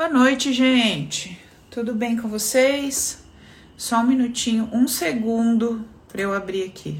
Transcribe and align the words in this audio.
Boa 0.00 0.08
noite, 0.08 0.50
gente. 0.54 1.38
Tudo 1.70 1.94
bem 1.94 2.16
com 2.16 2.26
vocês? 2.26 3.22
Só 3.76 3.98
um 3.98 4.06
minutinho, 4.06 4.66
um 4.72 4.88
segundo 4.88 5.84
para 6.08 6.22
eu 6.22 6.32
abrir 6.32 6.64
aqui 6.64 6.96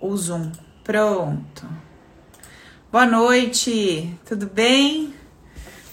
o 0.00 0.16
Zoom. 0.16 0.50
Pronto. 0.82 1.68
Boa 2.90 3.04
noite, 3.04 4.10
tudo 4.24 4.46
bem? 4.46 5.12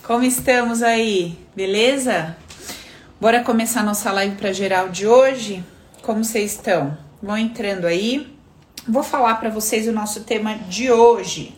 Como 0.03 0.23
estamos 0.23 0.81
aí? 0.81 1.37
Beleza? 1.53 2.37
Bora 3.19 3.43
começar 3.43 3.83
nossa 3.83 4.09
live 4.13 4.37
para 4.37 4.53
geral 4.53 4.87
de 4.87 5.05
hoje? 5.05 5.65
Como 6.01 6.23
vocês 6.23 6.53
estão? 6.53 6.97
Vão 7.21 7.37
entrando 7.37 7.85
aí. 7.85 8.33
Vou 8.87 9.03
falar 9.03 9.35
para 9.35 9.49
vocês 9.49 9.85
o 9.85 9.91
nosso 9.91 10.23
tema 10.23 10.55
de 10.69 10.89
hoje. 10.89 11.53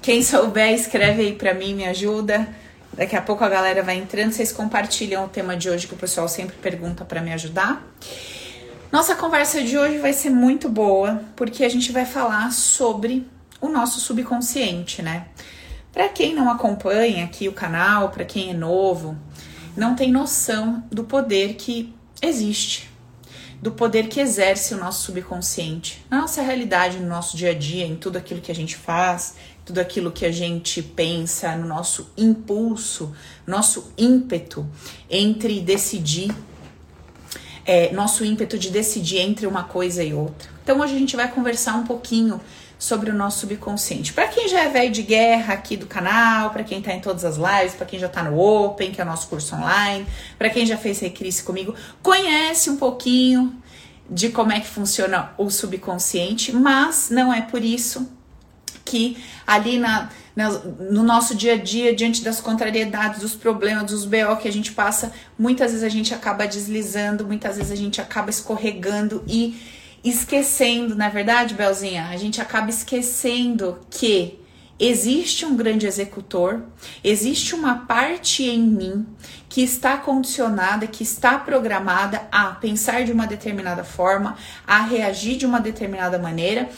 Quem 0.00 0.22
souber, 0.22 0.72
escreve 0.72 1.22
aí 1.22 1.32
para 1.34 1.52
mim, 1.52 1.74
me 1.74 1.84
ajuda. 1.84 2.59
Daqui 2.92 3.14
a 3.16 3.22
pouco 3.22 3.44
a 3.44 3.48
galera 3.48 3.82
vai 3.82 3.96
entrando, 3.96 4.32
vocês 4.32 4.52
compartilham 4.52 5.24
o 5.24 5.28
tema 5.28 5.56
de 5.56 5.70
hoje 5.70 5.86
que 5.86 5.94
o 5.94 5.96
pessoal 5.96 6.28
sempre 6.28 6.56
pergunta 6.56 7.04
para 7.04 7.20
me 7.20 7.32
ajudar. 7.32 7.82
Nossa 8.90 9.14
conversa 9.14 9.62
de 9.62 9.78
hoje 9.78 9.98
vai 9.98 10.12
ser 10.12 10.30
muito 10.30 10.68
boa, 10.68 11.22
porque 11.36 11.64
a 11.64 11.68
gente 11.68 11.92
vai 11.92 12.04
falar 12.04 12.50
sobre 12.50 13.26
o 13.60 13.68
nosso 13.68 14.00
subconsciente, 14.00 15.02
né? 15.02 15.26
Para 15.92 16.08
quem 16.08 16.34
não 16.34 16.50
acompanha 16.50 17.24
aqui 17.24 17.48
o 17.48 17.52
canal, 17.52 18.10
para 18.10 18.24
quem 18.24 18.50
é 18.50 18.54
novo, 18.54 19.16
não 19.76 19.94
tem 19.94 20.10
noção 20.10 20.82
do 20.90 21.04
poder 21.04 21.54
que 21.54 21.94
existe, 22.20 22.90
do 23.62 23.70
poder 23.70 24.08
que 24.08 24.20
exerce 24.20 24.74
o 24.74 24.78
nosso 24.78 25.04
subconsciente 25.04 26.04
na 26.10 26.22
nossa 26.22 26.42
realidade, 26.42 26.98
no 26.98 27.08
nosso 27.08 27.36
dia 27.36 27.50
a 27.50 27.54
dia, 27.54 27.86
em 27.86 27.94
tudo 27.94 28.18
aquilo 28.18 28.40
que 28.40 28.50
a 28.50 28.54
gente 28.54 28.76
faz, 28.76 29.36
tudo 29.70 29.78
aquilo 29.78 30.10
que 30.10 30.26
a 30.26 30.32
gente 30.32 30.82
pensa, 30.82 31.54
no 31.54 31.64
nosso 31.64 32.10
impulso, 32.16 33.14
nosso 33.46 33.92
ímpeto 33.96 34.68
entre 35.08 35.60
decidir, 35.60 36.34
é, 37.64 37.92
nosso 37.92 38.24
ímpeto 38.24 38.58
de 38.58 38.68
decidir 38.68 39.18
entre 39.18 39.46
uma 39.46 39.62
coisa 39.62 40.02
e 40.02 40.12
outra. 40.12 40.50
Então 40.64 40.80
hoje 40.80 40.96
a 40.96 40.98
gente 40.98 41.14
vai 41.14 41.30
conversar 41.30 41.76
um 41.76 41.84
pouquinho 41.84 42.40
sobre 42.80 43.10
o 43.10 43.14
nosso 43.14 43.40
subconsciente. 43.40 44.12
Para 44.12 44.26
quem 44.26 44.48
já 44.48 44.64
é 44.64 44.68
velho 44.68 44.90
de 44.90 45.02
guerra 45.02 45.54
aqui 45.54 45.76
do 45.76 45.86
canal, 45.86 46.50
para 46.50 46.64
quem 46.64 46.82
tá 46.82 46.92
em 46.92 47.00
todas 47.00 47.24
as 47.24 47.36
lives, 47.36 47.74
para 47.74 47.86
quem 47.86 48.00
já 48.00 48.08
tá 48.08 48.24
no 48.24 48.40
Open, 48.40 48.90
que 48.90 49.00
é 49.00 49.04
o 49.04 49.06
nosso 49.06 49.28
curso 49.28 49.54
online, 49.54 50.04
para 50.36 50.50
quem 50.50 50.66
já 50.66 50.76
fez 50.76 50.98
Recrise 50.98 51.44
comigo, 51.44 51.76
conhece 52.02 52.70
um 52.70 52.76
pouquinho 52.76 53.54
de 54.10 54.30
como 54.30 54.50
é 54.50 54.58
que 54.58 54.66
funciona 54.66 55.30
o 55.38 55.48
subconsciente, 55.48 56.52
mas 56.52 57.08
não 57.08 57.32
é 57.32 57.40
por 57.40 57.62
isso 57.62 58.18
que 58.90 59.16
ali 59.46 59.78
na, 59.78 60.10
na, 60.34 60.50
no 60.50 61.04
nosso 61.04 61.34
dia 61.34 61.54
a 61.54 61.56
dia, 61.56 61.94
diante 61.94 62.24
das 62.24 62.40
contrariedades, 62.40 63.20
dos 63.20 63.34
problemas, 63.34 63.84
dos 63.84 64.04
BO 64.04 64.36
que 64.40 64.48
a 64.48 64.52
gente 64.52 64.72
passa, 64.72 65.12
muitas 65.38 65.70
vezes 65.70 65.84
a 65.84 65.88
gente 65.88 66.12
acaba 66.12 66.46
deslizando, 66.46 67.24
muitas 67.24 67.56
vezes 67.56 67.70
a 67.70 67.76
gente 67.76 68.00
acaba 68.00 68.30
escorregando 68.30 69.22
e 69.28 69.56
esquecendo, 70.02 70.94
na 70.96 71.06
é 71.06 71.10
verdade, 71.10 71.54
Belzinha, 71.54 72.08
a 72.08 72.16
gente 72.16 72.40
acaba 72.40 72.70
esquecendo 72.70 73.78
que 73.90 74.38
existe 74.78 75.44
um 75.44 75.54
grande 75.54 75.86
executor, 75.86 76.62
existe 77.04 77.54
uma 77.54 77.80
parte 77.86 78.42
em 78.44 78.62
mim 78.62 79.06
que 79.50 79.62
está 79.62 79.98
condicionada, 79.98 80.86
que 80.86 81.02
está 81.02 81.36
programada 81.36 82.22
a 82.32 82.52
pensar 82.52 83.04
de 83.04 83.12
uma 83.12 83.26
determinada 83.26 83.84
forma, 83.84 84.36
a 84.64 84.80
reagir 84.82 85.36
de 85.36 85.44
uma 85.44 85.60
determinada 85.60 86.18
maneira 86.18 86.70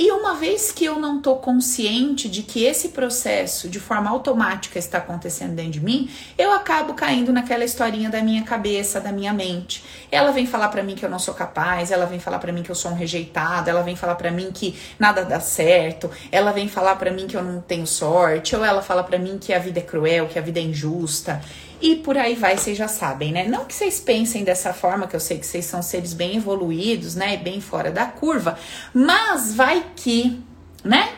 e 0.00 0.12
uma 0.12 0.36
vez 0.36 0.70
que 0.70 0.84
eu 0.84 0.96
não 1.00 1.16
estou 1.16 1.38
consciente 1.38 2.28
de 2.28 2.44
que 2.44 2.62
esse 2.62 2.90
processo 2.90 3.68
de 3.68 3.80
forma 3.80 4.08
automática 4.08 4.78
está 4.78 4.98
acontecendo 4.98 5.56
dentro 5.56 5.72
de 5.72 5.80
mim, 5.80 6.08
eu 6.38 6.52
acabo 6.52 6.94
caindo 6.94 7.32
naquela 7.32 7.64
historinha 7.64 8.08
da 8.08 8.22
minha 8.22 8.44
cabeça, 8.44 9.00
da 9.00 9.10
minha 9.10 9.32
mente. 9.32 9.82
Ela 10.08 10.30
vem 10.30 10.46
falar 10.46 10.68
para 10.68 10.84
mim 10.84 10.94
que 10.94 11.04
eu 11.04 11.10
não 11.10 11.18
sou 11.18 11.34
capaz, 11.34 11.90
ela 11.90 12.06
vem 12.06 12.20
falar 12.20 12.38
para 12.38 12.52
mim 12.52 12.62
que 12.62 12.70
eu 12.70 12.76
sou 12.76 12.92
um 12.92 12.94
rejeitado, 12.94 13.68
ela 13.68 13.82
vem 13.82 13.96
falar 13.96 14.14
para 14.14 14.30
mim 14.30 14.52
que 14.54 14.78
nada 15.00 15.24
dá 15.24 15.40
certo, 15.40 16.08
ela 16.30 16.52
vem 16.52 16.68
falar 16.68 16.94
para 16.94 17.10
mim 17.10 17.26
que 17.26 17.36
eu 17.36 17.42
não 17.42 17.60
tenho 17.60 17.86
sorte, 17.86 18.54
ou 18.54 18.64
ela 18.64 18.82
fala 18.82 19.02
para 19.02 19.18
mim 19.18 19.36
que 19.36 19.52
a 19.52 19.58
vida 19.58 19.80
é 19.80 19.82
cruel, 19.82 20.28
que 20.28 20.38
a 20.38 20.42
vida 20.42 20.60
é 20.60 20.62
injusta. 20.62 21.42
E 21.80 21.96
por 21.96 22.16
aí 22.16 22.34
vai, 22.34 22.56
vocês 22.56 22.76
já 22.76 22.88
sabem, 22.88 23.32
né? 23.32 23.46
Não 23.46 23.64
que 23.64 23.74
vocês 23.74 24.00
pensem 24.00 24.42
dessa 24.42 24.72
forma, 24.72 25.06
que 25.06 25.14
eu 25.14 25.20
sei 25.20 25.38
que 25.38 25.46
vocês 25.46 25.64
são 25.64 25.80
seres 25.80 26.12
bem 26.12 26.36
evoluídos, 26.36 27.14
né? 27.14 27.36
Bem 27.36 27.60
fora 27.60 27.90
da 27.90 28.06
curva, 28.06 28.58
mas 28.92 29.54
vai 29.54 29.86
que, 29.94 30.42
né? 30.82 31.14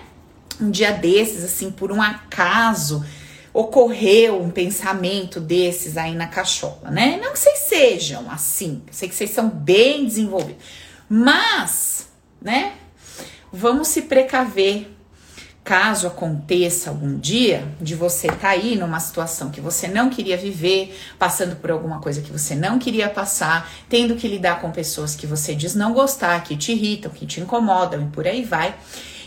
Um 0.61 0.71
dia 0.71 0.93
desses, 0.93 1.43
assim, 1.43 1.71
por 1.71 1.91
um 1.91 2.03
acaso, 2.03 3.03
ocorreu 3.53 4.41
um 4.41 4.51
pensamento 4.51 5.41
desses 5.41 5.97
aí 5.97 6.15
na 6.15 6.27
cachola, 6.27 6.91
né? 6.91 7.19
Não 7.23 7.33
que 7.33 7.39
vocês 7.39 7.59
sejam 7.61 8.31
assim, 8.31 8.83
sei 8.91 9.09
que 9.09 9.15
vocês 9.15 9.31
são 9.31 9.49
bem 9.49 10.05
desenvolvidos, 10.05 10.63
mas, 11.09 12.07
né? 12.41 12.75
Vamos 13.53 13.89
se 13.89 14.03
precaver 14.03 14.89
caso 15.63 16.07
aconteça 16.07 16.91
algum 16.91 17.19
dia 17.19 17.67
de 17.81 17.95
você 17.95 18.27
estar 18.27 18.55
tá 18.55 18.63
numa 18.79 18.99
situação 18.99 19.51
que 19.51 19.61
você 19.61 19.87
não 19.87 20.09
queria 20.11 20.37
viver, 20.37 20.97
passando 21.19 21.57
por 21.57 21.71
alguma 21.71 22.01
coisa 22.01 22.21
que 22.23 22.33
você 22.33 22.55
não 22.55 22.79
queria 22.79 23.09
passar, 23.09 23.71
tendo 23.89 24.17
que 24.17 24.27
lidar 24.27 24.61
com 24.61 24.71
pessoas 24.71 25.15
que 25.15 25.27
você 25.27 25.55
diz 25.55 25.75
não 25.75 25.93
gostar, 25.93 26.43
que 26.43 26.57
te 26.57 26.73
irritam, 26.73 27.11
que 27.11 27.27
te 27.27 27.41
incomodam 27.41 28.03
e 28.03 28.07
por 28.07 28.27
aí 28.27 28.45
vai. 28.45 28.75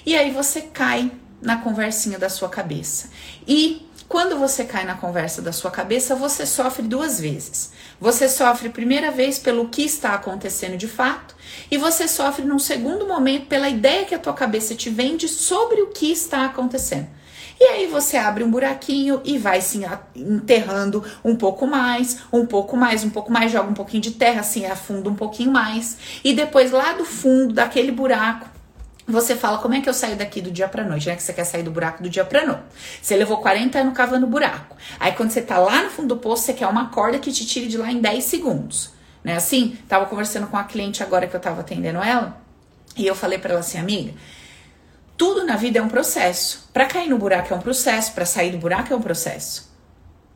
E 0.06 0.16
aí 0.16 0.32
você 0.32 0.62
cai 0.62 1.12
na 1.42 1.58
conversinha 1.58 2.18
da 2.18 2.30
sua 2.30 2.50
cabeça. 2.50 3.10
E 3.48 3.88
quando 4.08 4.38
você 4.38 4.64
cai 4.64 4.86
na 4.86 4.96
conversa 4.96 5.42
da 5.42 5.52
sua 5.52 5.72
cabeça, 5.72 6.16
você 6.16 6.46
sofre 6.46 6.84
duas 6.84 7.20
vezes. 7.20 7.72
Você 8.00 8.28
sofre 8.28 8.70
primeira 8.70 9.12
vez 9.12 9.40
pelo 9.40 9.70
que 9.70 9.84
está 9.84 10.14
acontecendo 10.14 10.78
de 10.78 10.88
fato, 10.88 11.36
e 11.70 11.78
você 11.78 12.08
sofre 12.08 12.44
num 12.44 12.60
segundo 12.60 13.08
momento 13.08 13.48
pela 13.48 13.70
ideia 13.70 14.06
que 14.06 14.16
a 14.16 14.20
tua 14.20 14.34
cabeça 14.34 14.76
te 14.76 14.90
vende 14.90 15.28
sobre 15.28 15.82
o 15.82 15.88
que 15.88 16.12
está 16.12 16.46
acontecendo. 16.46 17.08
E 17.60 17.64
aí 17.66 17.88
você 17.88 18.18
abre 18.18 18.44
um 18.44 18.52
buraquinho 18.52 19.22
e 19.24 19.38
vai 19.38 19.62
se 19.62 19.82
enterrando 20.16 21.04
um 21.24 21.36
pouco 21.36 21.68
mais, 21.68 22.20
um 22.32 22.46
pouco 22.46 22.76
mais, 22.76 23.04
um 23.04 23.10
pouco 23.10 23.32
mais, 23.32 23.52
joga 23.52 23.70
um 23.70 23.74
pouquinho 23.74 24.02
de 24.02 24.12
terra, 24.12 24.42
assim 24.42 24.66
afunda 24.66 25.10
um 25.10 25.16
pouquinho 25.16 25.52
mais. 25.52 25.98
E 26.24 26.34
depois 26.34 26.72
lá 26.72 26.94
do 26.94 27.06
fundo 27.06 27.54
daquele 27.54 27.92
buraco, 27.92 28.50
você 29.12 29.36
fala 29.36 29.58
como 29.58 29.74
é 29.74 29.82
que 29.82 29.90
eu 29.90 29.94
saio 29.94 30.16
daqui 30.16 30.42
do 30.42 30.50
dia 30.50 30.68
pra 30.68 30.84
noite, 30.84 31.08
né? 31.08 31.16
Que 31.16 31.24
você 31.24 31.34
quer 31.34 31.44
sair 31.44 31.64
do 31.64 31.72
buraco 31.72 32.02
do 32.02 32.10
dia 32.10 32.24
pra 32.24 32.46
noite. 32.46 32.64
Você 33.02 33.16
levou 33.16 33.38
40 33.38 33.80
anos 33.80 33.94
cavando 33.94 34.26
buraco. 34.26 34.76
Aí 35.00 35.12
quando 35.12 35.32
você 35.32 35.42
tá 35.42 35.58
lá 35.58 35.84
no 35.84 35.90
fundo 35.90 36.16
do 36.16 36.18
poço, 36.18 36.44
você 36.44 36.54
quer 36.54 36.68
uma 36.68 36.90
corda 36.90 37.20
que 37.20 37.32
te 37.32 37.46
tire 37.46 37.68
de 37.68 37.78
lá 37.78 37.92
em 37.92 38.00
10 38.00 38.24
segundos. 38.24 38.92
Né? 39.24 39.36
Assim, 39.36 39.78
tava 39.88 40.06
conversando 40.06 40.48
com 40.48 40.58
a 40.58 40.64
cliente 40.64 41.04
agora 41.04 41.28
que 41.28 41.36
eu 41.36 41.40
tava 41.40 41.62
atendendo 41.62 42.00
ela, 42.00 42.42
e 42.96 43.08
eu 43.08 43.16
falei 43.16 43.40
para 43.40 43.52
ela 43.52 43.60
assim, 43.62 43.78
amiga, 43.78 44.14
tudo 45.18 45.46
na 45.46 45.56
vida 45.56 45.80
é 45.80 45.82
um 45.82 45.88
processo. 45.88 46.70
Para 46.72 46.86
cair 46.86 47.10
no 47.10 47.18
buraco 47.18 47.54
é 47.54 47.58
um 47.58 47.62
processo, 47.62 48.14
para 48.14 48.26
sair 48.26 48.52
do 48.52 48.58
buraco 48.58 48.94
é 48.94 48.96
um 48.96 49.02
processo. 49.02 49.72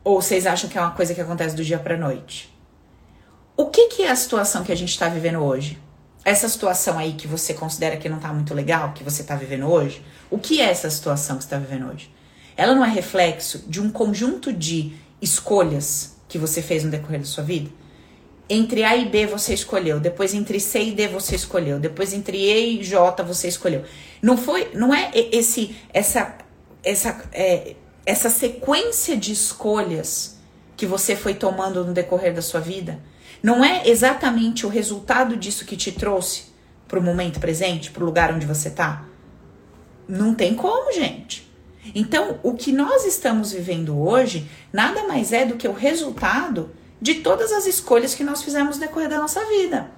Ou 0.02 0.20
vocês 0.20 0.46
acham 0.46 0.68
que 0.68 0.78
é 0.78 0.80
uma 0.80 0.92
coisa 0.92 1.14
que 1.14 1.20
acontece 1.20 1.54
do 1.54 1.64
dia 1.64 1.78
para 1.78 1.96
noite? 1.96 2.54
O 3.56 3.66
que, 3.66 3.88
que 3.88 4.02
é 4.02 4.10
a 4.10 4.16
situação 4.16 4.64
que 4.64 4.72
a 4.72 4.76
gente 4.76 4.90
está 4.90 5.08
vivendo 5.08 5.40
hoje? 5.40 5.78
Essa 6.24 6.48
situação 6.48 6.98
aí 6.98 7.12
que 7.12 7.26
você 7.26 7.54
considera 7.54 7.96
que 7.96 8.08
não 8.08 8.18
tá 8.18 8.32
muito 8.32 8.52
legal, 8.52 8.92
que 8.92 9.04
você 9.04 9.22
tá 9.22 9.34
vivendo 9.34 9.66
hoje, 9.66 10.04
o 10.30 10.38
que 10.38 10.60
é 10.60 10.70
essa 10.70 10.90
situação 10.90 11.38
que 11.38 11.44
você 11.44 11.50
tá 11.50 11.58
vivendo 11.58 11.90
hoje? 11.90 12.12
Ela 12.56 12.74
não 12.74 12.84
é 12.84 12.90
reflexo 12.90 13.64
de 13.68 13.80
um 13.80 13.90
conjunto 13.90 14.52
de 14.52 14.92
escolhas 15.22 16.16
que 16.28 16.38
você 16.38 16.60
fez 16.60 16.84
no 16.84 16.90
decorrer 16.90 17.20
da 17.20 17.26
sua 17.26 17.44
vida? 17.44 17.70
entre 18.48 18.82
A 18.82 18.96
e 18.96 19.08
B 19.08 19.26
você 19.26 19.52
escolheu, 19.52 20.00
depois 20.00 20.32
entre 20.32 20.58
C 20.58 20.84
e 20.84 20.92
D 20.92 21.06
você 21.06 21.36
escolheu, 21.36 21.78
depois 21.78 22.14
entre 22.14 22.38
E 22.38 22.80
e 22.80 22.84
J 22.84 23.22
você 23.22 23.48
escolheu. 23.48 23.84
Não 24.22 24.36
foi, 24.36 24.70
não 24.74 24.94
é 24.94 25.10
esse 25.14 25.76
essa 25.92 26.36
essa 26.82 27.24
é, 27.32 27.74
essa 28.06 28.30
sequência 28.30 29.16
de 29.16 29.32
escolhas 29.32 30.38
que 30.76 30.86
você 30.86 31.14
foi 31.14 31.34
tomando 31.34 31.84
no 31.84 31.92
decorrer 31.92 32.32
da 32.32 32.40
sua 32.40 32.60
vida, 32.60 32.98
não 33.42 33.64
é 33.64 33.88
exatamente 33.88 34.66
o 34.66 34.68
resultado 34.68 35.36
disso 35.36 35.64
que 35.64 35.76
te 35.76 35.92
trouxe 35.92 36.44
para 36.86 36.98
o 36.98 37.02
momento 37.02 37.38
presente, 37.38 37.90
para 37.90 38.02
o 38.02 38.06
lugar 38.06 38.32
onde 38.32 38.46
você 38.46 38.68
está? 38.68 39.04
Não 40.08 40.34
tem 40.34 40.54
como, 40.54 40.92
gente. 40.92 41.48
Então, 41.94 42.38
o 42.42 42.54
que 42.54 42.72
nós 42.72 43.04
estamos 43.04 43.52
vivendo 43.52 43.98
hoje 43.98 44.48
nada 44.72 45.04
mais 45.06 45.32
é 45.32 45.44
do 45.44 45.56
que 45.56 45.68
o 45.68 45.72
resultado 45.72 46.70
de 47.00 47.16
todas 47.16 47.52
as 47.52 47.66
escolhas 47.66 48.14
que 48.14 48.24
nós 48.24 48.42
fizemos 48.42 48.76
no 48.76 48.86
decorrer 48.86 49.08
da 49.08 49.18
nossa 49.18 49.44
vida. 49.46 49.90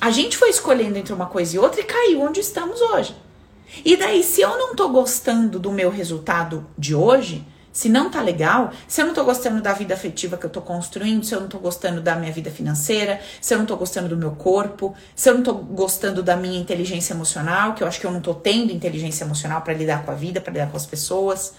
A 0.00 0.10
gente 0.10 0.36
foi 0.36 0.50
escolhendo 0.50 0.98
entre 0.98 1.12
uma 1.12 1.26
coisa 1.26 1.56
e 1.56 1.58
outra 1.58 1.80
e 1.80 1.84
caiu 1.84 2.20
onde 2.20 2.40
estamos 2.40 2.80
hoje. 2.80 3.16
E 3.84 3.96
daí, 3.96 4.22
se 4.22 4.40
eu 4.40 4.56
não 4.56 4.74
tô 4.74 4.88
gostando 4.88 5.58
do 5.58 5.72
meu 5.72 5.90
resultado 5.90 6.66
de 6.78 6.94
hoje, 6.94 7.46
se 7.76 7.90
não 7.90 8.08
tá 8.08 8.22
legal, 8.22 8.72
se 8.88 9.02
eu 9.02 9.06
não 9.06 9.12
tô 9.12 9.22
gostando 9.22 9.60
da 9.60 9.74
vida 9.74 9.92
afetiva 9.92 10.38
que 10.38 10.46
eu 10.46 10.48
tô 10.48 10.62
construindo, 10.62 11.26
se 11.26 11.34
eu 11.34 11.42
não 11.42 11.46
tô 11.46 11.58
gostando 11.58 12.00
da 12.00 12.16
minha 12.16 12.32
vida 12.32 12.50
financeira, 12.50 13.20
se 13.38 13.52
eu 13.52 13.58
não 13.58 13.66
tô 13.66 13.76
gostando 13.76 14.08
do 14.08 14.16
meu 14.16 14.30
corpo, 14.30 14.94
se 15.14 15.28
eu 15.28 15.34
não 15.34 15.42
tô 15.42 15.52
gostando 15.52 16.22
da 16.22 16.36
minha 16.36 16.58
inteligência 16.58 17.12
emocional, 17.12 17.74
que 17.74 17.82
eu 17.82 17.86
acho 17.86 18.00
que 18.00 18.06
eu 18.06 18.10
não 18.10 18.22
tô 18.22 18.32
tendo 18.32 18.72
inteligência 18.72 19.24
emocional 19.24 19.60
para 19.60 19.74
lidar 19.74 20.06
com 20.06 20.10
a 20.10 20.14
vida, 20.14 20.40
para 20.40 20.54
lidar 20.54 20.70
com 20.70 20.76
as 20.78 20.86
pessoas, 20.86 21.52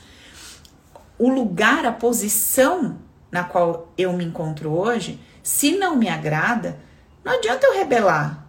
o 1.20 1.30
lugar, 1.30 1.86
a 1.86 1.92
posição 1.92 2.98
na 3.32 3.44
qual 3.44 3.94
eu 3.96 4.12
me 4.12 4.26
encontro 4.26 4.72
hoje, 4.72 5.20
se 5.44 5.78
não 5.78 5.96
me 5.96 6.10
agrada, 6.10 6.80
não 7.24 7.34
adianta 7.34 7.68
eu 7.68 7.76
rebelar. 7.76 8.44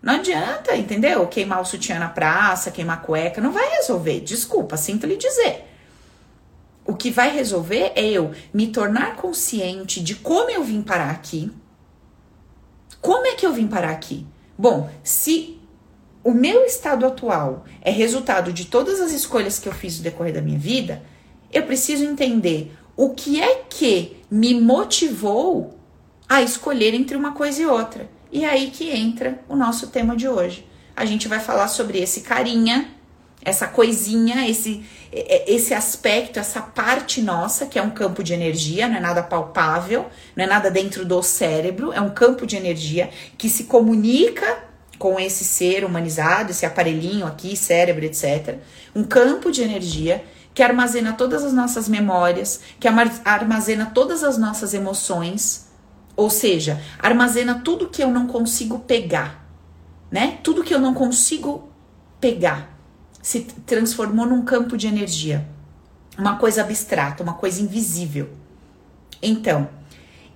Não 0.00 0.14
adianta, 0.14 0.76
entendeu? 0.76 1.26
Queimar 1.26 1.60
o 1.60 1.64
sutiã 1.64 1.98
na 1.98 2.08
praça, 2.08 2.70
queimar 2.70 2.98
a 2.98 3.00
cueca, 3.00 3.40
não 3.40 3.50
vai 3.50 3.68
resolver. 3.70 4.20
Desculpa, 4.20 4.76
sinto 4.76 5.04
lhe 5.04 5.16
dizer. 5.16 5.71
O 6.84 6.94
que 6.94 7.10
vai 7.10 7.34
resolver 7.34 7.92
é 7.94 8.04
eu 8.04 8.32
me 8.52 8.68
tornar 8.68 9.16
consciente 9.16 10.02
de 10.02 10.16
como 10.16 10.50
eu 10.50 10.64
vim 10.64 10.82
parar 10.82 11.10
aqui. 11.10 11.50
Como 13.00 13.26
é 13.26 13.34
que 13.34 13.46
eu 13.46 13.52
vim 13.52 13.66
parar 13.66 13.90
aqui? 13.90 14.26
Bom, 14.58 14.90
se 15.02 15.60
o 16.24 16.32
meu 16.32 16.64
estado 16.64 17.06
atual 17.06 17.64
é 17.80 17.90
resultado 17.90 18.52
de 18.52 18.66
todas 18.66 19.00
as 19.00 19.12
escolhas 19.12 19.58
que 19.58 19.68
eu 19.68 19.72
fiz 19.72 19.98
no 19.98 20.04
decorrer 20.04 20.34
da 20.34 20.40
minha 20.40 20.58
vida, 20.58 21.02
eu 21.52 21.64
preciso 21.64 22.04
entender 22.04 22.74
o 22.96 23.10
que 23.10 23.40
é 23.40 23.62
que 23.68 24.16
me 24.30 24.58
motivou 24.60 25.76
a 26.28 26.42
escolher 26.42 26.94
entre 26.94 27.16
uma 27.16 27.32
coisa 27.32 27.62
e 27.62 27.66
outra. 27.66 28.08
E 28.30 28.44
é 28.44 28.48
aí 28.48 28.70
que 28.70 28.90
entra 28.90 29.42
o 29.48 29.56
nosso 29.56 29.88
tema 29.88 30.16
de 30.16 30.28
hoje. 30.28 30.66
A 30.96 31.04
gente 31.04 31.28
vai 31.28 31.40
falar 31.40 31.68
sobre 31.68 31.98
esse 31.98 32.22
carinha, 32.22 32.88
essa 33.44 33.66
coisinha, 33.66 34.48
esse 34.48 34.84
esse 35.12 35.74
aspecto, 35.74 36.38
essa 36.38 36.62
parte 36.62 37.20
nossa, 37.20 37.66
que 37.66 37.78
é 37.78 37.82
um 37.82 37.90
campo 37.90 38.24
de 38.24 38.32
energia, 38.32 38.88
não 38.88 38.96
é 38.96 39.00
nada 39.00 39.22
palpável, 39.22 40.06
não 40.34 40.44
é 40.44 40.46
nada 40.46 40.70
dentro 40.70 41.04
do 41.04 41.22
cérebro, 41.22 41.92
é 41.92 42.00
um 42.00 42.08
campo 42.08 42.46
de 42.46 42.56
energia 42.56 43.10
que 43.36 43.50
se 43.50 43.64
comunica 43.64 44.64
com 44.98 45.20
esse 45.20 45.44
ser 45.44 45.84
humanizado, 45.84 46.50
esse 46.50 46.64
aparelhinho 46.64 47.26
aqui, 47.26 47.54
cérebro, 47.56 48.04
etc. 48.06 48.56
Um 48.94 49.04
campo 49.04 49.50
de 49.50 49.62
energia 49.62 50.24
que 50.54 50.62
armazena 50.62 51.12
todas 51.12 51.44
as 51.44 51.52
nossas 51.52 51.88
memórias, 51.90 52.60
que 52.80 52.88
armazena 52.88 53.90
todas 53.92 54.24
as 54.24 54.38
nossas 54.38 54.72
emoções, 54.72 55.66
ou 56.16 56.30
seja, 56.30 56.80
armazena 56.98 57.60
tudo 57.62 57.88
que 57.88 58.02
eu 58.02 58.08
não 58.08 58.26
consigo 58.26 58.78
pegar, 58.78 59.46
né? 60.10 60.38
Tudo 60.42 60.64
que 60.64 60.74
eu 60.74 60.78
não 60.78 60.94
consigo 60.94 61.70
pegar 62.18 62.71
se 63.22 63.40
transformou 63.64 64.26
num 64.26 64.44
campo 64.44 64.76
de 64.76 64.86
energia, 64.86 65.48
uma 66.18 66.36
coisa 66.36 66.60
abstrata, 66.60 67.22
uma 67.22 67.34
coisa 67.34 67.62
invisível. 67.62 68.28
Então, 69.22 69.68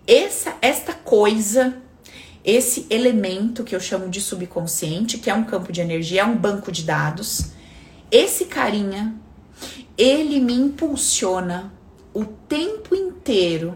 essa 0.06 0.54
esta 0.62 0.94
coisa 0.94 1.82
esse 2.46 2.86
elemento 2.88 3.64
que 3.64 3.74
eu 3.74 3.80
chamo 3.80 4.08
de 4.08 4.20
subconsciente, 4.20 5.18
que 5.18 5.28
é 5.28 5.34
um 5.34 5.42
campo 5.42 5.72
de 5.72 5.80
energia, 5.80 6.20
é 6.20 6.24
um 6.24 6.36
banco 6.36 6.70
de 6.70 6.84
dados, 6.84 7.50
esse 8.08 8.44
carinha, 8.44 9.16
ele 9.98 10.38
me 10.38 10.54
impulsiona 10.54 11.72
o 12.14 12.24
tempo 12.24 12.94
inteiro 12.94 13.74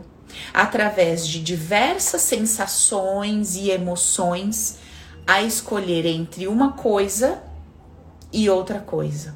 através 0.54 1.26
de 1.26 1.42
diversas 1.42 2.22
sensações 2.22 3.56
e 3.56 3.70
emoções 3.70 4.78
a 5.26 5.42
escolher 5.42 6.06
entre 6.06 6.46
uma 6.46 6.72
coisa 6.72 7.42
e 8.32 8.48
outra 8.48 8.80
coisa. 8.80 9.34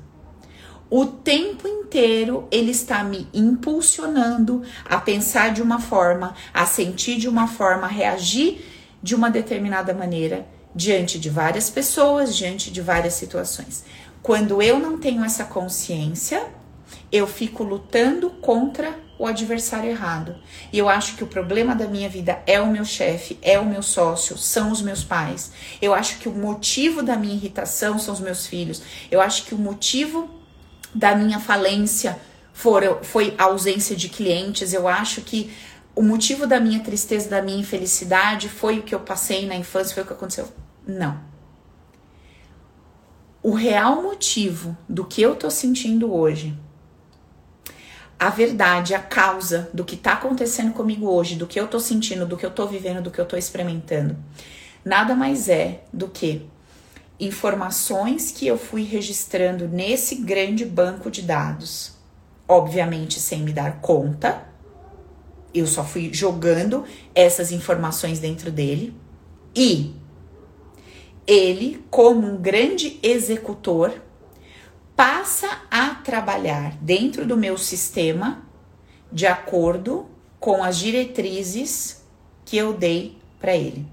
O 0.91 1.07
tempo 1.07 1.67
inteiro 1.67 2.47
ele 2.51 2.71
está 2.71 3.03
me 3.03 3.27
impulsionando 3.33 4.63
a 4.85 4.99
pensar 4.99 5.53
de 5.53 5.63
uma 5.63 5.81
forma, 5.81 6.35
a 6.53 6.67
sentir 6.67 7.17
de 7.17 7.29
uma 7.29 7.49
forma, 7.49 7.87
a 7.87 7.91
reagir 7.91 8.65
de 9.03 9.15
uma 9.15 9.31
determinada 9.31 9.93
maneira 9.93 10.47
diante 10.75 11.19
de 11.19 11.31
várias 11.31 11.71
pessoas, 11.71 12.37
diante 12.37 12.71
de 12.71 12.81
várias 12.81 13.15
situações. 13.15 13.85
Quando 14.23 14.63
eu 14.63 14.79
não 14.79 14.99
tenho 14.99 15.25
essa 15.25 15.45
consciência, 15.45 16.47
eu 17.11 17.27
fico 17.27 17.63
lutando 17.63 18.31
contra 18.31 19.04
o 19.19 19.27
adversário 19.27 19.91
errado. 19.91 20.37
E 20.73 20.79
eu 20.79 20.89
acho 20.89 21.17
que 21.17 21.25
o 21.25 21.27
problema 21.27 21.75
da 21.75 21.87
minha 21.87 22.09
vida 22.09 22.43
é 22.47 22.61
o 22.61 22.67
meu 22.67 22.85
chefe, 22.85 23.39
é 23.43 23.59
o 23.59 23.67
meu 23.67 23.83
sócio, 23.83 24.37
são 24.37 24.71
os 24.71 24.83
meus 24.83 25.05
pais. 25.05 25.53
Eu 25.81 25.95
acho 25.95 26.19
que 26.19 26.29
o 26.29 26.33
motivo 26.33 27.03
da 27.03 27.17
minha 27.17 27.35
irritação 27.35 27.99
são 27.99 28.15
os 28.15 28.21
meus 28.21 28.47
filhos. 28.47 28.83
Eu 29.11 29.21
acho 29.21 29.45
que 29.45 29.55
o 29.55 29.59
motivo 29.59 30.29
da 30.95 31.15
minha 31.15 31.41
falência 31.41 32.19
foi 32.53 33.35
a 33.39 33.45
ausência 33.45 33.97
de 33.97 34.09
clientes. 34.09 34.73
Eu 34.73 34.89
acho 34.89 35.21
que 35.23 35.53
o 35.95 36.03
motivo 36.03 36.47
da 36.47 36.59
minha 36.59 36.81
tristeza, 36.81 37.31
da 37.31 37.43
minha 37.43 37.59
infelicidade 37.59 38.49
foi 38.49 38.79
o 38.79 38.83
que 38.83 38.95
eu 38.95 39.01
passei 39.01 39.47
na 39.47 39.55
infância, 39.55 39.95
foi 39.95 40.03
o 40.03 40.07
que 40.07 40.13
aconteceu. 40.13 40.49
Não. 40.87 41.21
O 43.43 43.53
real 43.53 44.03
motivo 44.03 44.77
do 44.89 45.05
que 45.05 45.21
eu 45.21 45.37
tô 45.37 45.51
sentindo 45.51 46.13
hoje, 46.13 46.59
a 48.19 48.31
verdade, 48.31 48.95
a 48.95 48.99
causa 48.99 49.69
do 49.73 49.85
que 49.85 49.97
tá 49.97 50.13
acontecendo 50.13 50.73
comigo 50.73 51.07
hoje, 51.07 51.37
do 51.37 51.47
que 51.47 51.59
eu 51.59 51.67
tô 51.67 51.79
sentindo, 51.81 52.27
do 52.27 52.37
que 52.37 52.47
eu 52.47 52.51
tô 52.51 52.67
vivendo, 52.67 53.03
do 53.03 53.11
que 53.11 53.21
eu 53.21 53.27
tô 53.27 53.37
experimentando, 53.37 54.17
nada 54.85 55.15
mais 55.15 55.49
é 55.49 55.85
do 55.93 56.09
que 56.09 56.47
informações 57.19 58.31
que 58.31 58.47
eu 58.47 58.59
fui 58.59 58.83
registrando 58.83 59.69
nesse 59.69 60.17
grande 60.17 60.65
banco 60.65 61.11
de 61.11 61.23
dados, 61.23 61.93
obviamente 62.49 63.21
sem 63.21 63.43
me 63.43 63.53
dar 63.53 63.81
conta 63.81 64.55
eu 65.55 65.67
só 65.67 65.85
fui 65.85 66.13
jogando 66.13 66.85
essas 67.15 67.53
informações 67.53 68.19
dentro 68.19 68.51
dele. 68.51 68.93
E 69.55 69.95
ele, 71.27 71.85
como 71.91 72.27
um 72.27 72.37
grande 72.37 72.99
executor, 73.03 73.93
passa 74.97 75.63
a 75.71 75.91
trabalhar 75.97 76.77
dentro 76.81 77.27
do 77.27 77.37
meu 77.37 77.59
sistema 77.59 78.43
de 79.11 79.27
acordo 79.27 80.07
com 80.39 80.63
as 80.63 80.77
diretrizes 80.77 82.05
que 82.45 82.57
eu 82.57 82.73
dei 82.73 83.19
para 83.41 83.57
ele. 83.57 83.87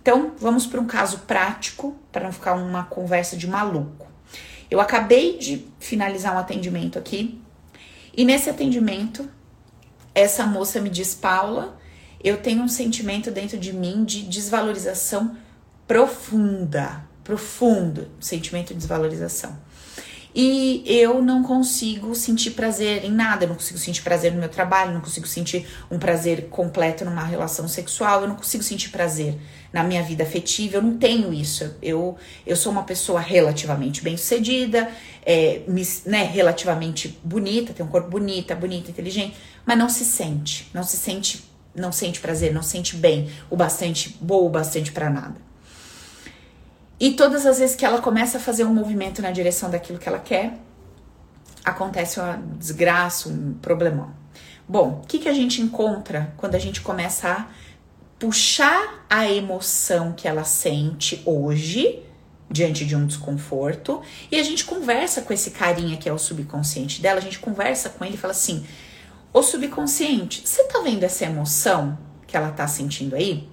Então, 0.00 0.32
vamos 0.38 0.66
para 0.66 0.80
um 0.80 0.86
caso 0.86 1.20
prático, 1.20 1.96
para 2.12 2.24
não 2.24 2.32
ficar 2.32 2.54
uma 2.54 2.84
conversa 2.84 3.36
de 3.36 3.46
maluco. 3.46 4.06
Eu 4.70 4.80
acabei 4.80 5.38
de 5.38 5.66
finalizar 5.78 6.34
um 6.34 6.38
atendimento 6.38 6.98
aqui, 6.98 7.40
e 8.16 8.24
nesse 8.24 8.48
atendimento 8.48 9.28
essa 10.14 10.46
moça 10.46 10.80
me 10.80 10.88
diz, 10.88 11.14
Paula, 11.14 11.78
eu 12.22 12.38
tenho 12.38 12.62
um 12.62 12.68
sentimento 12.68 13.30
dentro 13.30 13.58
de 13.58 13.72
mim 13.72 14.04
de 14.04 14.22
desvalorização 14.22 15.36
profunda, 15.86 17.04
profundo, 17.22 18.08
sentimento 18.18 18.68
de 18.68 18.74
desvalorização. 18.76 19.58
E 20.38 20.82
eu 20.84 21.22
não 21.22 21.42
consigo 21.42 22.14
sentir 22.14 22.50
prazer 22.50 23.06
em 23.06 23.10
nada, 23.10 23.44
eu 23.44 23.48
não 23.48 23.54
consigo 23.54 23.78
sentir 23.78 24.02
prazer 24.02 24.34
no 24.34 24.38
meu 24.38 24.50
trabalho, 24.50 24.92
não 24.92 25.00
consigo 25.00 25.26
sentir 25.26 25.66
um 25.90 25.98
prazer 25.98 26.48
completo 26.50 27.06
numa 27.06 27.24
relação 27.24 27.66
sexual, 27.66 28.20
eu 28.20 28.28
não 28.28 28.36
consigo 28.36 28.62
sentir 28.62 28.90
prazer 28.90 29.38
na 29.72 29.82
minha 29.82 30.02
vida 30.02 30.24
afetiva, 30.24 30.76
eu 30.76 30.82
não 30.82 30.98
tenho 30.98 31.32
isso. 31.32 31.74
Eu, 31.80 32.18
eu 32.46 32.54
sou 32.54 32.70
uma 32.70 32.82
pessoa 32.82 33.18
relativamente 33.18 34.02
bem-sucedida, 34.02 34.90
é, 35.24 35.62
né, 36.04 36.24
relativamente 36.24 37.18
bonita, 37.24 37.72
tenho 37.72 37.88
um 37.88 37.90
corpo 37.90 38.10
bonita, 38.10 38.54
bonita, 38.54 38.90
inteligente, 38.90 39.38
mas 39.64 39.78
não 39.78 39.88
se 39.88 40.04
sente, 40.04 40.68
não 40.74 40.82
se 40.82 40.98
sente, 40.98 41.44
não 41.74 41.90
sente 41.90 42.20
prazer, 42.20 42.52
não 42.52 42.62
sente 42.62 42.94
bem, 42.94 43.30
o 43.48 43.56
bastante 43.56 44.14
boa, 44.20 44.44
o 44.44 44.50
bastante 44.50 44.92
para 44.92 45.08
nada. 45.08 45.45
E 46.98 47.12
todas 47.12 47.44
as 47.44 47.58
vezes 47.58 47.76
que 47.76 47.84
ela 47.84 48.00
começa 48.00 48.38
a 48.38 48.40
fazer 48.40 48.64
um 48.64 48.72
movimento 48.72 49.20
na 49.20 49.30
direção 49.30 49.70
daquilo 49.70 49.98
que 49.98 50.08
ela 50.08 50.18
quer, 50.18 50.54
acontece 51.64 52.18
uma 52.18 52.36
desgraça, 52.58 53.28
um 53.28 53.54
problemão. 53.54 54.14
Bom, 54.68 55.00
o 55.02 55.06
que, 55.06 55.18
que 55.18 55.28
a 55.28 55.32
gente 55.32 55.60
encontra 55.60 56.32
quando 56.36 56.54
a 56.54 56.58
gente 56.58 56.80
começa 56.80 57.28
a 57.28 57.46
puxar 58.18 59.04
a 59.10 59.30
emoção 59.30 60.12
que 60.12 60.26
ela 60.26 60.44
sente 60.44 61.22
hoje 61.26 62.02
diante 62.50 62.84
de 62.86 62.96
um 62.96 63.06
desconforto 63.06 64.00
e 64.30 64.36
a 64.36 64.42
gente 64.42 64.64
conversa 64.64 65.20
com 65.22 65.32
esse 65.32 65.50
carinha 65.50 65.96
que 65.96 66.08
é 66.08 66.12
o 66.12 66.18
subconsciente 66.18 67.02
dela, 67.02 67.18
a 67.18 67.22
gente 67.22 67.38
conversa 67.38 67.90
com 67.90 68.04
ele 68.04 68.14
e 68.14 68.18
fala 68.18 68.32
assim: 68.32 68.64
"O 69.32 69.42
subconsciente, 69.42 70.42
você 70.44 70.64
tá 70.64 70.80
vendo 70.80 71.02
essa 71.02 71.24
emoção 71.24 71.98
que 72.26 72.36
ela 72.36 72.50
tá 72.50 72.66
sentindo 72.66 73.14
aí?" 73.14 73.48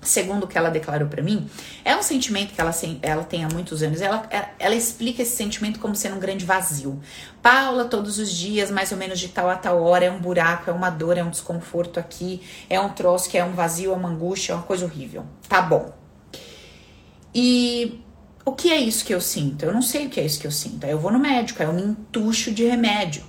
Segundo 0.00 0.44
o 0.44 0.46
que 0.46 0.56
ela 0.56 0.70
declarou 0.70 1.08
para 1.08 1.22
mim, 1.22 1.48
é 1.84 1.94
um 1.94 2.02
sentimento 2.02 2.54
que 2.54 2.60
ela, 2.60 2.72
ela 3.02 3.24
tem 3.24 3.44
há 3.44 3.48
muitos 3.48 3.82
anos. 3.82 4.00
Ela, 4.00 4.28
ela 4.58 4.74
explica 4.74 5.22
esse 5.22 5.36
sentimento 5.36 5.78
como 5.78 5.94
sendo 5.94 6.16
um 6.16 6.18
grande 6.18 6.44
vazio. 6.44 7.00
Paula, 7.42 7.84
todos 7.84 8.18
os 8.18 8.30
dias, 8.30 8.70
mais 8.70 8.92
ou 8.92 8.98
menos 8.98 9.18
de 9.18 9.28
tal 9.28 9.48
a 9.48 9.56
tal 9.56 9.82
hora, 9.82 10.04
é 10.04 10.10
um 10.10 10.18
buraco, 10.18 10.70
é 10.70 10.72
uma 10.72 10.90
dor, 10.90 11.18
é 11.18 11.22
um 11.22 11.30
desconforto 11.30 12.00
aqui, 12.00 12.42
é 12.68 12.80
um 12.80 12.88
troço 12.90 13.28
que 13.28 13.38
é 13.38 13.44
um 13.44 13.52
vazio, 13.52 13.92
é 13.92 13.96
uma 13.96 14.08
angústia, 14.08 14.52
é 14.52 14.56
uma 14.56 14.64
coisa 14.64 14.84
horrível. 14.84 15.24
Tá 15.48 15.60
bom. 15.60 15.92
E 17.34 18.02
o 18.44 18.52
que 18.52 18.70
é 18.70 18.76
isso 18.76 19.04
que 19.04 19.14
eu 19.14 19.20
sinto? 19.20 19.64
Eu 19.64 19.72
não 19.72 19.82
sei 19.82 20.06
o 20.06 20.10
que 20.10 20.20
é 20.20 20.24
isso 20.24 20.40
que 20.40 20.46
eu 20.46 20.50
sinto. 20.50 20.84
Aí 20.84 20.90
eu 20.90 20.98
vou 20.98 21.12
no 21.12 21.18
médico, 21.18 21.62
aí 21.62 21.68
eu 21.68 21.72
me 21.72 21.82
entucho 21.82 22.50
de 22.52 22.64
remédio. 22.64 23.22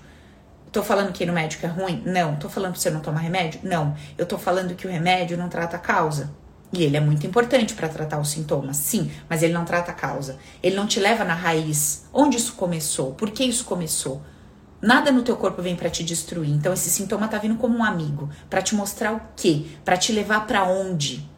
Tô 0.72 0.82
falando 0.82 1.12
que 1.12 1.24
ir 1.24 1.28
no 1.28 1.34
médico 1.34 1.66
é 1.66 1.70
ruim? 1.70 2.01
Não. 2.06 2.38
Tô 2.38 2.48
falando 2.48 2.74
que 2.74 2.80
você 2.80 2.90
não 2.90 3.01
toma 3.01 3.20
remédio? 3.20 3.60
Não. 3.62 3.94
Eu 4.18 4.25
tô 4.25 4.38
falando 4.38 4.74
que 4.74 4.88
o 4.88 4.90
remédio 4.90 5.38
não 5.38 5.50
trata 5.50 5.75
a 5.75 5.80
causa. 5.80 6.34
E 6.74 6.84
ele 6.84 6.96
é 6.96 7.01
muito 7.01 7.28
importante 7.28 7.74
para 7.74 7.90
tratar 7.90 8.20
os 8.20 8.30
sintomas, 8.30 8.78
sim, 8.78 9.12
mas 9.30 9.44
ele 9.44 9.51
não 9.51 9.66
trata 9.66 9.92
a 9.92 9.94
causa. 9.94 10.40
Ele 10.63 10.75
não 10.75 10.88
te 10.88 11.00
leva 11.00 11.25
na 11.25 11.34
raiz. 11.34 12.06
Onde 12.13 12.38
isso 12.38 12.54
começou? 12.54 13.13
Por 13.13 13.32
que 13.32 13.44
isso 13.44 13.66
começou? 13.66 14.22
Nada 14.82 15.12
no 15.12 15.22
teu 15.22 15.36
corpo 15.36 15.62
vem 15.62 15.75
para 15.75 15.90
te 15.90 16.04
destruir. 16.04 16.50
Então 16.50 16.74
esse 16.74 16.90
sintoma 16.90 17.28
tá 17.28 17.38
vindo 17.38 17.56
como 17.56 17.78
um 17.78 17.84
amigo, 17.84 18.30
para 18.50 18.62
te 18.62 18.74
mostrar 18.74 19.13
o 19.13 19.22
quê? 19.36 19.66
Para 19.84 19.98
te 19.98 20.13
levar 20.13 20.48
para 20.48 20.63
onde? 20.63 21.30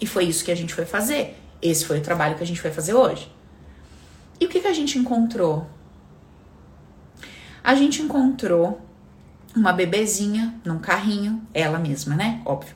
E 0.00 0.06
foi 0.06 0.24
isso 0.24 0.44
que 0.44 0.50
a 0.50 0.56
gente 0.56 0.74
foi 0.74 0.84
fazer. 0.84 1.40
Esse 1.62 1.84
foi 1.84 1.98
o 1.98 2.02
trabalho 2.02 2.36
que 2.36 2.42
a 2.42 2.46
gente 2.46 2.60
foi 2.60 2.70
fazer 2.70 2.94
hoje. 2.94 3.32
E 4.40 4.46
o 4.46 4.48
que, 4.48 4.60
que 4.60 4.68
a 4.68 4.72
gente 4.72 4.98
encontrou? 4.98 5.66
A 7.62 7.74
gente 7.74 8.02
encontrou 8.02 8.80
uma 9.54 9.72
bebezinha 9.72 10.54
num 10.64 10.78
carrinho, 10.78 11.42
ela 11.52 11.78
mesma, 11.78 12.14
né? 12.14 12.40
Óbvio. 12.44 12.74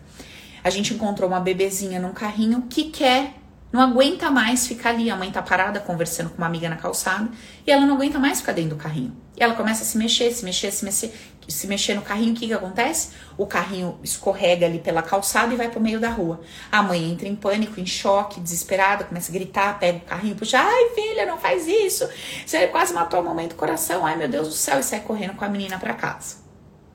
A 0.65 0.71
gente 0.71 0.95
encontrou 0.95 1.29
uma 1.29 1.41
bebezinha 1.41 2.01
num 2.01 2.13
carrinho 2.13 2.63
que 2.69 2.85
quer, 2.85 3.35
não 3.73 3.81
aguenta 3.81 4.31
mais 4.31 4.67
ficar 4.67 4.91
ali. 4.91 5.11
A 5.11 5.17
mãe 5.17 5.31
tá 5.31 5.41
parada 5.41 5.81
conversando 5.81 6.31
com 6.31 6.37
uma 6.37 6.47
amiga 6.47 6.69
na 6.69 6.77
calçada 6.77 7.29
e 7.67 7.71
ela 7.71 7.87
não 7.87 7.95
aguenta 7.95 8.19
mais 8.19 8.41
ficar 8.41 8.53
dentro 8.53 8.77
do 8.77 8.77
carrinho. 8.77 9.17
E 9.35 9.43
ela 9.43 9.55
começa 9.55 9.83
a 9.83 9.87
se 9.87 9.97
mexer, 9.97 10.31
se 10.31 10.45
mexer, 10.45 10.71
se 10.71 10.85
mexer, 10.85 11.13
se 11.49 11.67
mexer 11.67 11.95
no 11.95 12.03
carrinho. 12.03 12.33
O 12.33 12.37
que 12.37 12.47
que 12.47 12.53
acontece? 12.53 13.13
O 13.39 13.47
carrinho 13.47 13.99
escorrega 14.03 14.67
ali 14.67 14.79
pela 14.79 15.03
calçada 15.03 15.55
e 15.55 15.57
vai 15.57 15.71
pro 15.71 15.81
meio 15.81 15.99
da 15.99 16.11
rua. 16.11 16.43
A 16.71 16.83
mãe 16.83 17.11
entra 17.11 17.27
em 17.27 17.35
pânico, 17.35 17.81
em 17.81 17.87
choque, 17.87 18.41
desesperada, 18.41 19.05
começa 19.05 19.33
a 19.33 19.35
gritar, 19.35 19.79
pega 19.79 19.99
o 19.99 20.01
carrinho, 20.03 20.37
puxa, 20.37 20.59
ai 20.61 20.91
filha, 20.95 21.25
não 21.25 21.39
faz 21.39 21.67
isso. 21.67 22.07
Você 22.47 22.67
quase 22.67 22.93
matou 22.93 23.21
a 23.21 23.23
mamãe 23.23 23.49
do 23.49 23.55
coração. 23.55 24.05
Ai 24.05 24.17
meu 24.17 24.29
Deus 24.29 24.49
do 24.49 24.55
céu, 24.55 24.79
e 24.79 24.83
sai 24.83 25.01
correndo 25.01 25.35
com 25.35 25.45
a 25.47 25.49
menina 25.49 25.79
para 25.79 25.95
casa. 25.95 26.37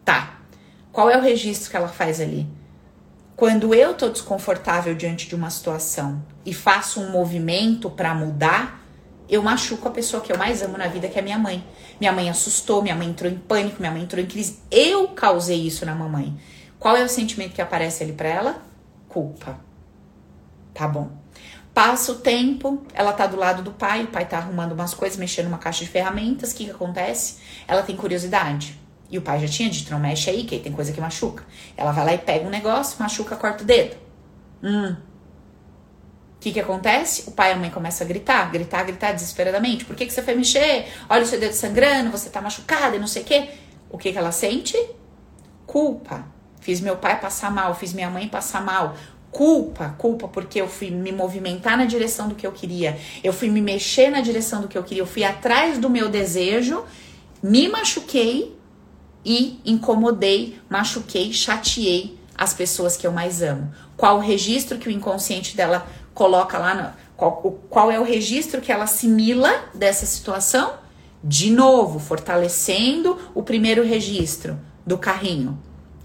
Tá. 0.06 0.38
Qual 0.92 1.10
é 1.10 1.18
o 1.18 1.22
registro 1.22 1.72
que 1.72 1.76
ela 1.76 1.88
faz 1.88 2.22
ali? 2.22 2.48
Quando 3.38 3.72
eu 3.72 3.94
tô 3.94 4.10
desconfortável 4.10 4.96
diante 4.96 5.28
de 5.28 5.36
uma 5.36 5.52
situação 5.52 6.26
e 6.44 6.56
faço 6.56 7.00
um 7.00 7.12
movimento 7.12 7.88
para 7.88 8.12
mudar, 8.16 8.84
eu 9.30 9.44
machuco 9.44 9.88
a 9.88 9.92
pessoa 9.92 10.24
que 10.24 10.34
eu 10.34 10.38
mais 10.40 10.64
amo 10.64 10.76
na 10.76 10.88
vida, 10.88 11.08
que 11.08 11.20
é 11.20 11.22
minha 11.22 11.38
mãe. 11.38 11.64
Minha 12.00 12.12
mãe 12.12 12.32
assustou, 12.32 12.82
minha 12.82 12.96
mãe 12.96 13.08
entrou 13.08 13.32
em 13.32 13.38
pânico, 13.38 13.80
minha 13.80 13.92
mãe 13.92 14.02
entrou 14.02 14.20
em 14.20 14.26
crise. 14.26 14.58
Eu 14.72 15.10
causei 15.10 15.68
isso 15.68 15.86
na 15.86 15.94
mamãe. 15.94 16.36
Qual 16.80 16.98
é 16.98 17.04
o 17.04 17.08
sentimento 17.08 17.54
que 17.54 17.62
aparece 17.62 18.04
ali 18.04 18.14
para 18.14 18.28
ela? 18.28 18.62
Culpa. 19.08 19.60
Tá 20.74 20.88
bom. 20.88 21.12
Passa 21.76 22.14
o 22.14 22.16
tempo, 22.16 22.88
ela 22.92 23.14
tá 23.14 23.28
do 23.28 23.38
lado 23.38 23.62
do 23.62 23.72
pai, 23.72 24.06
o 24.06 24.08
pai 24.08 24.26
tá 24.26 24.40
arrumando 24.40 24.72
umas 24.72 24.96
coisas, 24.96 25.16
mexendo 25.16 25.46
numa 25.46 25.60
caixa 25.60 25.86
de 25.86 25.92
ferramentas. 25.92 26.54
O 26.54 26.56
que, 26.56 26.66
que 26.66 26.72
acontece? 26.72 27.38
Ela 27.68 27.84
tem 27.84 27.96
curiosidade. 27.96 28.87
E 29.10 29.18
o 29.18 29.22
pai 29.22 29.40
já 29.40 29.48
tinha 29.48 29.70
dito, 29.70 29.92
não 29.92 30.00
mexe 30.00 30.30
aí, 30.30 30.44
que 30.44 30.60
tem 30.60 30.72
coisa 30.72 30.92
que 30.92 31.00
machuca. 31.00 31.44
Ela 31.76 31.92
vai 31.92 32.06
lá 32.06 32.14
e 32.14 32.18
pega 32.18 32.46
um 32.46 32.50
negócio, 32.50 33.00
machuca, 33.00 33.36
corta 33.36 33.64
o 33.64 33.66
dedo. 33.66 33.96
Hum. 34.62 34.96
O 36.38 36.40
que 36.40 36.52
que 36.52 36.60
acontece? 36.60 37.24
O 37.28 37.32
pai 37.32 37.52
e 37.52 37.54
a 37.54 37.58
mãe 37.58 37.70
começam 37.70 38.06
a 38.06 38.08
gritar, 38.08 38.52
gritar, 38.52 38.84
gritar 38.84 39.12
desesperadamente. 39.14 39.86
Por 39.86 39.96
que 39.96 40.06
que 40.06 40.14
você 40.14 40.22
foi 40.22 40.36
mexer? 40.36 40.88
Olha 41.10 41.24
o 41.24 41.26
seu 41.26 41.40
dedo 41.40 41.54
sangrando, 41.54 42.12
você 42.12 42.30
tá 42.30 42.42
machucada 42.42 42.96
e 42.96 43.00
não 43.00 43.08
sei 43.08 43.24
o 43.24 43.26
quê. 43.26 43.50
O 43.90 43.98
que 43.98 44.12
que 44.12 44.18
ela 44.18 44.32
sente? 44.32 44.78
Culpa. 45.66 46.26
Fiz 46.60 46.82
meu 46.82 46.98
pai 46.98 47.20
passar 47.20 47.50
mal, 47.50 47.74
fiz 47.74 47.94
minha 47.94 48.10
mãe 48.10 48.28
passar 48.28 48.62
mal. 48.62 48.96
Culpa, 49.32 49.96
culpa 49.98 50.28
porque 50.28 50.60
eu 50.60 50.68
fui 50.68 50.92
me 50.92 51.12
movimentar 51.12 51.78
na 51.78 51.86
direção 51.86 52.28
do 52.28 52.36
que 52.36 52.46
eu 52.46 52.52
queria. 52.52 53.00
Eu 53.24 53.32
fui 53.32 53.50
me 53.50 53.62
mexer 53.62 54.10
na 54.10 54.22
direção 54.22 54.62
do 54.62 54.68
que 54.68 54.78
eu 54.78 54.84
queria. 54.84 55.02
Eu 55.02 55.08
fui 55.08 55.24
atrás 55.24 55.78
do 55.78 55.90
meu 55.90 56.10
desejo, 56.10 56.84
me 57.42 57.68
machuquei 57.70 58.57
e 59.28 59.60
incomodei, 59.66 60.58
machuquei, 60.70 61.34
chateei 61.34 62.18
as 62.34 62.54
pessoas 62.54 62.96
que 62.96 63.06
eu 63.06 63.12
mais 63.12 63.42
amo. 63.42 63.70
Qual 63.98 64.18
o 64.18 64.22
registro 64.22 64.78
que 64.78 64.88
o 64.88 64.92
inconsciente 64.92 65.58
dela 65.58 65.86
coloca 66.14 66.58
lá? 66.58 66.74
No, 66.74 66.94
qual, 67.18 67.60
qual 67.70 67.92
é 67.92 68.00
o 68.00 68.04
registro 68.04 68.62
que 68.62 68.72
ela 68.72 68.86
assimila 68.86 69.52
dessa 69.74 70.06
situação? 70.06 70.76
De 71.22 71.50
novo, 71.52 72.00
fortalecendo 72.00 73.20
o 73.36 73.44
primeiro 73.44 73.84
registro 73.84 74.58
do 74.86 74.98
carrinho. 74.98 75.62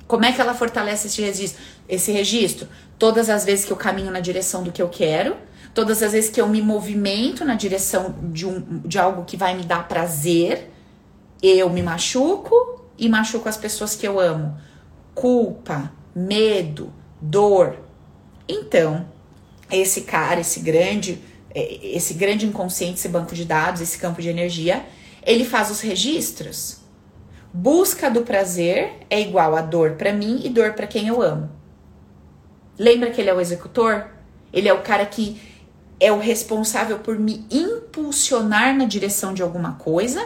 Como 0.08 0.24
é 0.24 0.32
que 0.32 0.40
ela 0.40 0.52
fortalece 0.52 1.06
esse 1.06 1.22
registro? 1.22 1.62
Esse 1.88 2.10
registro? 2.10 2.66
Todas 2.98 3.30
as 3.30 3.44
vezes 3.44 3.64
que 3.64 3.72
eu 3.72 3.76
caminho 3.76 4.10
na 4.10 4.18
direção 4.18 4.64
do 4.64 4.72
que 4.72 4.82
eu 4.82 4.88
quero, 4.88 5.36
todas 5.72 6.02
as 6.02 6.10
vezes 6.10 6.28
que 6.28 6.40
eu 6.40 6.48
me 6.48 6.60
movimento 6.60 7.44
na 7.44 7.54
direção 7.54 8.16
de, 8.32 8.44
um, 8.44 8.80
de 8.84 8.98
algo 8.98 9.24
que 9.24 9.36
vai 9.36 9.54
me 9.54 9.62
dar 9.62 9.86
prazer, 9.86 10.72
eu 11.40 11.70
me 11.70 11.82
machuco 11.82 12.81
e 13.02 13.08
machuco 13.08 13.48
as 13.48 13.56
pessoas 13.56 13.96
que 13.96 14.06
eu 14.06 14.20
amo. 14.20 14.56
Culpa, 15.12 15.92
medo, 16.14 16.92
dor. 17.20 17.76
Então, 18.48 19.08
esse 19.68 20.02
cara, 20.02 20.38
esse 20.38 20.60
grande, 20.60 21.20
é, 21.52 21.96
esse 21.96 22.14
grande 22.14 22.46
inconsciente, 22.46 23.00
esse 23.00 23.08
banco 23.08 23.34
de 23.34 23.44
dados, 23.44 23.80
esse 23.80 23.98
campo 23.98 24.22
de 24.22 24.28
energia, 24.28 24.86
ele 25.26 25.44
faz 25.44 25.68
os 25.68 25.80
registros. 25.80 26.78
Busca 27.52 28.08
do 28.08 28.22
prazer 28.22 29.00
é 29.10 29.20
igual 29.20 29.56
a 29.56 29.62
dor 29.62 29.94
para 29.94 30.12
mim 30.12 30.40
e 30.44 30.48
dor 30.48 30.74
para 30.74 30.86
quem 30.86 31.08
eu 31.08 31.20
amo. 31.20 31.50
Lembra 32.78 33.10
que 33.10 33.20
ele 33.20 33.30
é 33.30 33.34
o 33.34 33.40
executor? 33.40 34.10
Ele 34.52 34.68
é 34.68 34.72
o 34.72 34.82
cara 34.82 35.04
que 35.06 35.40
é 35.98 36.12
o 36.12 36.20
responsável 36.20 37.00
por 37.00 37.18
me 37.18 37.44
impulsionar 37.50 38.76
na 38.76 38.84
direção 38.84 39.34
de 39.34 39.42
alguma 39.42 39.72
coisa 39.72 40.24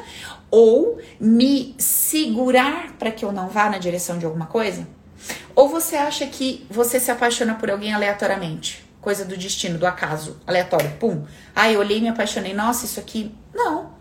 ou 0.50 0.98
me 1.20 1.74
segurar 1.78 2.92
para 2.98 3.10
que 3.10 3.24
eu 3.24 3.32
não 3.32 3.48
vá 3.48 3.68
na 3.68 3.78
direção 3.78 4.18
de 4.18 4.24
alguma 4.24 4.46
coisa? 4.46 4.86
Ou 5.54 5.68
você 5.68 5.96
acha 5.96 6.26
que 6.26 6.66
você 6.70 7.00
se 7.00 7.10
apaixona 7.10 7.54
por 7.54 7.70
alguém 7.70 7.92
aleatoriamente? 7.92 8.84
Coisa 9.00 9.24
do 9.24 9.36
destino, 9.36 9.78
do 9.78 9.86
acaso, 9.86 10.40
aleatório, 10.46 10.92
pum. 10.98 11.24
Ah, 11.54 11.70
eu 11.70 11.80
olhei 11.80 11.98
e 11.98 12.00
me 12.00 12.08
apaixonei, 12.08 12.52
nossa, 12.52 12.84
isso 12.84 13.00
aqui. 13.00 13.34
Não. 13.54 13.94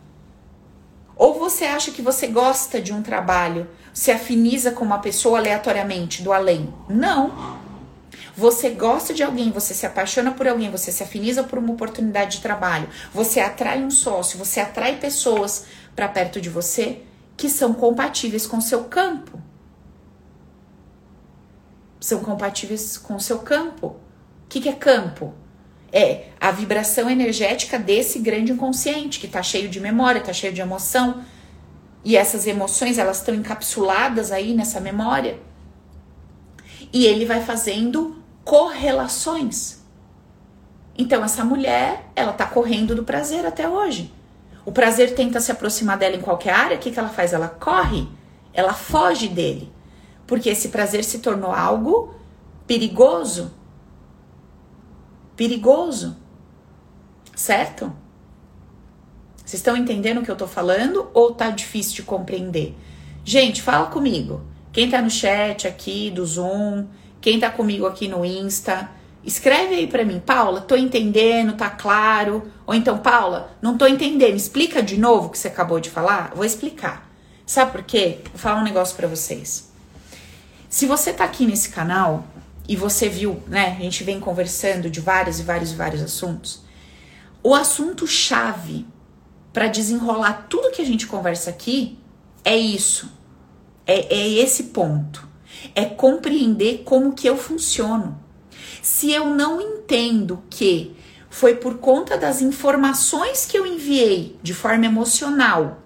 Ou 1.16 1.40
você 1.40 1.66
acha 1.66 1.92
que 1.92 2.02
você 2.02 2.28
gosta 2.28 2.82
de 2.82 2.92
um 2.92 3.02
trabalho, 3.02 3.70
se 3.94 4.12
afiniza 4.12 4.72
com 4.72 4.84
uma 4.84 5.00
pessoa 5.00 5.38
aleatoriamente, 5.38 6.22
do 6.22 6.34
além? 6.34 6.74
Não. 6.90 7.56
Você 8.38 8.72
gosta 8.72 9.14
de 9.14 9.24
alguém, 9.24 9.50
você 9.50 9.74
se 9.74 9.86
apaixona 9.86 10.32
por 10.32 10.46
alguém, 10.46 10.70
você 10.70 10.92
se 10.92 11.02
afiniza 11.02 11.44
por 11.44 11.58
uma 11.58 11.72
oportunidade 11.72 12.38
de 12.38 12.42
trabalho, 12.42 12.90
você 13.14 13.40
atrai 13.40 13.82
um 13.82 13.90
sócio, 13.90 14.38
você 14.38 14.60
atrai 14.60 14.98
pessoas 14.98 15.68
para 15.96 16.08
perto 16.08 16.42
de 16.42 16.50
você 16.50 17.02
que 17.38 17.50
são 17.50 17.74
compatíveis 17.74 18.46
com 18.46 18.58
o 18.58 18.62
seu 18.62 18.86
campo. 18.86 19.40
São 22.00 22.20
compatíveis 22.20 22.98
com 22.98 23.16
o 23.16 23.20
seu 23.20 23.40
campo. 23.40 23.88
O 23.88 24.48
que, 24.48 24.62
que 24.62 24.70
é 24.70 24.74
campo? 24.74 25.34
É 25.92 26.30
a 26.40 26.52
vibração 26.52 27.10
energética 27.10 27.80
desse 27.80 28.20
grande 28.20 28.52
inconsciente 28.52 29.20
que 29.20 29.26
está 29.26 29.42
cheio 29.42 29.70
de 29.70 29.80
memória, 29.80 30.20
está 30.20 30.34
cheio 30.34 30.54
de 30.54 30.62
emoção. 30.62 31.24
E 32.04 32.16
essas 32.16 32.46
emoções, 32.46 32.98
elas 32.98 33.18
estão 33.18 33.34
encapsuladas 33.34 34.32
aí 34.32 34.54
nessa 34.54 34.80
memória. 34.80 35.40
E 36.94 37.06
ele 37.06 37.26
vai 37.26 37.42
fazendo 37.42 38.22
correlações. 38.44 39.80
Então, 40.98 41.24
essa 41.24 41.44
mulher, 41.44 42.10
ela 42.16 42.32
tá 42.32 42.46
correndo 42.46 42.96
do 42.96 43.04
prazer 43.04 43.46
até 43.46 43.68
hoje. 43.68 44.14
O 44.66 44.72
prazer 44.72 45.14
tenta 45.14 45.40
se 45.40 45.52
aproximar 45.52 45.98
dela 45.98 46.16
em 46.16 46.22
qualquer 46.22 46.54
área, 46.54 46.78
o 46.78 46.80
que, 46.80 46.92
que 46.92 47.00
ela 47.00 47.10
faz? 47.10 47.34
Ela 47.34 47.48
corre, 47.48 48.08
ela 48.54 48.74
foge 48.74 49.28
dele. 49.28 49.72
Porque 50.26 50.50
esse 50.50 50.70
prazer 50.70 51.04
se 51.04 51.20
tornou 51.20 51.52
algo 51.52 52.14
perigoso. 52.66 53.54
Perigoso. 55.36 56.18
Certo? 57.36 57.94
Vocês 59.38 59.60
estão 59.60 59.78
entendendo 59.78 60.22
o 60.22 60.24
que 60.24 60.32
eu 60.32 60.36
tô 60.36 60.48
falando 60.48 61.08
ou 61.14 61.34
tá 61.36 61.52
difícil 61.52 61.98
de 61.98 62.04
compreender? 62.04 62.76
Gente, 63.24 63.62
fala 63.62 63.88
comigo. 63.88 64.42
Quem 64.74 64.90
tá 64.90 65.02
no 65.02 65.10
chat 65.10 65.68
aqui 65.68 66.10
do 66.10 66.26
Zoom, 66.26 66.88
quem 67.22 67.40
tá 67.40 67.52
comigo 67.52 67.86
aqui 67.86 68.08
no 68.08 68.26
Insta, 68.26 68.90
Escreve 69.26 69.74
aí 69.74 69.88
para 69.88 70.06
mim, 70.06 70.22
Paula, 70.24 70.62
tô 70.62 70.76
entendendo, 70.76 71.54
tá 71.54 71.68
claro? 71.68 72.52
Ou 72.68 72.76
então, 72.76 73.00
Paula, 73.00 73.58
não 73.60 73.76
tô 73.76 73.88
entendendo, 73.88 74.36
explica 74.36 74.84
de 74.84 75.00
novo 75.00 75.28
o 75.28 75.30
que 75.32 75.40
você 75.40 75.48
acabou 75.48 75.80
de 75.80 75.90
falar? 75.90 76.32
Vou 76.36 76.46
explicar. 76.46 77.10
Sabe 77.44 77.72
por 77.72 77.82
quê? 77.82 78.20
Vou 78.32 78.38
falar 78.38 78.62
um 78.62 78.64
negócio 78.64 78.96
para 78.96 79.08
vocês. 79.08 79.72
Se 80.70 80.86
você 80.86 81.12
tá 81.12 81.24
aqui 81.24 81.48
nesse 81.48 81.70
canal 81.70 82.28
e 82.70 82.76
você 82.76 83.10
viu, 83.10 83.42
né, 83.48 83.76
a 83.80 83.82
gente 83.82 84.04
vem 84.04 84.20
conversando 84.20 84.92
de 84.92 85.00
vários 85.00 85.40
e 85.40 85.44
vários 85.44 85.72
e 85.72 85.76
vários 85.76 86.04
assuntos, 86.04 86.64
o 87.42 87.56
assunto 87.56 88.06
chave 88.06 88.86
para 89.52 89.68
desenrolar 89.68 90.46
tudo 90.50 90.72
que 90.72 90.82
a 90.84 90.86
gente 90.86 91.08
conversa 91.08 91.50
aqui 91.50 91.98
é 92.44 92.56
isso. 92.56 93.12
É, 93.88 94.16
é 94.16 94.30
esse 94.34 94.66
ponto. 94.66 95.28
É 95.74 95.86
compreender 95.86 96.84
como 96.84 97.14
que 97.14 97.28
eu 97.28 97.38
funciono. 97.38 98.24
Se 98.86 99.12
eu 99.12 99.26
não 99.26 99.60
entendo 99.60 100.44
que 100.48 100.96
foi 101.28 101.56
por 101.56 101.80
conta 101.80 102.20
das 102.20 102.44
informações 102.44 103.44
que 103.44 103.58
eu 103.58 103.66
enviei 103.66 104.38
de 104.44 104.54
forma 104.54 104.86
emocional 104.86 105.80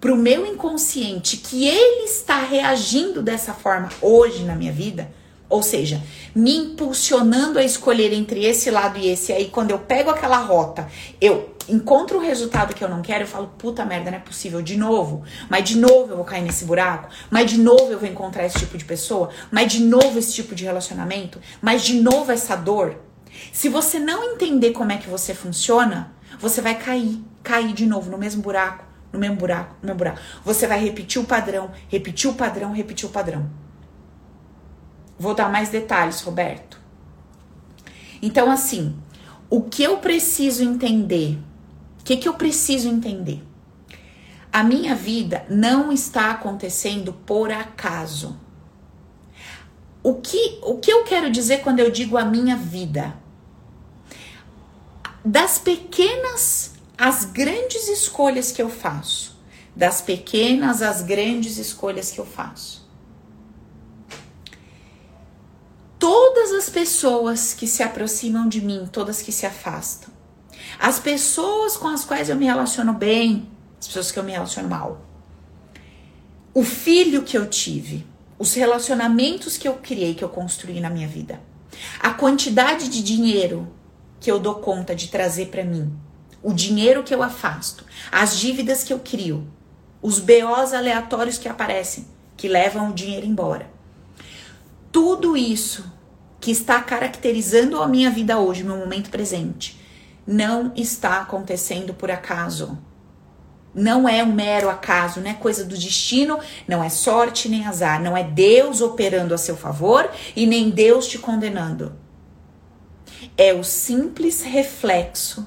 para 0.00 0.12
o 0.12 0.16
meu 0.16 0.44
inconsciente 0.44 1.36
que 1.36 1.68
ele 1.68 2.02
está 2.02 2.40
reagindo 2.40 3.22
dessa 3.22 3.54
forma 3.54 3.90
hoje 4.02 4.42
na 4.42 4.56
minha 4.56 4.72
vida, 4.72 5.08
Ou 5.48 5.62
seja, 5.62 6.02
me 6.34 6.56
impulsionando 6.56 7.58
a 7.58 7.64
escolher 7.64 8.12
entre 8.12 8.44
esse 8.44 8.70
lado 8.70 8.98
e 8.98 9.08
esse. 9.08 9.32
Aí, 9.32 9.48
quando 9.48 9.70
eu 9.70 9.78
pego 9.78 10.10
aquela 10.10 10.38
rota, 10.38 10.88
eu 11.20 11.54
encontro 11.68 12.18
o 12.18 12.20
resultado 12.20 12.74
que 12.74 12.82
eu 12.82 12.88
não 12.88 13.00
quero, 13.00 13.24
eu 13.24 13.28
falo, 13.28 13.52
puta 13.58 13.84
merda, 13.84 14.10
não 14.10 14.18
é 14.18 14.20
possível, 14.20 14.60
de 14.60 14.76
novo. 14.76 15.22
Mas 15.48 15.64
de 15.64 15.78
novo 15.78 16.10
eu 16.10 16.16
vou 16.16 16.24
cair 16.24 16.42
nesse 16.42 16.64
buraco. 16.64 17.08
Mas 17.30 17.50
de 17.50 17.58
novo 17.58 17.90
eu 17.90 17.98
vou 17.98 18.08
encontrar 18.08 18.44
esse 18.44 18.58
tipo 18.58 18.76
de 18.76 18.84
pessoa. 18.84 19.30
Mas 19.50 19.72
de 19.72 19.80
novo 19.80 20.18
esse 20.18 20.34
tipo 20.34 20.54
de 20.54 20.64
relacionamento. 20.64 21.40
Mas 21.60 21.82
de 21.82 22.00
novo 22.00 22.32
essa 22.32 22.56
dor. 22.56 22.96
Se 23.52 23.68
você 23.68 23.98
não 23.98 24.24
entender 24.24 24.72
como 24.72 24.92
é 24.92 24.96
que 24.96 25.08
você 25.08 25.34
funciona, 25.34 26.12
você 26.40 26.60
vai 26.60 26.74
cair, 26.74 27.22
cair 27.42 27.72
de 27.72 27.86
novo 27.86 28.10
no 28.10 28.18
mesmo 28.18 28.42
buraco, 28.42 28.84
no 29.12 29.18
mesmo 29.18 29.36
buraco, 29.36 29.76
no 29.80 29.86
mesmo 29.86 29.98
buraco. 29.98 30.20
Você 30.44 30.66
vai 30.66 30.82
repetir 30.82 31.20
o 31.20 31.24
padrão, 31.24 31.70
repetir 31.88 32.30
o 32.30 32.34
padrão, 32.34 32.72
repetir 32.72 33.08
o 33.08 33.12
padrão. 33.12 33.65
Vou 35.18 35.34
dar 35.34 35.50
mais 35.50 35.68
detalhes, 35.70 36.20
Roberto. 36.20 36.80
Então, 38.20 38.50
assim, 38.50 38.96
o 39.48 39.62
que 39.62 39.82
eu 39.82 39.98
preciso 39.98 40.62
entender? 40.62 41.38
O 42.00 42.04
que, 42.04 42.16
que 42.16 42.28
eu 42.28 42.34
preciso 42.34 42.88
entender? 42.88 43.42
A 44.52 44.62
minha 44.62 44.94
vida 44.94 45.44
não 45.50 45.92
está 45.92 46.30
acontecendo 46.30 47.12
por 47.12 47.50
acaso. 47.50 48.38
O 50.02 50.14
que, 50.14 50.60
o 50.62 50.78
que 50.78 50.90
eu 50.90 51.04
quero 51.04 51.30
dizer 51.30 51.62
quando 51.62 51.80
eu 51.80 51.90
digo 51.90 52.16
a 52.16 52.24
minha 52.24 52.56
vida? 52.56 53.16
Das 55.24 55.58
pequenas 55.58 56.74
às 56.96 57.24
grandes 57.24 57.88
escolhas 57.88 58.52
que 58.52 58.62
eu 58.62 58.70
faço. 58.70 59.36
Das 59.74 60.00
pequenas 60.00 60.80
às 60.80 61.02
grandes 61.02 61.58
escolhas 61.58 62.10
que 62.10 62.20
eu 62.20 62.24
faço. 62.24 62.85
Todas 65.98 66.52
as 66.52 66.68
pessoas 66.68 67.54
que 67.54 67.66
se 67.66 67.82
aproximam 67.82 68.48
de 68.48 68.60
mim, 68.60 68.88
todas 68.90 69.22
que 69.22 69.32
se 69.32 69.46
afastam. 69.46 70.10
As 70.78 70.98
pessoas 70.98 71.76
com 71.76 71.88
as 71.88 72.04
quais 72.04 72.28
eu 72.28 72.36
me 72.36 72.44
relaciono 72.44 72.92
bem, 72.92 73.48
as 73.78 73.86
pessoas 73.86 74.10
que 74.10 74.18
eu 74.18 74.24
me 74.24 74.32
relaciono 74.32 74.68
mal. 74.68 75.02
O 76.52 76.62
filho 76.62 77.22
que 77.22 77.36
eu 77.36 77.46
tive, 77.48 78.06
os 78.38 78.54
relacionamentos 78.54 79.56
que 79.56 79.68
eu 79.68 79.74
criei, 79.74 80.14
que 80.14 80.24
eu 80.24 80.28
construí 80.28 80.80
na 80.80 80.90
minha 80.90 81.08
vida. 81.08 81.40
A 82.00 82.10
quantidade 82.10 82.88
de 82.88 83.02
dinheiro 83.02 83.68
que 84.20 84.30
eu 84.30 84.38
dou 84.38 84.56
conta 84.56 84.94
de 84.94 85.08
trazer 85.08 85.46
para 85.46 85.64
mim. 85.64 85.92
O 86.42 86.52
dinheiro 86.52 87.02
que 87.02 87.14
eu 87.14 87.22
afasto, 87.22 87.84
as 88.10 88.38
dívidas 88.38 88.84
que 88.84 88.92
eu 88.92 89.00
crio, 89.00 89.46
os 90.00 90.18
BOs 90.18 90.72
aleatórios 90.72 91.38
que 91.38 91.48
aparecem, 91.48 92.06
que 92.36 92.48
levam 92.48 92.90
o 92.90 92.94
dinheiro 92.94 93.26
embora 93.26 93.75
tudo 94.96 95.36
isso 95.36 95.84
que 96.40 96.50
está 96.50 96.80
caracterizando 96.80 97.82
a 97.82 97.86
minha 97.86 98.10
vida 98.10 98.38
hoje, 98.38 98.64
meu 98.64 98.78
momento 98.78 99.10
presente, 99.10 99.78
não 100.26 100.72
está 100.74 101.20
acontecendo 101.20 101.92
por 101.92 102.10
acaso. 102.10 102.78
Não 103.74 104.08
é 104.08 104.24
um 104.24 104.32
mero 104.32 104.70
acaso, 104.70 105.20
não 105.20 105.28
é 105.28 105.34
coisa 105.34 105.66
do 105.66 105.76
destino, 105.76 106.38
não 106.66 106.82
é 106.82 106.88
sorte 106.88 107.46
nem 107.46 107.66
azar, 107.66 108.02
não 108.02 108.16
é 108.16 108.24
Deus 108.24 108.80
operando 108.80 109.34
a 109.34 109.38
seu 109.38 109.54
favor 109.54 110.10
e 110.34 110.46
nem 110.46 110.70
Deus 110.70 111.06
te 111.06 111.18
condenando. 111.18 111.92
É 113.36 113.52
o 113.52 113.62
simples 113.62 114.40
reflexo 114.40 115.46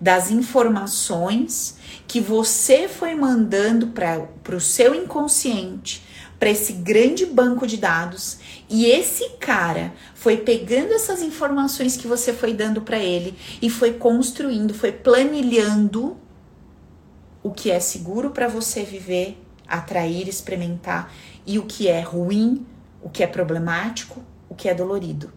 das 0.00 0.32
informações 0.32 1.78
que 2.08 2.20
você 2.20 2.88
foi 2.88 3.14
mandando 3.14 3.92
para 3.92 4.56
o 4.56 4.60
seu 4.60 4.96
inconsciente 4.96 6.04
para 6.38 6.50
esse 6.50 6.74
grande 6.74 7.24
banco 7.24 7.66
de 7.66 7.76
dados 7.76 8.38
e 8.68 8.86
esse 8.86 9.30
cara 9.38 9.92
foi 10.14 10.36
pegando 10.38 10.92
essas 10.92 11.22
informações 11.22 11.96
que 11.96 12.06
você 12.06 12.32
foi 12.32 12.52
dando 12.52 12.82
para 12.82 12.98
ele 12.98 13.36
e 13.62 13.70
foi 13.70 13.94
construindo, 13.94 14.74
foi 14.74 14.92
planilhando 14.92 16.16
o 17.42 17.50
que 17.50 17.70
é 17.70 17.80
seguro 17.80 18.30
para 18.30 18.48
você 18.48 18.82
viver, 18.82 19.40
atrair, 19.66 20.28
experimentar 20.28 21.12
e 21.46 21.58
o 21.58 21.64
que 21.64 21.88
é 21.88 22.00
ruim, 22.00 22.66
o 23.02 23.08
que 23.08 23.22
é 23.22 23.26
problemático, 23.26 24.22
o 24.48 24.54
que 24.54 24.68
é 24.68 24.74
dolorido. 24.74 25.32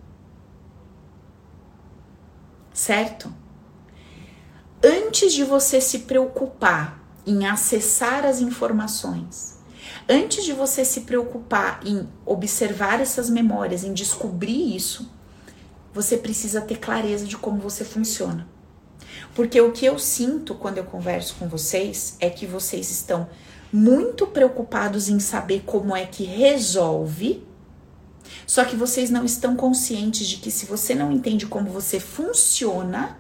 Certo? 2.74 3.32
Antes 4.84 5.34
de 5.34 5.44
você 5.44 5.80
se 5.80 6.00
preocupar 6.00 7.04
em 7.28 7.46
acessar 7.46 8.26
as 8.26 8.40
informações, 8.40 9.59
antes 10.08 10.44
de 10.44 10.54
você 10.54 10.84
se 10.84 11.02
preocupar 11.02 11.82
em 11.86 12.08
observar 12.26 13.00
essas 13.00 13.30
memórias, 13.30 13.84
em 13.84 13.94
descobrir 13.94 14.76
isso, 14.76 15.12
você 15.94 16.18
precisa 16.18 16.62
ter 16.62 16.78
clareza 16.78 17.26
de 17.26 17.38
como 17.38 17.60
você 17.60 17.84
funciona. 17.84 18.48
Porque 19.36 19.60
o 19.60 19.72
que 19.72 19.86
eu 19.86 19.98
sinto 19.98 20.56
quando 20.56 20.78
eu 20.78 20.84
converso 20.84 21.36
com 21.40 21.48
vocês 21.48 22.16
é 22.20 22.30
que 22.30 22.46
vocês 22.46 22.90
estão 22.92 23.28
muito 23.72 24.26
preocupados 24.28 25.10
em 25.10 25.20
saber 25.20 25.64
como 25.66 25.96
é 25.96 26.06
que 26.06 26.24
resolve, 26.24 27.48
só 28.46 28.66
que 28.66 28.76
vocês 28.76 29.10
não 29.10 29.24
estão 29.24 29.56
conscientes 29.56 30.28
de 30.28 30.38
que 30.38 30.50
se 30.50 30.66
você 30.66 30.96
não 30.96 31.12
entende 31.12 31.46
como 31.46 31.70
você 31.70 32.00
funciona, 32.00 33.18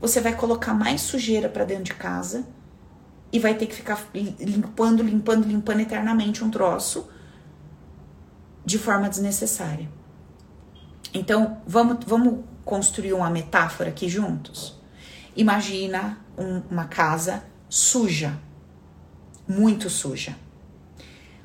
você 0.00 0.20
vai 0.20 0.34
colocar 0.34 0.72
mais 0.72 1.00
sujeira 1.00 1.48
para 1.48 1.64
dentro 1.64 1.84
de 1.84 1.94
casa 1.94 2.46
e 3.32 3.38
vai 3.38 3.54
ter 3.54 3.66
que 3.66 3.74
ficar 3.74 4.08
limpando, 4.12 5.02
limpando, 5.02 5.46
limpando 5.46 5.80
eternamente 5.80 6.42
um 6.42 6.50
troço 6.50 7.08
de 8.64 8.78
forma 8.78 9.08
desnecessária. 9.08 9.88
Então, 11.14 11.60
vamos, 11.66 12.04
vamos 12.04 12.44
construir 12.64 13.12
uma 13.12 13.30
metáfora 13.30 13.90
aqui 13.90 14.08
juntos? 14.08 14.78
Imagina 15.36 16.18
um, 16.36 16.62
uma 16.70 16.86
casa 16.86 17.44
suja, 17.68 18.38
muito 19.48 19.88
suja. 19.88 20.36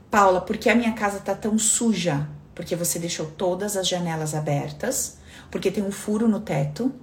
Paula, 0.09 0.41
por 0.41 0.57
que 0.57 0.69
a 0.69 0.75
minha 0.75 0.93
casa 0.93 1.19
tá 1.19 1.35
tão 1.35 1.57
suja? 1.57 2.27
Porque 2.53 2.75
você 2.75 2.97
deixou 2.97 3.27
todas 3.27 3.75
as 3.75 3.87
janelas 3.87 4.33
abertas, 4.33 5.17
porque 5.51 5.69
tem 5.69 5.83
um 5.83 5.91
furo 5.91 6.27
no 6.27 6.39
teto 6.39 6.93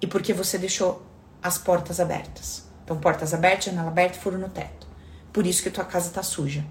e 0.00 0.06
porque 0.06 0.32
você 0.32 0.58
deixou 0.58 1.04
as 1.42 1.58
portas 1.58 1.98
abertas. 1.98 2.67
Então, 2.88 2.96
portas 2.96 3.34
abertas, 3.34 3.66
janela 3.66 3.88
aberta, 3.88 4.18
furo 4.18 4.38
no 4.38 4.48
teto. 4.48 4.86
Por 5.30 5.46
isso 5.46 5.62
que 5.62 5.68
tua 5.68 5.84
casa 5.84 6.08
tá 6.08 6.22
suja. 6.22 6.64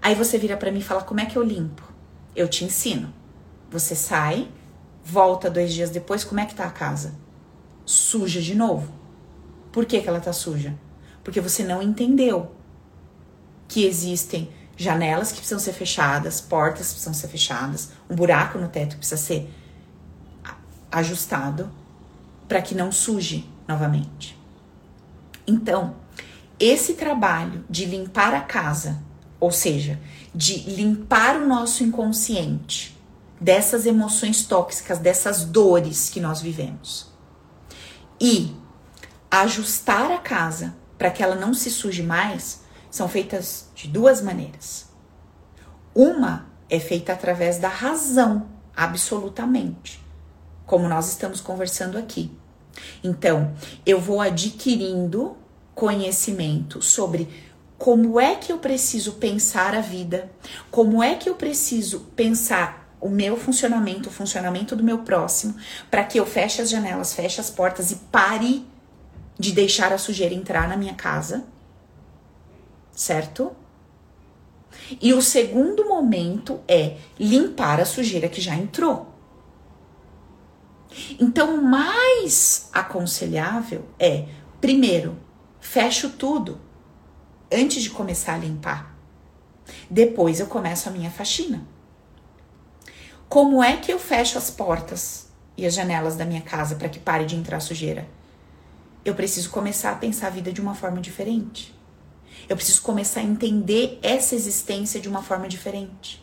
Aí 0.00 0.14
você 0.14 0.38
vira 0.38 0.56
para 0.56 0.72
mim 0.72 0.78
e 0.78 0.82
fala: 0.82 1.02
como 1.02 1.20
é 1.20 1.26
que 1.26 1.36
eu 1.36 1.42
limpo? 1.42 1.82
Eu 2.34 2.48
te 2.48 2.64
ensino. 2.64 3.12
Você 3.70 3.94
sai, 3.94 4.48
volta 5.04 5.50
dois 5.50 5.74
dias 5.74 5.90
depois, 5.90 6.24
como 6.24 6.40
é 6.40 6.46
que 6.46 6.54
tá 6.54 6.64
a 6.64 6.70
casa? 6.70 7.12
Suja 7.84 8.40
de 8.40 8.54
novo. 8.54 8.94
Por 9.70 9.84
que, 9.84 10.00
que 10.00 10.08
ela 10.08 10.20
tá 10.20 10.32
suja? 10.32 10.74
Porque 11.22 11.38
você 11.38 11.62
não 11.62 11.82
entendeu 11.82 12.52
que 13.68 13.84
existem 13.84 14.50
janelas 14.74 15.32
que 15.32 15.36
precisam 15.36 15.58
ser 15.58 15.74
fechadas, 15.74 16.40
portas 16.40 16.86
que 16.86 16.92
precisam 16.94 17.12
ser 17.12 17.28
fechadas, 17.28 17.90
um 18.08 18.14
buraco 18.14 18.56
no 18.56 18.68
teto 18.68 18.92
que 18.92 19.00
precisa 19.00 19.20
ser 19.20 19.50
ajustado 20.90 21.70
para 22.48 22.62
que 22.62 22.74
não 22.74 22.90
suje 22.90 23.46
novamente. 23.68 24.40
Então, 25.46 25.96
esse 26.58 26.94
trabalho 26.94 27.64
de 27.68 27.84
limpar 27.84 28.34
a 28.34 28.40
casa, 28.40 29.02
ou 29.40 29.50
seja, 29.50 29.98
de 30.34 30.58
limpar 30.70 31.36
o 31.36 31.46
nosso 31.46 31.82
inconsciente 31.82 32.96
dessas 33.40 33.86
emoções 33.86 34.44
tóxicas, 34.44 34.98
dessas 34.98 35.44
dores 35.44 36.08
que 36.08 36.20
nós 36.20 36.40
vivemos, 36.40 37.10
e 38.20 38.54
ajustar 39.30 40.12
a 40.12 40.18
casa 40.18 40.74
para 40.96 41.10
que 41.10 41.22
ela 41.22 41.34
não 41.34 41.52
se 41.52 41.70
suje 41.70 42.02
mais, 42.02 42.62
são 42.88 43.08
feitas 43.08 43.68
de 43.74 43.88
duas 43.88 44.22
maneiras. 44.22 44.86
Uma 45.92 46.46
é 46.70 46.78
feita 46.78 47.12
através 47.12 47.58
da 47.58 47.68
razão, 47.68 48.48
absolutamente, 48.76 50.00
como 50.64 50.88
nós 50.88 51.08
estamos 51.08 51.40
conversando 51.40 51.98
aqui. 51.98 52.30
Então, 53.02 53.54
eu 53.84 54.00
vou 54.00 54.20
adquirindo 54.20 55.36
conhecimento 55.74 56.82
sobre 56.82 57.28
como 57.78 58.20
é 58.20 58.36
que 58.36 58.52
eu 58.52 58.58
preciso 58.58 59.14
pensar 59.14 59.74
a 59.74 59.80
vida, 59.80 60.30
como 60.70 61.02
é 61.02 61.16
que 61.16 61.28
eu 61.28 61.34
preciso 61.34 62.00
pensar 62.14 62.96
o 63.00 63.08
meu 63.08 63.36
funcionamento, 63.36 64.08
o 64.08 64.12
funcionamento 64.12 64.76
do 64.76 64.84
meu 64.84 64.98
próximo, 64.98 65.56
para 65.90 66.04
que 66.04 66.18
eu 66.20 66.24
feche 66.24 66.62
as 66.62 66.70
janelas, 66.70 67.12
feche 67.12 67.40
as 67.40 67.50
portas 67.50 67.90
e 67.90 67.96
pare 67.96 68.64
de 69.36 69.50
deixar 69.50 69.92
a 69.92 69.98
sujeira 69.98 70.32
entrar 70.32 70.68
na 70.68 70.76
minha 70.76 70.94
casa. 70.94 71.44
Certo? 72.94 73.50
E 75.00 75.12
o 75.12 75.20
segundo 75.20 75.84
momento 75.88 76.60
é 76.68 76.98
limpar 77.18 77.80
a 77.80 77.84
sujeira 77.84 78.28
que 78.28 78.40
já 78.40 78.54
entrou. 78.54 79.11
Então, 81.18 81.56
o 81.56 81.62
mais 81.62 82.68
aconselhável 82.72 83.84
é, 83.98 84.26
primeiro, 84.60 85.16
fecho 85.60 86.10
tudo 86.10 86.60
antes 87.50 87.82
de 87.82 87.90
começar 87.90 88.34
a 88.34 88.38
limpar. 88.38 88.94
Depois 89.90 90.40
eu 90.40 90.46
começo 90.46 90.88
a 90.88 90.92
minha 90.92 91.10
faxina. 91.10 91.66
Como 93.28 93.62
é 93.62 93.76
que 93.76 93.92
eu 93.92 93.98
fecho 93.98 94.36
as 94.36 94.50
portas 94.50 95.28
e 95.56 95.64
as 95.64 95.74
janelas 95.74 96.16
da 96.16 96.24
minha 96.24 96.42
casa 96.42 96.76
para 96.76 96.88
que 96.88 96.98
pare 96.98 97.24
de 97.24 97.36
entrar 97.36 97.60
sujeira? 97.60 98.06
Eu 99.04 99.14
preciso 99.14 99.50
começar 99.50 99.92
a 99.92 99.96
pensar 99.96 100.28
a 100.28 100.30
vida 100.30 100.52
de 100.52 100.60
uma 100.60 100.74
forma 100.74 101.00
diferente. 101.00 101.74
Eu 102.48 102.56
preciso 102.56 102.82
começar 102.82 103.20
a 103.20 103.24
entender 103.24 103.98
essa 104.02 104.34
existência 104.34 105.00
de 105.00 105.08
uma 105.08 105.22
forma 105.22 105.48
diferente. 105.48 106.22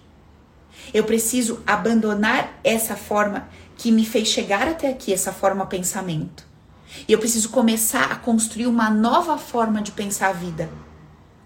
Eu 0.94 1.04
preciso 1.04 1.62
abandonar 1.66 2.60
essa 2.64 2.96
forma 2.96 3.50
que 3.80 3.94
me 3.94 4.06
fez 4.06 4.28
chegar 4.28 4.68
até 4.68 4.90
aqui, 4.90 5.14
essa 5.14 5.32
forma 5.32 5.66
pensamento. 5.66 6.46
E 7.08 7.14
eu 7.14 7.18
preciso 7.18 7.48
começar 7.48 8.12
a 8.12 8.16
construir 8.18 8.68
uma 8.68 8.90
nova 8.90 9.38
forma 9.38 9.82
de 9.82 9.94
pensar 9.94 10.28
a 10.28 10.34
vida. 10.34 10.70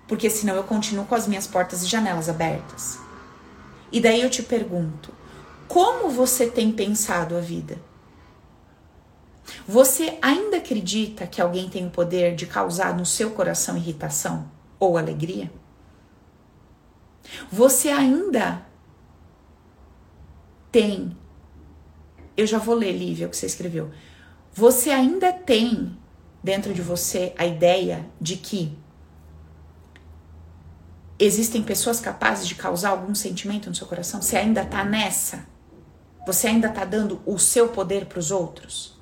Porque 0.07 0.31
senão 0.31 0.55
eu 0.55 0.63
continuo 0.63 1.05
com 1.05 1.13
as 1.13 1.27
minhas 1.27 1.45
portas 1.45 1.83
e 1.83 1.85
janelas 1.85 2.27
abertas. 2.27 2.97
E 3.91 4.01
daí 4.01 4.19
eu 4.19 4.31
te 4.31 4.41
pergunto: 4.41 5.13
como 5.67 6.09
você 6.09 6.47
tem 6.47 6.71
pensado 6.71 7.37
a 7.37 7.39
vida? 7.39 7.77
Você 9.67 10.17
ainda 10.19 10.57
acredita 10.57 11.27
que 11.27 11.39
alguém 11.39 11.69
tem 11.69 11.85
o 11.85 11.91
poder 11.91 12.33
de 12.33 12.47
causar 12.47 12.97
no 12.97 13.05
seu 13.05 13.29
coração 13.29 13.77
irritação 13.77 14.49
ou 14.79 14.97
alegria? 14.97 15.51
Você 17.51 17.89
ainda 17.89 18.65
tem. 20.71 21.15
Eu 22.35 22.47
já 22.47 22.57
vou 22.57 22.75
ler, 22.75 22.91
Lívia, 22.91 23.27
o 23.27 23.29
que 23.29 23.37
você 23.37 23.45
escreveu. 23.45 23.91
Você 24.53 24.89
ainda 24.89 25.31
tem 25.31 25.97
dentro 26.43 26.73
de 26.73 26.81
você 26.81 27.33
a 27.37 27.45
ideia 27.45 28.05
de 28.19 28.37
que 28.37 28.77
existem 31.17 31.63
pessoas 31.63 31.99
capazes 31.99 32.47
de 32.47 32.55
causar 32.55 32.89
algum 32.89 33.15
sentimento 33.15 33.69
no 33.69 33.75
seu 33.75 33.87
coração? 33.87 34.21
Você 34.21 34.35
ainda 34.35 34.65
tá 34.65 34.83
nessa? 34.83 35.45
Você 36.25 36.47
ainda 36.47 36.69
tá 36.69 36.85
dando 36.85 37.21
o 37.25 37.37
seu 37.37 37.69
poder 37.69 38.05
para 38.05 38.19
os 38.19 38.31
outros? 38.31 38.93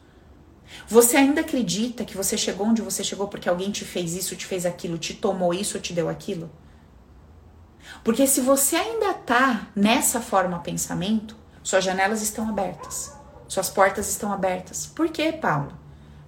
Você 0.88 1.18
ainda 1.18 1.42
acredita 1.42 2.06
que 2.06 2.16
você 2.16 2.38
chegou 2.38 2.68
onde 2.68 2.82
você 2.82 3.04
chegou 3.04 3.28
porque 3.28 3.50
alguém 3.50 3.72
te 3.72 3.86
fez 3.86 4.16
isso, 4.16 4.36
te 4.36 4.46
fez 4.46 4.66
aquilo, 4.66 4.98
te 4.98 5.14
tomou 5.14 5.54
isso 5.54 5.78
ou 5.78 5.82
te 5.82 5.94
deu 5.94 6.10
aquilo? 6.10 6.50
Porque 8.04 8.26
se 8.26 8.42
você 8.42 8.76
ainda 8.76 9.14
tá 9.14 9.68
nessa 9.76 10.22
forma 10.22 10.60
pensamento, 10.60 11.36
suas 11.64 11.84
janelas 11.84 12.22
estão 12.22 12.48
abertas, 12.50 13.14
suas 13.52 13.70
portas 13.70 14.08
estão 14.08 14.32
abertas. 14.32 14.86
Por 14.86 15.10
quê, 15.10 15.34
Paulo? 15.34 15.74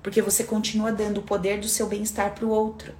Porque 0.01 0.21
você 0.21 0.43
continua 0.43 0.91
dando 0.91 1.19
o 1.19 1.23
poder 1.23 1.57
do 1.57 1.69
seu 1.69 1.87
bem-estar 1.87 2.35
para 2.35 2.45
o 2.45 2.49
outro. 2.49 2.93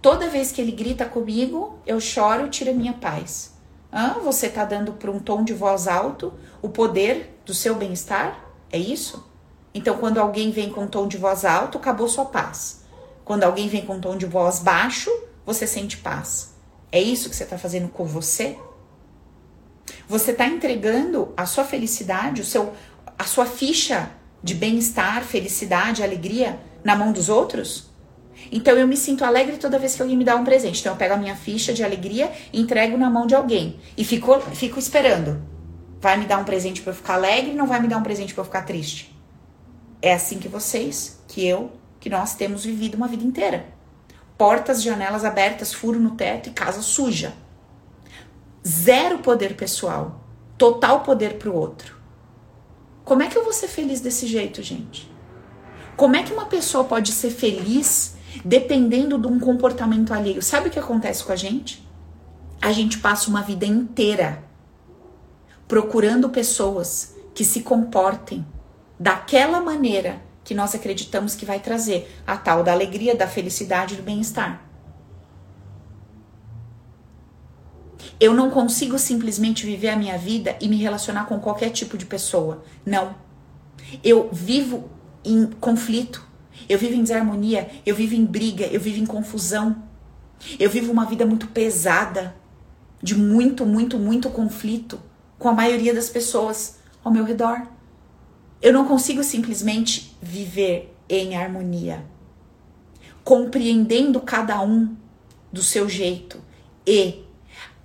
Toda 0.00 0.28
vez 0.28 0.52
que 0.52 0.60
ele 0.60 0.70
grita 0.70 1.06
comigo, 1.06 1.76
eu 1.84 1.98
choro, 1.98 2.48
tira 2.48 2.72
minha 2.72 2.92
paz. 2.92 3.54
Ah, 3.90 4.20
você 4.22 4.46
está 4.46 4.64
dando 4.64 4.92
para 4.92 5.10
um 5.10 5.18
tom 5.18 5.42
de 5.42 5.52
voz 5.52 5.88
alto 5.88 6.32
o 6.62 6.68
poder 6.68 7.36
do 7.44 7.52
seu 7.52 7.74
bem-estar? 7.74 8.38
É 8.70 8.78
isso? 8.78 9.28
Então, 9.74 9.98
quando 9.98 10.18
alguém 10.18 10.52
vem 10.52 10.70
com 10.70 10.82
um 10.82 10.86
tom 10.86 11.08
de 11.08 11.16
voz 11.16 11.44
alto, 11.44 11.78
acabou 11.78 12.08
sua 12.08 12.26
paz. 12.26 12.84
Quando 13.24 13.42
alguém 13.42 13.68
vem 13.68 13.84
com 13.84 13.94
um 13.94 14.00
tom 14.00 14.16
de 14.16 14.24
voz 14.24 14.60
baixo, 14.60 15.10
você 15.44 15.66
sente 15.66 15.96
paz. 15.96 16.54
É 16.92 17.02
isso 17.02 17.28
que 17.28 17.34
você 17.34 17.42
está 17.42 17.58
fazendo 17.58 17.88
com 17.88 18.04
você? 18.04 18.56
Você 20.08 20.30
está 20.32 20.46
entregando 20.46 21.32
a 21.36 21.46
sua 21.46 21.64
felicidade, 21.64 22.42
o 22.42 22.44
seu, 22.44 22.72
a 23.18 23.24
sua 23.24 23.46
ficha 23.46 24.10
de 24.42 24.54
bem-estar, 24.54 25.22
felicidade, 25.22 26.02
alegria 26.02 26.58
na 26.84 26.96
mão 26.96 27.12
dos 27.12 27.28
outros? 27.28 27.92
Então 28.50 28.74
eu 28.76 28.86
me 28.86 28.96
sinto 28.96 29.24
alegre 29.24 29.56
toda 29.56 29.78
vez 29.78 29.94
que 29.94 30.02
alguém 30.02 30.16
me 30.16 30.24
dá 30.24 30.34
um 30.36 30.44
presente. 30.44 30.80
Então 30.80 30.92
eu 30.92 30.96
pego 30.98 31.14
a 31.14 31.16
minha 31.16 31.36
ficha 31.36 31.72
de 31.72 31.84
alegria 31.84 32.32
e 32.52 32.60
entrego 32.60 32.96
na 32.96 33.10
mão 33.10 33.26
de 33.26 33.34
alguém 33.34 33.78
e 33.96 34.04
fico, 34.04 34.40
fico 34.40 34.78
esperando. 34.78 35.42
Vai 36.00 36.16
me 36.16 36.26
dar 36.26 36.38
um 36.38 36.44
presente 36.44 36.82
para 36.82 36.90
eu 36.90 36.96
ficar 36.96 37.14
alegre, 37.14 37.52
não 37.52 37.66
vai 37.66 37.80
me 37.80 37.86
dar 37.86 37.98
um 37.98 38.02
presente 38.02 38.34
para 38.34 38.40
eu 38.40 38.46
ficar 38.46 38.62
triste. 38.62 39.16
É 40.00 40.14
assim 40.14 40.38
que 40.38 40.48
vocês, 40.48 41.22
que 41.28 41.46
eu, 41.46 41.70
que 42.00 42.10
nós 42.10 42.34
temos 42.34 42.64
vivido 42.64 42.96
uma 42.96 43.06
vida 43.06 43.22
inteira. 43.22 43.66
Portas, 44.36 44.82
janelas 44.82 45.24
abertas, 45.24 45.72
furo 45.72 46.00
no 46.00 46.12
teto 46.12 46.48
e 46.48 46.52
casa 46.52 46.82
suja. 46.82 47.32
Zero 48.66 49.18
poder 49.18 49.54
pessoal, 49.54 50.24
total 50.58 51.00
poder 51.00 51.38
pro 51.38 51.54
outro. 51.54 52.01
Como 53.04 53.22
é 53.22 53.28
que 53.28 53.36
eu 53.36 53.44
vou 53.44 53.52
ser 53.52 53.68
feliz 53.68 54.00
desse 54.00 54.26
jeito, 54.26 54.62
gente? 54.62 55.10
Como 55.96 56.16
é 56.16 56.22
que 56.22 56.32
uma 56.32 56.46
pessoa 56.46 56.84
pode 56.84 57.12
ser 57.12 57.30
feliz 57.30 58.14
dependendo 58.44 59.18
de 59.18 59.26
um 59.26 59.38
comportamento 59.38 60.14
alheio? 60.14 60.42
Sabe 60.42 60.68
o 60.68 60.70
que 60.70 60.78
acontece 60.78 61.24
com 61.24 61.32
a 61.32 61.36
gente? 61.36 61.86
A 62.60 62.72
gente 62.72 62.98
passa 62.98 63.28
uma 63.28 63.42
vida 63.42 63.66
inteira 63.66 64.42
procurando 65.66 66.28
pessoas 66.28 67.14
que 67.34 67.44
se 67.44 67.62
comportem 67.62 68.46
daquela 68.98 69.60
maneira 69.60 70.22
que 70.44 70.54
nós 70.54 70.74
acreditamos 70.74 71.34
que 71.34 71.46
vai 71.46 71.60
trazer 71.60 72.08
a 72.26 72.36
tal 72.36 72.62
da 72.62 72.72
alegria, 72.72 73.14
da 73.14 73.26
felicidade, 73.26 73.96
do 73.96 74.02
bem-estar. 74.02 74.71
Eu 78.22 78.32
não 78.32 78.50
consigo 78.50 79.00
simplesmente 79.00 79.66
viver 79.66 79.88
a 79.88 79.96
minha 79.96 80.16
vida 80.16 80.56
e 80.60 80.68
me 80.68 80.76
relacionar 80.76 81.24
com 81.24 81.40
qualquer 81.40 81.70
tipo 81.70 81.98
de 81.98 82.06
pessoa. 82.06 82.62
Não. 82.86 83.16
Eu 84.00 84.28
vivo 84.32 84.88
em 85.24 85.46
conflito, 85.46 86.24
eu 86.68 86.78
vivo 86.78 86.94
em 86.94 87.02
desarmonia, 87.02 87.68
eu 87.84 87.96
vivo 87.96 88.14
em 88.14 88.24
briga, 88.24 88.64
eu 88.66 88.78
vivo 88.78 89.00
em 89.00 89.06
confusão. 89.06 89.82
Eu 90.56 90.70
vivo 90.70 90.92
uma 90.92 91.04
vida 91.04 91.26
muito 91.26 91.48
pesada, 91.48 92.32
de 93.02 93.18
muito, 93.18 93.66
muito, 93.66 93.98
muito 93.98 94.30
conflito 94.30 95.00
com 95.36 95.48
a 95.48 95.52
maioria 95.52 95.92
das 95.92 96.08
pessoas 96.08 96.76
ao 97.02 97.10
meu 97.10 97.24
redor. 97.24 97.66
Eu 98.62 98.72
não 98.72 98.86
consigo 98.86 99.24
simplesmente 99.24 100.16
viver 100.22 100.96
em 101.08 101.34
harmonia, 101.34 102.06
compreendendo 103.24 104.20
cada 104.20 104.62
um 104.62 104.94
do 105.52 105.60
seu 105.60 105.88
jeito 105.88 106.40
e 106.86 107.24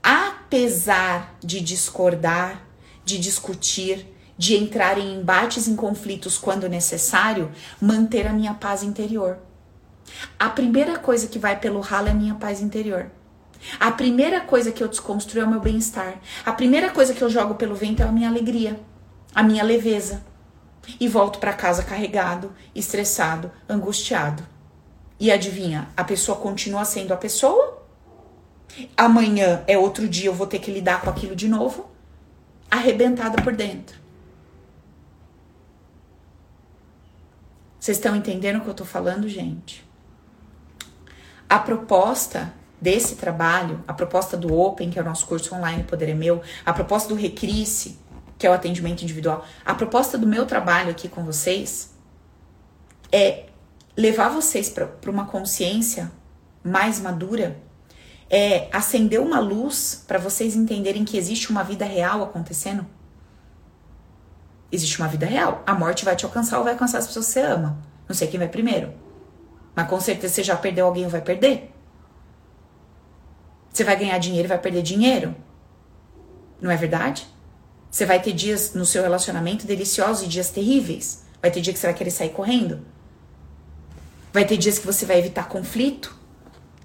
apesar 0.07 1.35
de 1.41 1.59
discordar, 1.59 2.63
de 3.03 3.17
discutir, 3.17 4.07
de 4.37 4.55
entrar 4.55 4.97
em 4.97 5.19
embates, 5.19 5.67
em 5.67 5.75
conflitos 5.75 6.37
quando 6.37 6.69
necessário, 6.69 7.51
manter 7.81 8.25
a 8.25 8.31
minha 8.31 8.53
paz 8.53 8.83
interior. 8.83 9.37
A 10.39 10.47
primeira 10.47 10.97
coisa 10.97 11.27
que 11.27 11.37
vai 11.37 11.59
pelo 11.59 11.81
ralo 11.81 12.07
é 12.07 12.11
a 12.11 12.13
minha 12.13 12.35
paz 12.35 12.61
interior. 12.61 13.11
A 13.77 13.91
primeira 13.91 14.39
coisa 14.39 14.71
que 14.71 14.81
eu 14.81 14.87
desconstruo 14.87 15.41
é 15.41 15.45
o 15.45 15.49
meu 15.49 15.59
bem-estar. 15.59 16.21
A 16.45 16.53
primeira 16.53 16.89
coisa 16.89 17.13
que 17.13 17.21
eu 17.21 17.29
jogo 17.29 17.55
pelo 17.55 17.75
vento 17.75 18.01
é 18.01 18.05
a 18.05 18.11
minha 18.11 18.29
alegria, 18.29 18.79
a 19.35 19.43
minha 19.43 19.63
leveza. 19.63 20.23
E 21.01 21.09
volto 21.09 21.37
para 21.37 21.51
casa 21.51 21.83
carregado, 21.83 22.53
estressado, 22.73 23.51
angustiado. 23.67 24.41
E 25.19 25.29
adivinha, 25.29 25.89
a 25.97 26.03
pessoa 26.05 26.37
continua 26.37 26.85
sendo 26.85 27.13
a 27.13 27.17
pessoa 27.17 27.86
Amanhã 28.95 29.63
é 29.67 29.77
outro 29.77 30.07
dia, 30.07 30.27
eu 30.27 30.33
vou 30.33 30.47
ter 30.47 30.59
que 30.59 30.71
lidar 30.71 31.01
com 31.01 31.09
aquilo 31.09 31.35
de 31.35 31.47
novo, 31.47 31.89
arrebentada 32.69 33.41
por 33.41 33.55
dentro. 33.55 33.97
Vocês 37.79 37.97
estão 37.97 38.15
entendendo 38.15 38.57
o 38.57 38.61
que 38.61 38.67
eu 38.67 38.73
tô 38.73 38.85
falando, 38.85 39.29
gente? 39.29 39.85
A 41.49 41.57
proposta 41.57 42.53
desse 42.81 43.15
trabalho, 43.15 43.83
a 43.87 43.93
proposta 43.93 44.35
do 44.35 44.53
Open, 44.53 44.89
que 44.89 44.99
é 44.99 45.01
o 45.01 45.05
nosso 45.05 45.25
curso 45.25 45.55
online 45.55 45.83
Poder 45.83 46.09
é 46.09 46.13
Meu, 46.13 46.41
a 46.65 46.73
proposta 46.73 47.09
do 47.09 47.15
Recrisse, 47.15 47.97
que 48.37 48.45
é 48.45 48.49
o 48.49 48.53
atendimento 48.53 49.01
individual, 49.01 49.45
a 49.65 49.73
proposta 49.73 50.17
do 50.17 50.27
meu 50.27 50.45
trabalho 50.45 50.91
aqui 50.91 51.07
com 51.07 51.23
vocês 51.23 51.95
é 53.11 53.45
levar 53.95 54.29
vocês 54.29 54.69
para 54.69 55.09
uma 55.09 55.25
consciência 55.25 56.11
mais 56.63 56.99
madura 56.99 57.57
é 58.29 58.67
acender 58.71 59.19
uma 59.21 59.39
luz 59.39 60.03
para 60.07 60.19
vocês 60.19 60.55
entenderem 60.55 61.05
que 61.05 61.17
existe 61.17 61.49
uma 61.49 61.63
vida 61.63 61.85
real 61.85 62.23
acontecendo? 62.23 62.85
Existe 64.71 64.99
uma 64.99 65.07
vida 65.07 65.25
real. 65.25 65.63
A 65.65 65.73
morte 65.73 66.03
vai 66.03 66.15
te 66.15 66.25
alcançar 66.25 66.57
ou 66.57 66.63
vai 66.63 66.73
alcançar 66.73 66.97
as 66.97 67.07
pessoas 67.07 67.27
que 67.27 67.31
você 67.33 67.41
ama. 67.41 67.77
Não 68.07 68.15
sei 68.15 68.27
quem 68.27 68.39
vai 68.39 68.49
primeiro. 68.49 68.93
Mas 69.75 69.87
com 69.87 69.99
certeza 69.99 70.33
você 70.33 70.43
já 70.43 70.55
perdeu 70.55 70.85
alguém 70.85 71.05
ou 71.05 71.09
vai 71.09 71.21
perder. 71.21 71.71
Você 73.71 73.83
vai 73.83 73.95
ganhar 73.95 74.17
dinheiro 74.17 74.47
e 74.47 74.49
vai 74.49 74.57
perder 74.57 74.81
dinheiro. 74.81 75.35
Não 76.59 76.71
é 76.71 76.75
verdade? 76.75 77.27
Você 77.89 78.05
vai 78.05 78.21
ter 78.21 78.33
dias 78.33 78.73
no 78.73 78.85
seu 78.85 79.03
relacionamento 79.03 79.65
deliciosos 79.65 80.25
e 80.25 80.27
dias 80.27 80.49
terríveis. 80.49 81.23
Vai 81.41 81.51
ter 81.51 81.61
dia 81.61 81.71
que 81.71 81.79
você 81.79 81.87
vai 81.87 81.93
querer 81.93 82.11
sair 82.11 82.29
correndo. 82.29 82.81
Vai 84.33 84.45
ter 84.45 84.57
dias 84.57 84.77
que 84.79 84.85
você 84.85 85.05
vai 85.05 85.19
evitar 85.19 85.47
conflito. 85.47 86.15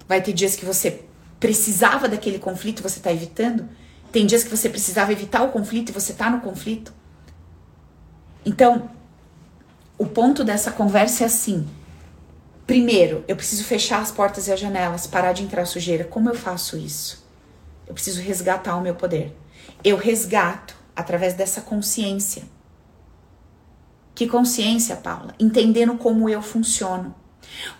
Vai 0.07 0.21
ter 0.21 0.31
dias 0.31 0.55
que 0.55 0.65
você 0.65 1.03
precisava 1.43 2.07
daquele 2.07 2.39
conflito, 2.39 2.81
você 2.81 2.99
está 2.99 3.11
evitando. 3.11 3.67
Tem 4.13 4.25
dias 4.25 4.45
que 4.45 4.49
você 4.49 4.69
precisava 4.69 5.11
evitar 5.11 5.43
o 5.43 5.51
conflito 5.51 5.89
e 5.89 5.91
você 5.91 6.13
está 6.13 6.29
no 6.29 6.39
conflito. 6.39 6.93
Então, 8.45 8.89
o 9.97 10.05
ponto 10.05 10.41
dessa 10.41 10.71
conversa 10.71 11.25
é 11.25 11.27
assim: 11.27 11.67
primeiro, 12.65 13.25
eu 13.27 13.35
preciso 13.35 13.65
fechar 13.65 14.01
as 14.01 14.09
portas 14.09 14.47
e 14.47 14.53
as 14.53 14.59
janelas, 14.59 15.05
parar 15.05 15.33
de 15.33 15.43
entrar 15.43 15.65
sujeira. 15.65 16.05
Como 16.05 16.29
eu 16.29 16.33
faço 16.33 16.77
isso? 16.77 17.27
Eu 17.85 17.93
preciso 17.93 18.21
resgatar 18.21 18.77
o 18.77 18.81
meu 18.81 18.95
poder. 18.95 19.37
Eu 19.83 19.97
resgato 19.97 20.73
através 20.95 21.33
dessa 21.33 21.59
consciência. 21.59 22.43
Que 24.15 24.27
consciência, 24.27 24.95
Paula? 24.95 25.35
Entendendo 25.37 25.97
como 25.97 26.29
eu 26.29 26.41
funciono. 26.41 27.13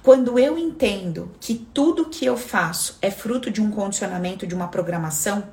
Quando 0.02 0.38
eu 0.38 0.58
entendo 0.58 1.32
que 1.40 1.56
tudo 1.74 2.10
que 2.10 2.26
eu 2.26 2.38
faço 2.38 2.98
é 3.02 3.10
fruto 3.10 3.50
de 3.50 3.62
um 3.62 3.72
condicionamento, 3.72 4.48
de 4.48 4.56
uma 4.56 4.68
programação, 4.68 5.44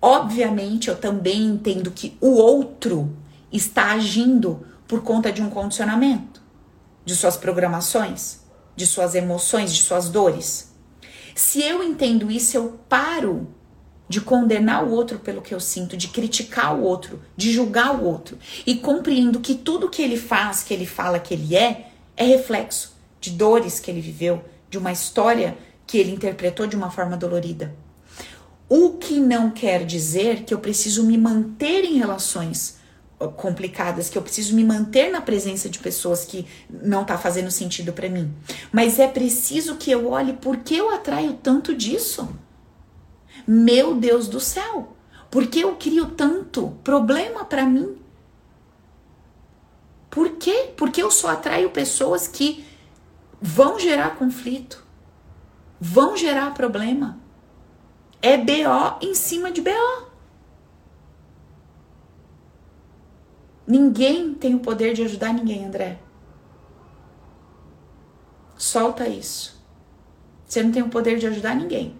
obviamente 0.00 0.88
eu 0.88 0.96
também 0.96 1.44
entendo 1.44 1.90
que 1.90 2.16
o 2.20 2.30
outro 2.30 3.16
está 3.52 3.92
agindo 3.92 4.66
por 4.86 5.02
conta 5.02 5.32
de 5.32 5.42
um 5.42 5.50
condicionamento, 5.50 6.40
de 7.04 7.14
suas 7.14 7.36
programações, 7.36 8.40
de 8.74 8.86
suas 8.86 9.14
emoções, 9.14 9.74
de 9.74 9.82
suas 9.82 10.08
dores. 10.08 10.72
Se 11.34 11.62
eu 11.62 11.82
entendo 11.82 12.30
isso, 12.30 12.56
eu 12.56 12.80
paro 12.88 13.48
de 14.08 14.20
condenar 14.20 14.84
o 14.84 14.90
outro 14.90 15.20
pelo 15.20 15.40
que 15.40 15.54
eu 15.54 15.60
sinto, 15.60 15.96
de 15.96 16.08
criticar 16.08 16.74
o 16.74 16.82
outro, 16.82 17.22
de 17.36 17.52
julgar 17.52 17.94
o 17.94 18.04
outro 18.04 18.36
e 18.66 18.74
compreendo 18.76 19.38
que 19.38 19.54
tudo 19.54 19.88
que 19.88 20.02
ele 20.02 20.16
faz, 20.16 20.64
que 20.64 20.74
ele 20.74 20.86
fala 20.86 21.20
que 21.20 21.34
ele 21.34 21.54
é, 21.54 21.92
é 22.16 22.24
reflexo 22.24 22.99
de 23.20 23.30
dores 23.30 23.78
que 23.78 23.90
ele 23.90 24.00
viveu, 24.00 24.42
de 24.68 24.78
uma 24.78 24.92
história 24.92 25.56
que 25.86 25.98
ele 25.98 26.12
interpretou 26.12 26.66
de 26.66 26.76
uma 26.76 26.90
forma 26.90 27.16
dolorida. 27.16 27.74
O 28.68 28.92
que 28.92 29.18
não 29.18 29.50
quer 29.50 29.84
dizer 29.84 30.44
que 30.44 30.54
eu 30.54 30.58
preciso 30.60 31.04
me 31.04 31.18
manter 31.18 31.84
em 31.84 31.98
relações 31.98 32.78
complicadas, 33.36 34.08
que 34.08 34.16
eu 34.16 34.22
preciso 34.22 34.54
me 34.54 34.64
manter 34.64 35.10
na 35.10 35.20
presença 35.20 35.68
de 35.68 35.78
pessoas 35.78 36.24
que 36.24 36.46
não 36.70 37.04
tá 37.04 37.18
fazendo 37.18 37.50
sentido 37.50 37.92
para 37.92 38.08
mim. 38.08 38.32
Mas 38.72 38.98
é 38.98 39.06
preciso 39.06 39.76
que 39.76 39.90
eu 39.90 40.08
olhe 40.10 40.32
por 40.34 40.58
que 40.58 40.76
eu 40.76 40.90
atraio 40.90 41.34
tanto 41.34 41.74
disso. 41.74 42.28
Meu 43.46 43.94
Deus 43.94 44.28
do 44.28 44.40
céu, 44.40 44.96
por 45.30 45.46
que 45.48 45.60
eu 45.60 45.76
crio 45.76 46.06
tanto 46.06 46.78
problema 46.82 47.44
para 47.44 47.66
mim? 47.66 47.96
Por 50.08 50.30
quê? 50.36 50.70
Porque 50.76 51.02
eu 51.02 51.10
só 51.10 51.28
atraio 51.28 51.70
pessoas 51.70 52.26
que 52.26 52.64
vão 53.40 53.78
gerar 53.78 54.16
conflito, 54.16 54.84
vão 55.80 56.16
gerar 56.16 56.52
problema. 56.54 57.18
É 58.20 58.36
BO 58.36 58.98
em 59.00 59.14
cima 59.14 59.50
de 59.50 59.62
BO. 59.62 60.10
Ninguém 63.66 64.34
tem 64.34 64.54
o 64.54 64.60
poder 64.60 64.94
de 64.94 65.02
ajudar 65.02 65.32
ninguém, 65.32 65.64
André. 65.64 65.98
Solta 68.58 69.08
isso. 69.08 69.58
Você 70.44 70.62
não 70.62 70.72
tem 70.72 70.82
o 70.82 70.88
poder 70.88 71.18
de 71.18 71.26
ajudar 71.26 71.54
ninguém. 71.54 71.96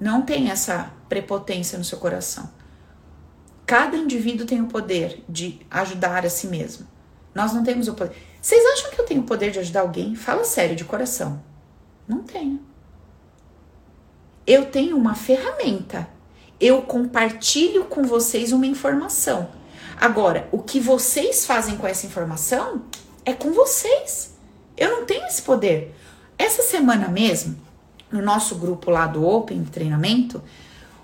Não 0.00 0.22
tem 0.22 0.50
essa 0.50 0.90
prepotência 1.08 1.78
no 1.78 1.84
seu 1.84 1.98
coração. 1.98 2.50
Cada 3.66 3.96
indivíduo 3.96 4.46
tem 4.46 4.62
o 4.62 4.66
poder 4.66 5.22
de 5.28 5.60
ajudar 5.70 6.24
a 6.24 6.30
si 6.30 6.48
mesmo. 6.48 6.88
Nós 7.34 7.52
não 7.52 7.62
temos 7.62 7.86
o 7.86 7.94
poder. 7.94 8.16
Vocês 8.40 8.64
acham 8.72 8.90
que 8.90 9.00
eu 9.00 9.04
tenho 9.04 9.20
o 9.20 9.24
poder 9.24 9.50
de 9.50 9.58
ajudar 9.58 9.80
alguém? 9.80 10.14
Fala 10.14 10.44
sério, 10.44 10.74
de 10.74 10.84
coração. 10.84 11.42
Não 12.08 12.22
tenho. 12.22 12.60
Eu 14.46 14.66
tenho 14.66 14.96
uma 14.96 15.14
ferramenta. 15.14 16.08
Eu 16.58 16.82
compartilho 16.82 17.84
com 17.84 18.02
vocês 18.02 18.52
uma 18.52 18.66
informação. 18.66 19.48
Agora, 20.00 20.48
o 20.50 20.58
que 20.58 20.80
vocês 20.80 21.44
fazem 21.44 21.76
com 21.76 21.86
essa 21.86 22.06
informação 22.06 22.82
é 23.24 23.32
com 23.34 23.52
vocês. 23.52 24.34
Eu 24.76 24.90
não 24.90 25.04
tenho 25.04 25.26
esse 25.26 25.42
poder. 25.42 25.94
Essa 26.38 26.62
semana 26.62 27.08
mesmo, 27.08 27.60
no 28.10 28.22
nosso 28.22 28.54
grupo 28.54 28.90
lá 28.90 29.06
do 29.06 29.26
Open 29.26 29.62
treinamento, 29.64 30.42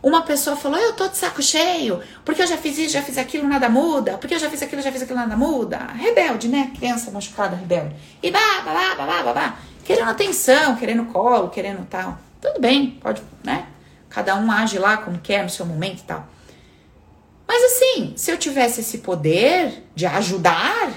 uma 0.07 0.23
pessoa 0.23 0.55
falou: 0.55 0.79
Eu 0.79 0.93
tô 0.93 1.09
de 1.09 1.17
saco 1.17 1.43
cheio, 1.43 2.01
porque 2.25 2.41
eu 2.41 2.47
já 2.47 2.57
fiz 2.57 2.79
isso, 2.79 2.93
já 2.93 3.03
fiz 3.03 3.19
aquilo, 3.19 3.49
nada 3.49 3.69
muda, 3.69 4.17
porque 4.19 4.37
eu 4.37 4.39
já 4.39 4.49
fiz 4.49 4.63
aquilo, 4.63 4.81
já 4.81 4.93
fiz 4.93 5.03
aquilo, 5.03 5.19
nada 5.19 5.37
muda. 5.37 5.79
Rebelde, 5.79 6.47
né? 6.47 6.71
Criança 6.79 7.11
machucada, 7.11 7.57
rebelde. 7.57 7.97
E 8.23 8.31
blá, 8.31 8.61
blá, 8.63 8.95
blá, 8.95 9.05
blá, 9.05 9.23
blá, 9.25 9.33
blá. 9.33 9.59
Querendo 9.85 10.09
atenção, 10.09 10.77
querendo 10.77 11.07
colo, 11.07 11.51
querendo 11.51 11.85
tal. 11.89 12.19
Tudo 12.41 12.61
bem, 12.61 12.93
pode, 13.03 13.21
né? 13.43 13.67
Cada 14.09 14.37
um 14.37 14.49
age 14.49 14.79
lá 14.79 14.97
como 14.99 15.19
quer 15.19 15.43
no 15.43 15.51
seu 15.51 15.67
momento 15.67 16.03
e 16.03 16.05
tal. 16.05 16.29
Mas 17.49 17.65
assim, 17.65 18.15
se 18.17 18.31
eu 18.31 18.39
tivesse 18.39 18.83
esse 18.83 18.99
poder 18.99 19.89
de 19.93 20.07
ajudar, 20.07 20.93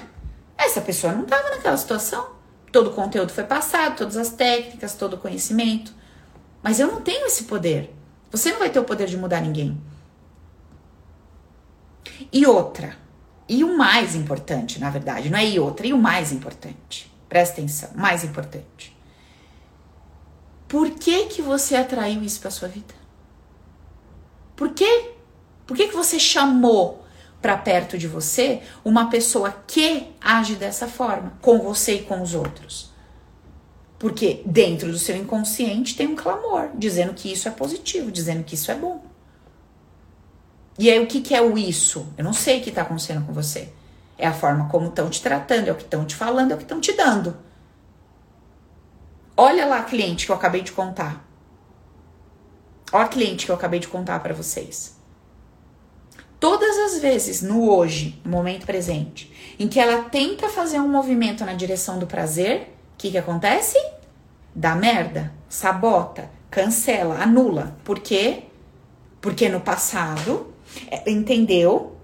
essa 0.55 0.81
pessoa 0.81 1.13
não 1.13 1.25
tava 1.25 1.49
naquela 1.49 1.77
situação. 1.77 2.29
Todo 2.71 2.91
o 2.91 2.93
conteúdo 2.93 3.31
foi 3.31 3.43
passado, 3.43 3.97
todas 3.97 4.17
as 4.17 4.29
técnicas, 4.29 4.93
todo 4.93 5.13
o 5.13 5.17
conhecimento. 5.17 5.91
Mas 6.61 6.79
eu 6.79 6.87
não 6.87 7.01
tenho 7.01 7.25
esse 7.25 7.45
poder. 7.45 7.95
Você 8.31 8.51
não 8.51 8.59
vai 8.59 8.69
ter 8.69 8.79
o 8.79 8.83
poder 8.83 9.07
de 9.07 9.17
mudar 9.17 9.41
ninguém. 9.41 9.79
E 12.31 12.45
outra, 12.45 12.95
e 13.47 13.63
o 13.63 13.77
mais 13.77 14.13
importante, 14.15 14.79
na 14.79 14.89
verdade, 14.89 15.29
não 15.29 15.39
é 15.39 15.47
e 15.47 15.59
outra, 15.59 15.87
e 15.87 15.93
o 15.93 15.97
mais 15.97 16.31
importante. 16.31 17.11
Presta 17.27 17.53
atenção, 17.53 17.89
mais 17.95 18.23
importante. 18.23 18.95
Por 20.67 20.91
que 20.91 21.25
que 21.25 21.41
você 21.41 21.75
atraiu 21.75 22.21
isso 22.21 22.39
para 22.39 22.51
sua 22.51 22.67
vida? 22.67 22.93
Por 24.55 24.73
quê? 24.73 25.11
Por 25.65 25.75
que 25.75 25.87
que 25.87 25.95
você 25.95 26.19
chamou 26.19 27.03
para 27.41 27.57
perto 27.57 27.97
de 27.97 28.07
você 28.07 28.61
uma 28.83 29.09
pessoa 29.09 29.51
que 29.65 30.11
age 30.21 30.55
dessa 30.55 30.87
forma 30.87 31.33
com 31.41 31.59
você 31.59 31.95
e 31.95 32.03
com 32.03 32.21
os 32.21 32.35
outros? 32.35 32.88
Porque 33.99 34.41
dentro 34.45 34.89
do 34.89 34.97
seu 34.97 35.15
inconsciente 35.17 35.95
tem 35.95 36.07
um 36.07 36.15
clamor 36.15 36.69
dizendo 36.73 37.13
que 37.13 37.31
isso 37.31 37.49
é 37.49 37.51
positivo, 37.51 38.09
dizendo 38.09 38.45
que 38.45 38.55
isso 38.55 38.71
é 38.71 38.75
bom. 38.75 39.03
E 40.77 40.89
aí 40.89 41.03
o 41.03 41.05
que, 41.05 41.19
que 41.19 41.35
é 41.35 41.41
o 41.41 41.57
isso? 41.57 42.07
Eu 42.17 42.23
não 42.23 42.31
sei 42.31 42.59
o 42.59 42.63
que 42.63 42.69
está 42.69 42.83
acontecendo 42.83 43.25
com 43.25 43.33
você. 43.33 43.67
É 44.17 44.25
a 44.25 44.33
forma 44.33 44.69
como 44.69 44.87
estão 44.87 45.09
te 45.09 45.21
tratando, 45.21 45.67
é 45.67 45.71
o 45.73 45.75
que 45.75 45.83
estão 45.83 46.05
te 46.05 46.15
falando, 46.15 46.51
é 46.51 46.55
o 46.55 46.57
que 46.57 46.63
estão 46.63 46.79
te 46.79 46.93
dando. 46.93 47.37
Olha 49.35 49.65
lá 49.65 49.79
a 49.79 49.83
cliente 49.83 50.25
que 50.25 50.31
eu 50.31 50.35
acabei 50.35 50.61
de 50.61 50.71
contar. 50.71 51.25
Olha 52.93 53.03
a 53.03 53.07
cliente 53.09 53.45
que 53.45 53.51
eu 53.51 53.55
acabei 53.55 53.81
de 53.81 53.89
contar 53.89 54.21
para 54.21 54.33
vocês. 54.33 54.97
Todas 56.39 56.77
as 56.77 57.01
vezes 57.01 57.41
no 57.41 57.69
hoje, 57.69 58.19
no 58.23 58.31
momento 58.31 58.65
presente, 58.65 59.33
em 59.59 59.67
que 59.67 59.79
ela 59.79 60.03
tenta 60.03 60.47
fazer 60.47 60.79
um 60.79 60.87
movimento 60.87 61.43
na 61.43 61.53
direção 61.53 61.99
do 61.99 62.07
prazer, 62.07 62.78
que, 62.99 63.11
que 63.11 63.17
acontece? 63.17 63.77
Dá 64.53 64.75
merda, 64.75 65.33
sabota, 65.47 66.29
cancela, 66.51 67.23
anula. 67.23 67.77
Por 67.83 67.99
quê? 67.99 68.43
Porque 69.21 69.47
no 69.47 69.61
passado 69.61 70.53
é, 70.91 71.09
entendeu 71.09 71.95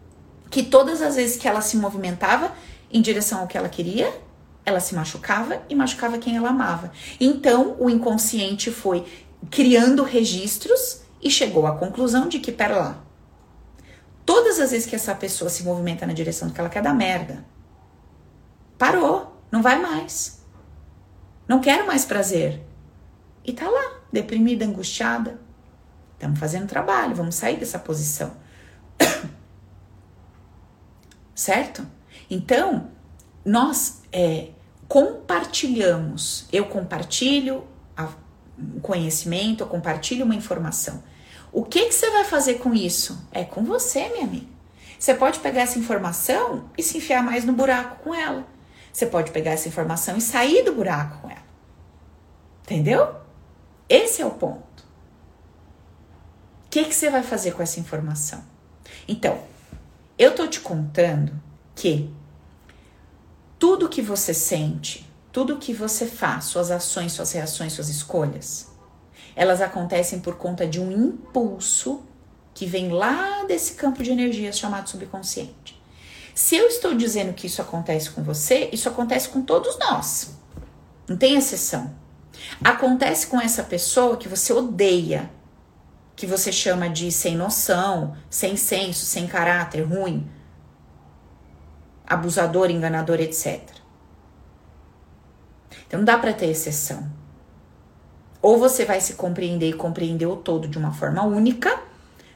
que 0.49 0.63
todas 0.63 1.01
as 1.01 1.15
vezes 1.15 1.36
que 1.36 1.47
ela 1.47 1.62
se 1.62 1.75
movimentava 1.75 2.53
em 2.89 3.01
direção 3.01 3.41
ao 3.41 3.47
que 3.47 3.58
ela 3.58 3.67
queria, 3.67 4.12
ela 4.65 4.79
se 4.79 4.95
machucava 4.95 5.62
e 5.67 5.75
machucava 5.75 6.17
quem 6.17 6.38
ela 6.38 6.49
amava. 6.49 6.91
Então 7.19 7.75
o 7.77 7.89
inconsciente 7.89 8.71
foi 8.71 9.05
criando 9.51 10.01
registros 10.01 11.01
e 11.21 11.29
chegou 11.29 11.67
à 11.67 11.75
conclusão 11.75 12.29
de 12.29 12.39
que, 12.39 12.53
pera 12.53 12.77
lá, 12.77 13.03
todas 14.25 14.60
as 14.62 14.71
vezes 14.71 14.88
que 14.88 14.95
essa 14.95 15.13
pessoa 15.13 15.49
se 15.49 15.63
movimenta 15.63 16.08
na 16.08 16.13
direção 16.13 16.47
do 16.47 16.53
que 16.53 16.60
ela 16.60 16.69
quer, 16.69 16.81
dá 16.81 16.93
merda. 16.93 17.45
Parou, 18.77 19.41
não 19.51 19.62
vai 19.62 19.81
mais. 19.81 20.44
Não 21.47 21.60
quero 21.60 21.86
mais 21.86 22.05
prazer. 22.05 22.62
E 23.43 23.53
tá 23.53 23.69
lá, 23.69 23.99
deprimida, 24.12 24.65
angustiada. 24.65 25.39
Estamos 26.13 26.39
fazendo 26.39 26.67
trabalho, 26.67 27.15
vamos 27.15 27.36
sair 27.36 27.58
dessa 27.58 27.77
posição. 27.77 28.36
certo? 31.36 31.86
Então, 32.29 32.89
nós 33.43 34.01
é, 34.12 34.49
compartilhamos, 34.88 36.47
eu 36.51 36.65
compartilho 36.65 37.67
o 38.58 38.79
conhecimento, 38.79 39.63
eu 39.63 39.67
compartilho 39.67 40.23
uma 40.23 40.36
informação. 40.36 41.03
O 41.51 41.63
que, 41.63 41.86
que 41.86 41.93
você 41.93 42.10
vai 42.10 42.23
fazer 42.23 42.55
com 42.55 42.73
isso? 42.73 43.27
É 43.31 43.43
com 43.43 43.63
você, 43.63 44.10
minha 44.10 44.23
amiga. 44.23 44.47
Você 44.97 45.13
pode 45.13 45.39
pegar 45.39 45.62
essa 45.62 45.77
informação 45.77 46.69
e 46.77 46.84
se 46.84 46.97
enfiar 46.97 47.21
mais 47.21 47.43
no 47.43 47.53
buraco 47.53 48.03
com 48.03 48.15
ela. 48.15 48.47
Você 48.95 49.08
pode 49.08 49.31
pegar 49.31 49.51
essa 49.51 49.67
informação 49.67 50.15
e 50.15 50.21
sair 50.21 50.63
do 50.63 50.73
buraco 50.73 51.19
com 51.21 51.29
ela. 51.29 51.43
Entendeu? 52.63 53.13
Esse 53.89 54.21
é 54.21 54.25
o 54.25 54.31
ponto. 54.31 54.86
O 56.65 56.69
que, 56.69 56.86
que 56.86 56.95
você 56.95 57.10
vai 57.10 57.21
fazer 57.21 57.51
com 57.51 57.62
essa 57.62 57.77
informação? 57.77 58.41
Então, 59.05 59.38
eu 60.17 60.34
tô 60.34 60.47
te 60.47 60.62
contando 60.62 61.34
que 61.75 62.10
tudo 63.60 63.89
que 63.89 64.01
você 64.01 64.34
sente, 64.34 65.05
tudo 65.29 65.58
que 65.58 65.73
você 65.73 66.05
faz, 66.05 66.45
suas 66.45 66.71
ações, 66.71 67.12
suas 67.12 67.34
reações, 67.34 67.73
suas 67.73 67.89
escolhas, 67.89 68.71
elas 69.36 69.60
acontecem 69.60 70.21
por 70.21 70.38
conta 70.38 70.65
de 70.65 70.79
um 70.79 70.89
impulso 70.89 72.01
que 72.53 72.65
vem 72.65 72.88
lá 72.93 73.43
desse 73.43 73.73
campo 73.73 74.01
de 74.01 74.12
energias 74.12 74.58
chamado 74.58 74.89
subconsciente. 74.89 75.74
Se 76.35 76.55
eu 76.55 76.67
estou 76.67 76.93
dizendo 76.93 77.33
que 77.33 77.47
isso 77.47 77.61
acontece 77.61 78.11
com 78.11 78.21
você, 78.21 78.69
isso 78.73 78.89
acontece 78.89 79.29
com 79.29 79.41
todos 79.41 79.79
nós. 79.79 80.35
Não 81.07 81.15
tem 81.15 81.35
exceção. 81.37 81.95
Acontece 82.63 83.27
com 83.27 83.39
essa 83.39 83.63
pessoa 83.63 84.17
que 84.17 84.27
você 84.27 84.51
odeia. 84.53 85.31
que 86.15 86.25
você 86.25 86.51
chama 86.51 86.89
de 86.89 87.11
sem 87.11 87.35
noção, 87.35 88.15
sem 88.29 88.55
senso, 88.55 89.05
sem 89.05 89.27
caráter, 89.27 89.81
ruim, 89.81 90.25
abusador, 92.07 92.71
enganador, 92.71 93.19
etc. 93.19 93.61
Então 95.85 95.99
não 95.99 96.05
dá 96.05 96.17
para 96.17 96.33
ter 96.33 96.47
exceção. 96.47 97.11
Ou 98.41 98.57
você 98.57 98.85
vai 98.85 99.01
se 99.01 99.15
compreender 99.15 99.69
e 99.69 99.73
compreender 99.73 100.25
o 100.25 100.37
todo 100.37 100.67
de 100.67 100.77
uma 100.77 100.93
forma 100.93 101.23
única, 101.23 101.81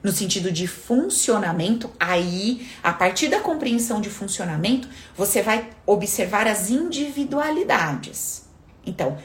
no 0.02 0.12
sentido 0.12 0.52
de 0.52 0.66
funcionamento, 0.68 1.92
aí, 2.00 2.68
a 2.82 2.94
partir 2.94 3.28
da 3.28 3.40
compreensão 3.40 4.00
de 4.00 4.10
funcionamento, 4.10 4.88
você 5.16 5.42
vai 5.42 5.70
observar 5.86 6.48
as 6.48 6.70
individualidades. 6.70 8.48
Então, 8.86 9.18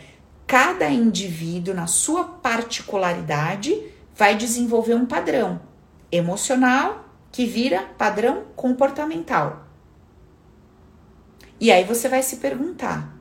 cada 0.46 0.88
indivíduo, 0.90 1.74
na 1.74 1.86
sua 1.86 2.24
particularidade, 2.24 3.80
vai 4.14 4.36
desenvolver 4.36 4.94
um 4.94 5.06
padrão 5.06 5.60
emocional 6.10 7.08
que 7.30 7.46
vira 7.46 7.82
padrão 7.98 8.44
comportamental. 8.54 9.66
E 11.60 11.70
aí 11.70 11.84
você 11.84 12.08
vai 12.08 12.22
se 12.22 12.36
perguntar: 12.36 13.16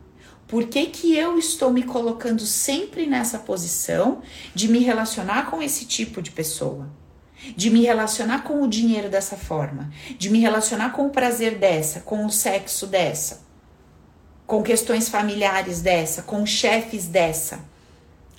por 0.47 0.65
que, 0.65 0.87
que 0.87 1.15
eu 1.15 1.37
estou 1.37 1.71
me 1.71 1.83
colocando 1.83 2.41
sempre 2.41 3.05
nessa 3.05 3.39
posição 3.39 4.21
de 4.53 4.67
me 4.67 4.79
relacionar 4.79 5.49
com 5.49 5.61
esse 5.61 5.85
tipo 5.85 6.21
de 6.21 6.31
pessoa? 6.31 6.89
De 7.55 7.69
me 7.69 7.83
relacionar 7.83 8.43
com 8.43 8.61
o 8.61 8.67
dinheiro 8.67 9.09
dessa 9.09 9.35
forma, 9.35 9.91
de 10.17 10.29
me 10.29 10.39
relacionar 10.39 10.91
com 10.91 11.07
o 11.07 11.09
prazer 11.09 11.57
dessa, 11.57 11.99
com 12.01 12.25
o 12.25 12.31
sexo 12.31 12.87
dessa, 12.87 13.41
com 14.47 14.63
questões 14.63 15.09
familiares 15.09 15.81
dessa, 15.81 16.21
com 16.21 16.45
chefes 16.45 17.07
dessa. 17.07 17.59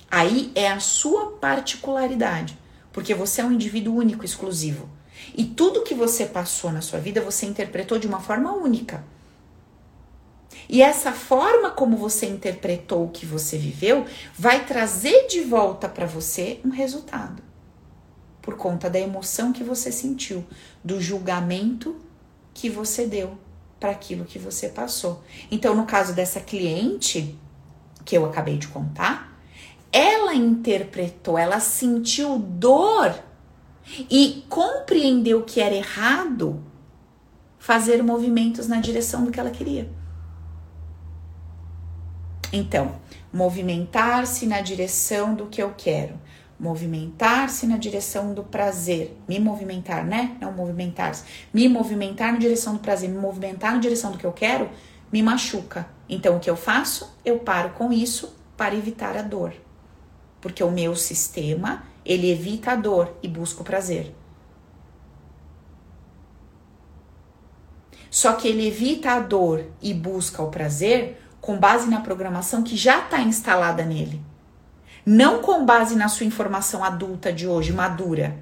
Aí 0.09 0.51
é 0.55 0.69
a 0.69 0.79
sua 0.79 1.31
particularidade, 1.33 2.57
porque 2.91 3.13
você 3.13 3.41
é 3.41 3.45
um 3.45 3.51
indivíduo 3.51 3.95
único, 3.95 4.25
exclusivo. 4.25 4.89
E 5.35 5.43
tudo 5.43 5.83
que 5.83 5.93
você 5.93 6.25
passou 6.25 6.71
na 6.71 6.81
sua 6.81 6.99
vida 6.99 7.21
você 7.21 7.45
interpretou 7.45 7.97
de 7.97 8.07
uma 8.07 8.19
forma 8.19 8.53
única. 8.53 9.03
E 10.67 10.81
essa 10.81 11.11
forma 11.11 11.69
como 11.69 11.97
você 11.97 12.25
interpretou 12.25 13.05
o 13.05 13.09
que 13.09 13.25
você 13.25 13.57
viveu 13.57 14.05
vai 14.37 14.65
trazer 14.65 15.27
de 15.27 15.41
volta 15.41 15.87
para 15.87 16.05
você 16.05 16.59
um 16.63 16.69
resultado. 16.69 17.43
Por 18.45 18.55
conta 18.55 18.89
da 18.89 18.99
emoção 18.99 19.51
que 19.51 19.63
você 19.63 19.91
sentiu, 19.91 20.45
do 20.83 21.01
julgamento 21.01 21.97
que 22.53 22.69
você 22.69 23.07
deu 23.07 23.37
para 23.79 23.89
aquilo 23.89 24.23
que 24.23 24.37
você 24.37 24.69
passou. 24.69 25.23
Então, 25.49 25.75
no 25.75 25.85
caso 25.85 26.13
dessa 26.13 26.39
cliente 26.39 27.37
que 28.05 28.15
eu 28.15 28.23
acabei 28.23 28.57
de 28.57 28.67
contar, 28.67 29.35
ela 29.91 30.35
interpretou, 30.35 31.39
ela 31.39 31.59
sentiu 31.59 32.37
dor 32.37 33.15
e 34.09 34.45
compreendeu 34.47 35.43
que 35.43 35.59
era 35.59 35.73
errado 35.73 36.63
fazer 37.57 38.03
movimentos 38.03 38.67
na 38.67 38.79
direção 38.79 39.25
do 39.25 39.31
que 39.31 39.39
ela 39.39 39.49
queria. 39.49 39.89
Então, 42.53 42.99
movimentar-se 43.33 44.45
na 44.45 44.61
direção 44.61 45.33
do 45.33 45.47
que 45.47 45.61
eu 45.61 45.73
quero, 45.75 46.19
movimentar-se 46.59 47.67
na 47.67 47.77
direção 47.77 48.33
do 48.33 48.43
prazer, 48.43 49.17
me 49.27 49.39
movimentar, 49.39 50.05
né? 50.05 50.37
Não 50.39 50.51
movimentar-se, 50.51 51.23
me 51.53 51.67
movimentar 51.67 52.31
na 52.31 52.39
direção 52.39 52.73
do 52.73 52.79
prazer, 52.79 53.09
me 53.09 53.17
movimentar 53.17 53.73
na 53.73 53.79
direção 53.79 54.11
do 54.11 54.17
que 54.17 54.25
eu 54.25 54.31
quero, 54.31 54.69
me 55.11 55.21
machuca. 55.21 55.87
Então, 56.07 56.37
o 56.37 56.39
que 56.39 56.49
eu 56.49 56.55
faço? 56.55 57.17
Eu 57.23 57.39
paro 57.39 57.71
com 57.71 57.91
isso 57.91 58.35
para 58.55 58.75
evitar 58.75 59.17
a 59.17 59.21
dor. 59.21 59.53
Porque 60.39 60.63
o 60.63 60.71
meu 60.71 60.95
sistema, 60.95 61.83
ele 62.05 62.31
evita 62.31 62.71
a 62.71 62.75
dor 62.75 63.13
e 63.21 63.27
busca 63.27 63.61
o 63.61 63.65
prazer. 63.65 64.13
Só 68.09 68.33
que 68.33 68.47
ele 68.47 68.65
evita 68.65 69.11
a 69.11 69.19
dor 69.19 69.65
e 69.81 69.93
busca 69.93 70.41
o 70.41 70.49
prazer 70.49 71.21
com 71.41 71.57
base 71.57 71.89
na 71.89 71.99
programação 71.99 72.63
que 72.63 72.77
já 72.77 73.03
está 73.03 73.19
instalada 73.19 73.83
nele. 73.83 74.21
Não 75.05 75.41
com 75.41 75.65
base 75.65 75.95
na 75.95 76.07
sua 76.07 76.25
informação 76.25 76.83
adulta 76.83 77.31
de 77.31 77.47
hoje, 77.47 77.71
madura. 77.71 78.37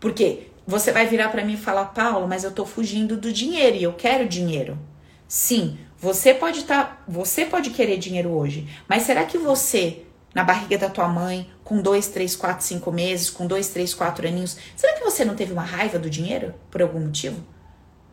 Porque 0.00 0.48
você 0.66 0.90
vai 0.90 1.06
virar 1.06 1.28
para 1.28 1.44
mim 1.44 1.54
e 1.54 1.58
falar, 1.58 1.86
Paulo, 1.86 2.26
mas 2.26 2.42
eu 2.42 2.50
estou 2.50 2.66
fugindo 2.66 3.16
do 3.16 3.32
dinheiro 3.32 3.76
e 3.76 3.82
eu 3.82 3.92
quero 3.92 4.28
dinheiro. 4.28 4.78
Sim, 5.28 5.78
você 5.98 6.34
pode 6.34 6.60
estar, 6.60 6.84
tá, 6.84 7.02
você 7.06 7.44
pode 7.46 7.70
querer 7.70 7.96
dinheiro 7.98 8.30
hoje, 8.30 8.68
mas 8.88 9.04
será 9.04 9.24
que 9.24 9.38
você 9.38 10.04
na 10.34 10.42
barriga 10.42 10.76
da 10.76 10.90
tua 10.90 11.06
mãe, 11.06 11.48
com 11.62 11.80
dois, 11.80 12.08
três, 12.08 12.34
quatro, 12.34 12.66
cinco 12.66 12.90
meses, 12.90 13.30
com 13.30 13.46
dois, 13.46 13.68
três, 13.68 13.94
quatro 13.94 14.26
aninhos, 14.26 14.56
será 14.74 14.94
que 14.94 15.04
você 15.04 15.24
não 15.24 15.36
teve 15.36 15.52
uma 15.52 15.62
raiva 15.62 15.98
do 15.98 16.10
dinheiro 16.10 16.54
por 16.70 16.82
algum 16.82 16.98
motivo? 16.98 17.40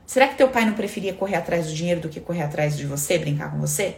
Será 0.05 0.27
que 0.27 0.35
teu 0.35 0.49
pai 0.49 0.65
não 0.65 0.73
preferia 0.73 1.13
correr 1.13 1.37
atrás 1.37 1.65
do 1.65 1.73
dinheiro 1.73 1.99
do 1.99 2.09
que 2.09 2.19
correr 2.19 2.43
atrás 2.43 2.77
de 2.77 2.85
você, 2.85 3.17
brincar 3.17 3.51
com 3.51 3.59
você? 3.59 3.97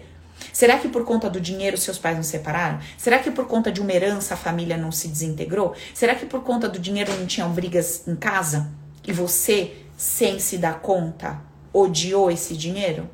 Será 0.51 0.77
que 0.77 0.89
por 0.89 1.05
conta 1.05 1.29
do 1.29 1.39
dinheiro 1.39 1.77
seus 1.77 1.97
pais 1.97 2.15
não 2.15 2.23
separaram? 2.23 2.79
Será 2.97 3.19
que 3.19 3.31
por 3.31 3.47
conta 3.47 3.71
de 3.71 3.81
uma 3.81 3.91
herança 3.91 4.33
a 4.33 4.37
família 4.37 4.77
não 4.77 4.91
se 4.91 5.07
desintegrou? 5.07 5.75
Será 5.93 6.15
que 6.15 6.25
por 6.25 6.43
conta 6.43 6.67
do 6.67 6.79
dinheiro 6.79 7.11
não 7.17 7.25
tinham 7.25 7.51
brigas 7.51 8.07
em 8.07 8.15
casa? 8.15 8.71
E 9.05 9.11
você, 9.11 9.73
sem 9.97 10.39
se 10.39 10.57
dar 10.57 10.79
conta, 10.79 11.41
odiou 11.73 12.31
esse 12.31 12.55
dinheiro? 12.55 13.09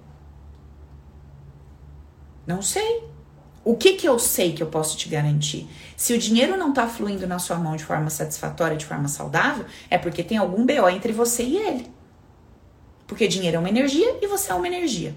Não 2.45 2.61
sei. 2.61 3.03
O 3.63 3.75
que 3.75 3.93
que 3.93 4.07
eu 4.07 4.17
sei 4.17 4.53
que 4.53 4.63
eu 4.63 4.67
posso 4.67 4.97
te 4.97 5.09
garantir? 5.09 5.69
Se 5.95 6.13
o 6.13 6.17
dinheiro 6.17 6.57
não 6.57 6.69
está 6.69 6.87
fluindo 6.87 7.27
na 7.27 7.37
sua 7.37 7.57
mão 7.57 7.75
de 7.75 7.83
forma 7.83 8.09
satisfatória, 8.09 8.77
de 8.77 8.85
forma 8.85 9.07
saudável, 9.07 9.65
é 9.89 9.97
porque 9.97 10.23
tem 10.23 10.37
algum 10.37 10.65
BO 10.65 10.89
entre 10.89 11.11
você 11.11 11.43
e 11.43 11.57
ele. 11.57 11.91
Porque 13.05 13.27
dinheiro 13.27 13.57
é 13.57 13.59
uma 13.59 13.69
energia 13.69 14.17
e 14.21 14.27
você 14.27 14.51
é 14.51 14.55
uma 14.55 14.67
energia. 14.67 15.15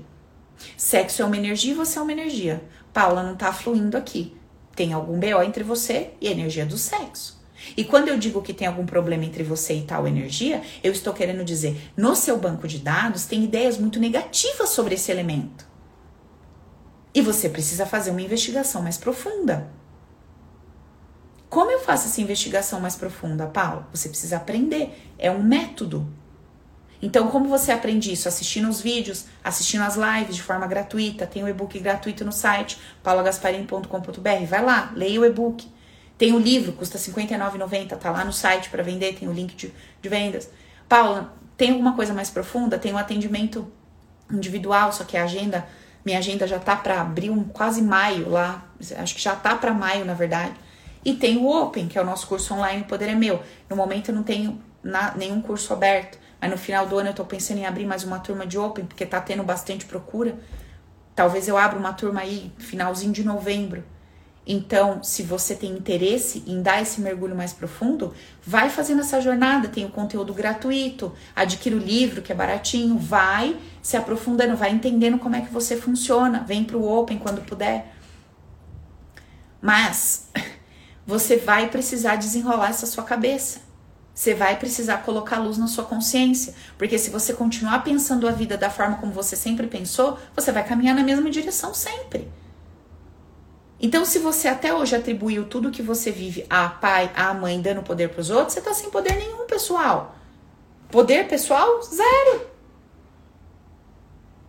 Sexo 0.77 1.23
é 1.23 1.25
uma 1.25 1.37
energia 1.37 1.73
e 1.73 1.77
você 1.77 1.99
é 1.99 2.03
uma 2.03 2.13
energia. 2.13 2.63
Paula 2.93 3.23
não 3.23 3.37
tá 3.37 3.53
fluindo 3.53 3.97
aqui. 3.97 4.37
Tem 4.75 4.93
algum 4.93 5.19
BO 5.19 5.43
entre 5.43 5.63
você 5.63 6.11
e 6.21 6.29
a 6.29 6.31
energia 6.31 6.65
do 6.65 6.79
sexo. 6.79 7.43
E 7.77 7.85
quando 7.85 8.09
eu 8.09 8.19
digo 8.19 8.43
que 8.43 8.53
tem 8.53 8.67
algum 8.67 8.85
problema 8.85 9.25
entre 9.25 9.43
você 9.43 9.75
e 9.75 9.83
tal 9.83 10.07
energia, 10.07 10.63
eu 10.83 10.93
estou 10.93 11.13
querendo 11.13 11.45
dizer, 11.45 11.93
no 11.97 12.17
seu 12.17 12.39
banco 12.39 12.67
de 12.67 12.79
dados 12.79 13.25
tem 13.25 13.45
ideias 13.45 13.79
muito 13.79 14.01
negativas 14.01 14.71
sobre 14.71 14.95
esse 14.95 15.11
elemento. 15.11 15.67
E 17.15 17.21
você 17.21 17.49
precisa 17.49 17.87
fazer 17.87 18.11
uma 18.11 18.23
investigação 18.23 18.83
mais 18.83 18.97
profunda. 18.97 19.71
Como 21.49 21.71
eu 21.71 21.81
faço 21.81 22.07
essa 22.07 22.21
investigação 22.21 22.81
mais 22.81 22.97
profunda, 22.97 23.47
Paulo? 23.47 23.85
Você 23.93 24.09
precisa 24.09 24.39
aprender. 24.39 25.13
É 25.19 25.31
um 25.31 25.43
método. 25.43 26.11
Então, 27.03 27.27
como 27.29 27.49
você 27.49 27.73
aprende 27.73 28.13
isso? 28.13 28.29
Assistindo 28.29 28.69
os 28.69 28.81
vídeos, 28.81 29.27
assistindo 29.43 29.83
as 29.83 29.97
lives 29.97 30.37
de 30.37 30.43
forma 30.43 30.69
gratuita. 30.69 31.27
Tem 31.27 31.43
o 31.43 31.49
e-book 31.49 31.77
gratuito 31.81 32.25
no 32.25 32.31
site 32.31 32.79
paulagasparini.com.br. 33.03 34.47
Vai 34.49 34.65
lá, 34.65 34.93
leia 34.95 35.21
o 35.21 35.25
e-book. 35.25 35.69
Tem 36.17 36.33
o 36.33 36.39
livro, 36.39 36.73
custa 36.73 36.99
R$ 36.99 37.05
59,90, 37.05 37.97
tá 37.97 38.11
lá 38.13 38.25
no 38.25 38.33
site 38.33 38.71
para 38.71 38.81
vender, 38.81 39.15
tem 39.15 39.29
o 39.29 39.33
link 39.33 39.57
de, 39.57 39.73
de 40.01 40.09
vendas. 40.09 40.49
Paula, 40.89 41.35
tem 41.57 41.73
alguma 41.73 41.97
coisa 41.97 42.15
mais 42.15 42.31
profunda? 42.31 42.79
Tem 42.79 42.93
um 42.93 42.99
atendimento 42.99 43.67
individual, 44.31 44.93
só 44.93 45.03
que 45.03 45.17
a 45.17 45.25
agenda, 45.25 45.67
minha 46.05 46.19
agenda 46.19 46.47
já 46.47 46.61
tá 46.61 46.77
para 46.77 47.01
abril, 47.01 47.49
quase 47.53 47.83
maio 47.83 48.29
lá, 48.29 48.65
acho 48.99 49.17
que 49.17 49.21
já 49.21 49.35
tá 49.35 49.57
para 49.57 49.75
maio, 49.75 50.05
na 50.05 50.15
verdade. 50.15 50.55
E 51.05 51.15
tem 51.15 51.39
o 51.39 51.49
Open, 51.49 51.89
que 51.89 51.99
é 51.99 52.03
o 52.03 52.05
nosso 52.05 52.29
curso 52.29 52.55
online 52.55 52.85
Poder 52.85 53.09
é 53.09 53.15
Meu. 53.17 53.43
No 53.69 53.75
momento 53.75 54.11
eu 54.11 54.15
não 54.15 54.23
tenho 54.23 54.63
na, 54.81 55.13
nenhum 55.17 55.41
curso 55.41 55.73
aberto. 55.73 56.22
Mas 56.43 56.51
no 56.51 56.59
final 56.59 56.89
do 56.89 56.99
ano 56.99 57.11
eu 57.11 57.15
tô 57.15 57.25
pensando 57.25 57.59
em 57.59 57.67
abrir 57.67 57.87
mais 57.87 58.03
uma 58.03 58.19
turma 58.19 58.45
de 58.45 58.59
Open, 58.59 58.85
porque 58.85 59.07
tá 59.07 59.21
tendo 59.21 59.45
bastante 59.45 59.85
procura. 59.87 60.37
Talvez 61.15 61.47
eu 61.47 61.57
abra 61.57 61.79
uma 61.79 61.93
turma 61.93 62.23
aí, 62.23 62.53
finalzinho 62.59 63.13
de 63.13 63.23
novembro. 63.23 63.85
Então, 64.45 65.05
se 65.05 65.23
você 65.23 65.55
tem 65.55 65.71
interesse 65.71 66.43
em 66.45 66.61
dar 66.61 66.83
esse 66.83 67.01
mergulho 67.01 67.37
mais 67.37 67.53
profundo, 67.53 68.13
vai 68.45 68.69
fazendo 68.69 69.03
essa 69.03 69.21
jornada. 69.21 69.69
Tem 69.69 69.85
o 69.85 69.91
conteúdo 69.91 70.35
gratuito, 70.35 71.13
adquira 71.37 71.77
o 71.77 71.79
livro 71.79 72.21
que 72.21 72.33
é 72.33 72.35
baratinho, 72.35 72.99
vai 72.99 73.57
se 73.81 73.97
aprofundando, 73.97 74.57
vai 74.57 74.73
entendendo 74.73 75.21
como 75.21 75.37
é 75.37 75.43
que 75.43 75.53
você 75.53 75.77
funciona. 75.77 76.41
Vem 76.41 76.65
pro 76.65 76.83
Open 76.83 77.19
quando 77.19 77.47
puder. 77.47 77.95
Mas 79.61 80.29
você 81.07 81.37
vai 81.37 81.69
precisar 81.69 82.17
desenrolar 82.17 82.71
essa 82.71 82.87
sua 82.87 83.05
cabeça. 83.05 83.72
Você 84.15 84.35
vai 84.35 84.59
precisar 84.59 84.99
colocar 84.99 85.39
luz 85.39 85.57
na 85.57 85.67
sua 85.67 85.85
consciência, 85.85 86.55
porque 86.77 86.99
se 86.99 87.11
você 87.11 87.33
continuar 87.33 87.83
pensando 87.83 88.29
a 88.29 88.33
vida 88.33 88.59
da 88.59 88.69
forma 88.69 88.99
como 88.99 89.13
você 89.13 89.35
sempre 89.35 89.67
pensou, 89.67 90.19
você 90.35 90.53
vai 90.53 90.67
caminhar 90.67 90.95
na 90.95 91.03
mesma 91.03 91.31
direção 91.31 91.73
sempre. 91.73 92.31
Então, 93.81 94.05
se 94.05 94.19
você 94.19 94.47
até 94.47 94.73
hoje 94.73 94.95
atribuiu 94.95 95.45
tudo 95.45 95.71
que 95.71 95.83
você 95.83 96.13
vive 96.13 96.47
a 96.49 96.69
pai, 96.69 97.11
a 97.17 97.35
mãe, 97.35 97.61
dando 97.61 97.83
poder 97.83 98.11
para 98.11 98.21
os 98.21 98.31
outros, 98.31 98.53
você 98.55 98.61
tá 98.61 98.73
sem 98.73 98.91
poder 98.91 99.15
nenhum, 99.17 99.47
pessoal. 99.47 100.15
Poder 100.89 101.27
pessoal, 101.27 101.83
zero. 101.83 102.47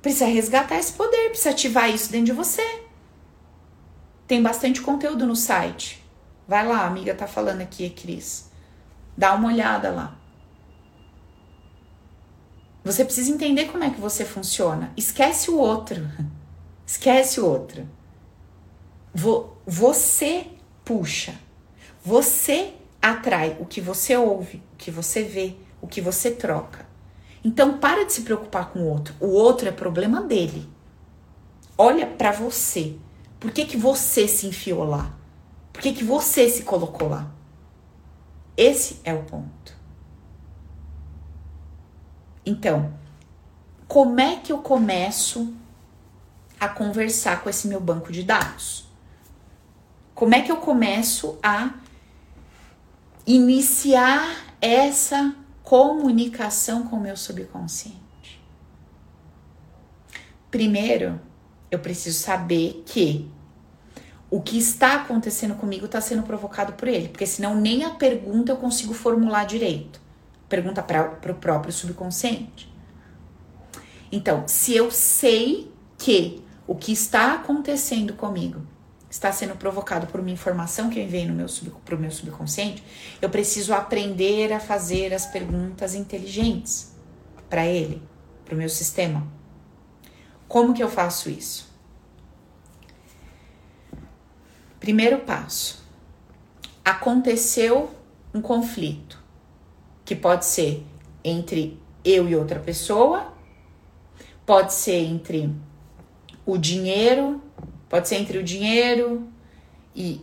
Precisa 0.04 0.26
resgatar 0.26 0.78
esse 0.78 0.94
poder, 0.94 1.30
precisa 1.30 1.50
ativar 1.50 1.90
isso 1.90 2.12
dentro 2.12 2.28
de 2.28 2.32
você. 2.34 2.84
Tem 4.28 4.44
bastante 4.44 4.82
conteúdo 4.82 5.26
no 5.26 5.36
site. 5.36 6.04
Vai 6.48 6.68
lá, 6.68 6.82
a 6.82 6.88
amiga 6.88 7.16
tá 7.16 7.26
falando 7.26 7.62
aqui, 7.62 7.90
Cris. 7.90 8.52
Dá 9.18 9.34
uma 9.34 9.50
olhada 9.50 9.92
lá. 9.92 10.18
Você 12.84 13.06
precisa 13.06 13.32
entender 13.32 13.66
como 13.66 13.84
é 13.84 13.90
que 13.90 14.02
você 14.02 14.26
funciona. 14.26 14.92
Esquece 14.98 15.50
o 15.50 15.58
outro. 15.58 16.08
Esquece 16.86 17.40
o 17.40 17.46
outro. 17.46 17.88
Você 19.66 20.48
puxa. 20.84 21.34
Você 22.04 22.74
atrai 23.02 23.58
o 23.60 23.66
que 23.66 23.80
você 23.80 24.18
ouve, 24.18 24.62
o 24.74 24.78
que 24.78 24.92
você 24.92 25.24
vê, 25.24 25.56
o 25.82 25.88
que 25.88 26.02
você 26.02 26.32
troca. 26.32 26.86
Então 27.44 27.78
para 27.78 28.06
de 28.06 28.14
se 28.14 28.22
preocupar 28.22 28.72
com 28.72 28.80
o 28.80 28.90
outro. 28.90 29.16
O 29.20 29.28
outro 29.28 29.70
é 29.70 29.72
problema 29.72 30.22
dele. 30.22 30.68
Olha 31.78 32.06
para 32.06 32.32
você. 32.32 32.96
Por 33.40 33.52
que, 33.52 33.66
que 33.66 33.78
você 33.78 34.28
se 34.28 34.48
enfiou 34.48 34.84
lá? 34.84 35.14
Por 35.72 35.82
que, 35.82 35.94
que 35.94 36.04
você 36.04 36.48
se 36.50 36.64
colocou 36.64 37.10
lá? 37.10 37.32
Esse 38.56 39.00
é 39.04 39.14
o 39.14 39.24
ponto. 39.24 39.76
Então, 42.46 42.94
como 43.88 44.20
é 44.20 44.36
que 44.38 44.52
eu 44.52 44.60
começo 44.60 45.54
a 46.60 46.68
conversar 46.68 47.42
com 47.42 47.50
esse 47.50 47.68
meu 47.68 47.80
banco 47.80 48.12
de 48.12 48.24
dados? 48.24 48.86
Como 50.14 50.36
é 50.36 50.42
que 50.42 50.52
eu 50.52 50.58
começo 50.58 51.38
a 51.42 51.74
iniciar 53.26 54.56
essa 54.62 55.36
comunicação 55.64 56.88
com 56.88 56.98
o 56.98 57.02
meu 57.02 57.18
subconsciente? 57.18 58.00
Primeiro, 60.52 61.20
eu 61.72 61.80
preciso 61.80 62.20
saber 62.20 62.84
que 62.86 63.32
o 64.36 64.42
que 64.42 64.58
está 64.58 64.96
acontecendo 64.96 65.54
comigo 65.54 65.86
está 65.86 66.02
sendo 66.02 66.24
provocado 66.24 66.74
por 66.74 66.88
ele, 66.88 67.08
porque 67.08 67.24
senão 67.24 67.54
nem 67.54 67.84
a 67.84 67.92
pergunta 67.92 68.52
eu 68.52 68.58
consigo 68.58 68.92
formular 68.92 69.46
direito. 69.46 70.02
Pergunta 70.50 70.82
para 70.82 71.32
o 71.32 71.36
próprio 71.36 71.72
subconsciente. 71.72 72.68
Então, 74.12 74.48
se 74.48 74.76
eu 74.76 74.90
sei 74.90 75.72
que 76.00 76.44
o 76.66 76.74
que 76.74 76.92
está 76.92 77.36
acontecendo 77.36 78.16
comigo 78.16 78.64
está 79.08 79.32
sendo 79.32 79.56
provocado 79.56 80.08
por 80.08 80.20
uma 80.20 80.32
informação 80.32 80.90
que 80.90 81.06
vem 81.06 81.28
no 81.28 81.36
meu 81.36 81.48
sub, 81.48 81.72
pro 81.86 81.96
meu 81.96 82.10
subconsciente, 82.10 82.84
eu 83.22 83.30
preciso 83.30 83.72
aprender 83.72 84.52
a 84.52 84.60
fazer 84.60 85.14
as 85.14 85.28
perguntas 85.28 85.94
inteligentes 85.94 86.92
para 87.48 87.68
ele, 87.68 88.02
para 88.44 88.56
o 88.56 88.58
meu 88.58 88.70
sistema. 88.70 89.28
Como 90.48 90.74
que 90.74 90.82
eu 90.82 90.90
faço 90.90 91.30
isso? 91.30 91.72
Primeiro 94.84 95.20
passo. 95.20 95.82
Aconteceu 96.84 97.90
um 98.34 98.42
conflito, 98.42 99.18
que 100.04 100.14
pode 100.14 100.44
ser 100.44 100.86
entre 101.24 101.80
eu 102.04 102.28
e 102.28 102.36
outra 102.36 102.60
pessoa, 102.60 103.34
pode 104.46 104.74
ser 104.74 105.00
entre 105.06 105.50
o 106.46 106.58
dinheiro, 106.58 107.42
pode 107.88 108.10
ser 108.10 108.18
entre 108.18 108.38
o 108.38 108.44
dinheiro 108.44 109.26
e, 109.96 110.20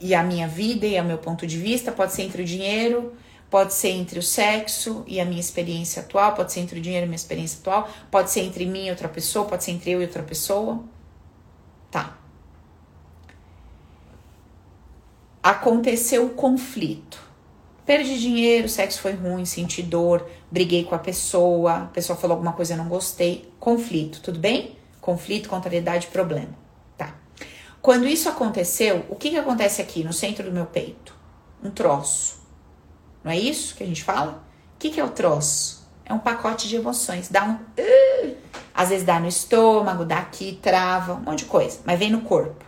e 0.00 0.14
a 0.14 0.22
minha 0.22 0.48
vida 0.48 0.86
e 0.86 0.98
o 0.98 1.04
meu 1.04 1.18
ponto 1.18 1.46
de 1.46 1.58
vista, 1.58 1.92
pode 1.92 2.14
ser 2.14 2.22
entre 2.22 2.40
o 2.40 2.46
dinheiro 2.46 3.12
Pode 3.50 3.72
ser 3.72 3.88
entre 3.90 4.18
o 4.18 4.22
sexo 4.22 5.04
e 5.06 5.18
a 5.20 5.24
minha 5.24 5.40
experiência 5.40 6.02
atual, 6.02 6.34
pode 6.34 6.52
ser 6.52 6.60
entre 6.60 6.78
o 6.78 6.82
dinheiro 6.82 7.04
e 7.04 7.06
a 7.06 7.08
minha 7.08 7.16
experiência 7.16 7.60
atual, 7.60 7.88
pode 8.10 8.30
ser 8.30 8.40
entre 8.40 8.66
mim 8.66 8.86
e 8.86 8.90
outra 8.90 9.08
pessoa, 9.08 9.46
pode 9.46 9.64
ser 9.64 9.72
entre 9.72 9.90
eu 9.90 10.02
e 10.02 10.04
outra 10.04 10.22
pessoa. 10.22 10.82
Tá. 11.90 12.18
Aconteceu 15.42 16.26
o 16.26 16.30
conflito. 16.30 17.22
Perdi 17.86 18.18
dinheiro, 18.18 18.68
sexo 18.68 19.00
foi 19.00 19.12
ruim, 19.12 19.44
senti 19.44 19.82
dor, 19.82 20.28
briguei 20.50 20.84
com 20.84 20.94
a 20.94 20.98
pessoa, 20.98 21.74
a 21.74 21.86
pessoa 21.86 22.18
falou 22.18 22.34
alguma 22.34 22.52
coisa, 22.52 22.74
eu 22.74 22.78
não 22.78 22.88
gostei. 22.88 23.50
Conflito, 23.58 24.20
tudo 24.20 24.38
bem? 24.38 24.76
Conflito, 25.00 25.48
contrariedade, 25.48 26.08
problema. 26.08 26.54
Tá. 26.96 27.14
Quando 27.80 28.06
isso 28.06 28.28
aconteceu, 28.28 29.06
o 29.08 29.16
que, 29.16 29.30
que 29.30 29.38
acontece 29.38 29.80
aqui 29.80 30.04
no 30.04 30.12
centro 30.12 30.44
do 30.44 30.52
meu 30.52 30.66
peito? 30.66 31.14
Um 31.62 31.70
troço 31.70 32.38
não 33.22 33.32
é 33.32 33.38
isso 33.38 33.74
que 33.74 33.84
a 33.84 33.86
gente 33.86 34.02
fala? 34.02 34.42
O 34.74 34.78
que, 34.78 34.90
que 34.90 34.98
é 34.98 35.04
o 35.04 35.10
troço? 35.10 35.86
É 36.04 36.14
um 36.14 36.18
pacote 36.18 36.68
de 36.68 36.76
emoções. 36.76 37.28
Dá 37.28 37.44
um. 37.44 37.54
Uh, 37.54 38.36
às 38.72 38.88
vezes 38.88 39.04
dá 39.04 39.20
no 39.20 39.28
estômago, 39.28 40.04
dá 40.04 40.18
aqui, 40.18 40.58
trava, 40.62 41.14
um 41.14 41.20
monte 41.20 41.40
de 41.40 41.44
coisa. 41.44 41.80
Mas 41.84 41.98
vem 41.98 42.10
no 42.10 42.22
corpo. 42.22 42.64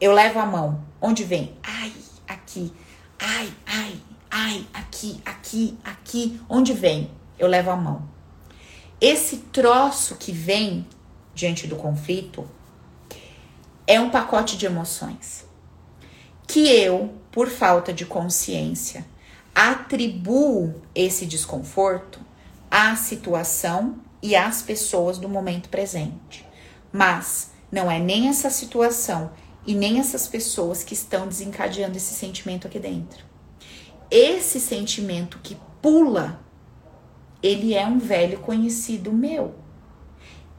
Eu 0.00 0.12
levo 0.12 0.38
a 0.38 0.46
mão. 0.46 0.84
Onde 1.00 1.24
vem? 1.24 1.56
Ai, 1.62 1.92
aqui. 2.28 2.72
Ai, 3.18 3.52
ai, 3.66 4.00
ai, 4.30 4.66
aqui, 4.74 5.20
aqui, 5.24 5.78
aqui. 5.84 6.40
Onde 6.48 6.72
vem? 6.72 7.10
Eu 7.38 7.48
levo 7.48 7.70
a 7.70 7.76
mão. 7.76 8.08
Esse 9.00 9.38
troço 9.38 10.16
que 10.16 10.32
vem 10.32 10.86
diante 11.34 11.66
do 11.66 11.76
conflito 11.76 12.48
é 13.86 14.00
um 14.00 14.10
pacote 14.10 14.56
de 14.56 14.66
emoções 14.66 15.46
que 16.46 16.68
eu, 16.68 17.14
por 17.30 17.48
falta 17.48 17.92
de 17.92 18.06
consciência, 18.06 19.04
atribuo 19.54 20.80
esse 20.94 21.26
desconforto 21.26 22.20
à 22.70 22.94
situação 22.96 23.96
e 24.22 24.36
às 24.36 24.62
pessoas 24.62 25.18
do 25.18 25.28
momento 25.28 25.68
presente. 25.68 26.46
Mas 26.92 27.50
não 27.70 27.90
é 27.90 27.98
nem 27.98 28.28
essa 28.28 28.48
situação 28.48 29.30
e 29.66 29.74
nem 29.74 29.98
essas 29.98 30.28
pessoas 30.28 30.84
que 30.84 30.94
estão 30.94 31.26
desencadeando 31.26 31.96
esse 31.96 32.14
sentimento 32.14 32.66
aqui 32.66 32.78
dentro. 32.78 33.24
Esse 34.10 34.60
sentimento 34.60 35.40
que 35.42 35.56
pula, 35.82 36.40
ele 37.42 37.74
é 37.74 37.86
um 37.86 37.98
velho 37.98 38.38
conhecido 38.40 39.12
meu. 39.12 39.54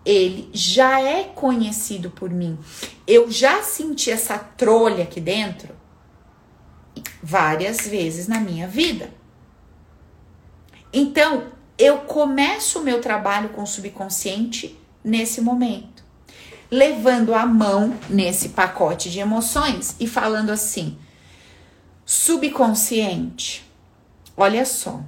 Ele 0.05 0.49
já 0.53 1.01
é 1.01 1.23
conhecido 1.23 2.09
por 2.09 2.29
mim. 2.29 2.57
Eu 3.05 3.29
já 3.31 3.61
senti 3.61 4.11
essa 4.11 4.37
trolha 4.37 5.03
aqui 5.03 5.19
dentro 5.19 5.75
várias 7.21 7.87
vezes 7.87 8.27
na 8.27 8.39
minha 8.39 8.67
vida. 8.67 9.11
Então, 10.93 11.51
eu 11.77 11.99
começo 11.99 12.79
o 12.79 12.83
meu 12.83 13.01
trabalho 13.01 13.49
com 13.49 13.63
o 13.63 13.67
subconsciente 13.67 14.79
nesse 15.03 15.41
momento, 15.41 15.96
levando 16.69 17.33
a 17.33 17.45
mão 17.45 17.97
nesse 18.09 18.49
pacote 18.49 19.09
de 19.09 19.19
emoções 19.19 19.95
e 19.99 20.07
falando 20.07 20.51
assim: 20.51 20.97
subconsciente, 22.05 23.65
olha 24.35 24.65
só, 24.65 25.01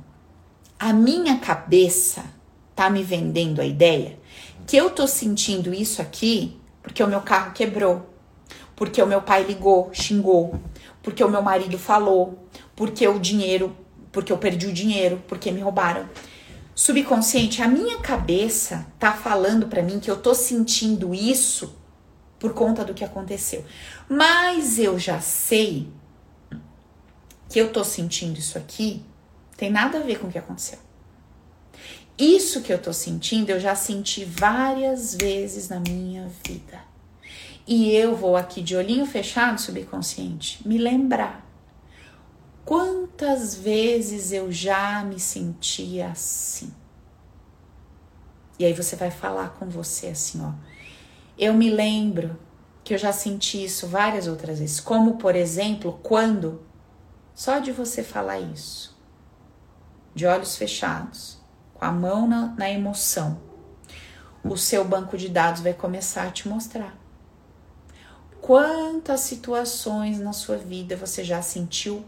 a 0.79 0.93
minha 0.93 1.37
cabeça 1.39 2.23
tá 2.75 2.89
me 2.89 3.03
vendendo 3.03 3.59
a 3.61 3.65
ideia 3.65 4.19
que 4.69 4.77
eu 4.77 4.91
tô 4.91 5.07
sentindo 5.07 5.73
isso 5.73 5.99
aqui 5.99 6.55
porque 6.83 7.01
o 7.01 7.07
meu 7.07 7.21
carro 7.21 7.53
quebrou, 7.53 8.07
porque 8.75 9.01
o 9.01 9.07
meu 9.07 9.19
pai 9.19 9.43
ligou, 9.43 9.89
xingou, 9.91 10.59
porque 11.01 11.23
o 11.23 11.27
meu 11.27 11.41
marido 11.41 11.77
falou, 11.77 12.47
porque 12.75 13.07
o 13.07 13.19
dinheiro, 13.19 13.75
porque 14.11 14.31
eu 14.31 14.37
perdi 14.37 14.67
o 14.67 14.71
dinheiro, 14.71 15.21
porque 15.27 15.51
me 15.51 15.59
roubaram. 15.59 16.07
Subconsciente, 16.79 17.61
a 17.61 17.67
minha 17.67 17.99
cabeça 17.99 18.87
tá 18.97 19.11
falando 19.11 19.67
para 19.67 19.83
mim 19.83 19.99
que 19.99 20.09
eu 20.09 20.15
tô 20.15 20.33
sentindo 20.33 21.13
isso 21.13 21.75
por 22.39 22.53
conta 22.53 22.85
do 22.85 22.93
que 22.93 23.03
aconteceu. 23.03 23.65
Mas 24.07 24.79
eu 24.79 24.97
já 24.97 25.19
sei 25.19 25.89
que 27.49 27.59
eu 27.59 27.73
tô 27.73 27.83
sentindo 27.83 28.39
isso 28.39 28.57
aqui 28.57 29.03
tem 29.57 29.69
nada 29.69 29.99
a 29.99 30.03
ver 30.03 30.19
com 30.19 30.27
o 30.27 30.31
que 30.31 30.37
aconteceu. 30.37 30.79
Isso 32.17 32.61
que 32.61 32.71
eu 32.71 32.81
tô 32.81 32.93
sentindo, 32.93 33.49
eu 33.49 33.59
já 33.59 33.75
senti 33.75 34.23
várias 34.23 35.13
vezes 35.15 35.67
na 35.67 35.81
minha 35.81 36.31
vida. 36.47 36.79
E 37.67 37.91
eu 37.91 38.15
vou 38.15 38.37
aqui 38.37 38.61
de 38.61 38.77
olhinho 38.77 39.05
fechado, 39.05 39.59
subconsciente, 39.59 40.65
me 40.65 40.77
lembrar 40.77 41.48
quantas 42.69 43.55
vezes 43.55 44.31
eu 44.31 44.51
já 44.51 45.03
me 45.03 45.19
senti 45.19 45.99
assim. 46.03 46.71
E 48.59 48.65
aí 48.65 48.73
você 48.73 48.95
vai 48.95 49.09
falar 49.09 49.55
com 49.57 49.67
você 49.67 50.09
assim, 50.09 50.39
ó. 50.39 50.53
Eu 51.35 51.55
me 51.55 51.71
lembro 51.71 52.39
que 52.83 52.93
eu 52.93 52.99
já 52.99 53.11
senti 53.11 53.63
isso 53.63 53.87
várias 53.87 54.27
outras 54.27 54.59
vezes, 54.59 54.79
como 54.79 55.17
por 55.17 55.35
exemplo, 55.35 55.99
quando 56.03 56.61
só 57.33 57.57
de 57.57 57.71
você 57.71 58.03
falar 58.03 58.39
isso, 58.39 58.95
de 60.13 60.27
olhos 60.27 60.55
fechados, 60.55 61.39
com 61.73 61.83
a 61.83 61.91
mão 61.91 62.27
na, 62.27 62.53
na 62.55 62.69
emoção, 62.69 63.41
o 64.43 64.55
seu 64.55 64.85
banco 64.85 65.17
de 65.17 65.27
dados 65.27 65.63
vai 65.63 65.73
começar 65.73 66.27
a 66.27 66.31
te 66.31 66.47
mostrar 66.47 66.95
Quantas 68.39 69.21
situações 69.21 70.19
na 70.19 70.33
sua 70.33 70.57
vida 70.57 70.95
você 70.95 71.23
já 71.23 71.41
sentiu 71.41 72.05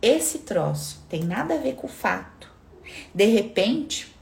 esse 0.00 0.40
troço? 0.40 1.04
Tem 1.08 1.24
nada 1.24 1.54
a 1.54 1.58
ver 1.58 1.74
com 1.74 1.86
o 1.86 1.90
fato. 1.90 2.50
De 3.14 3.26
repente, 3.26 4.14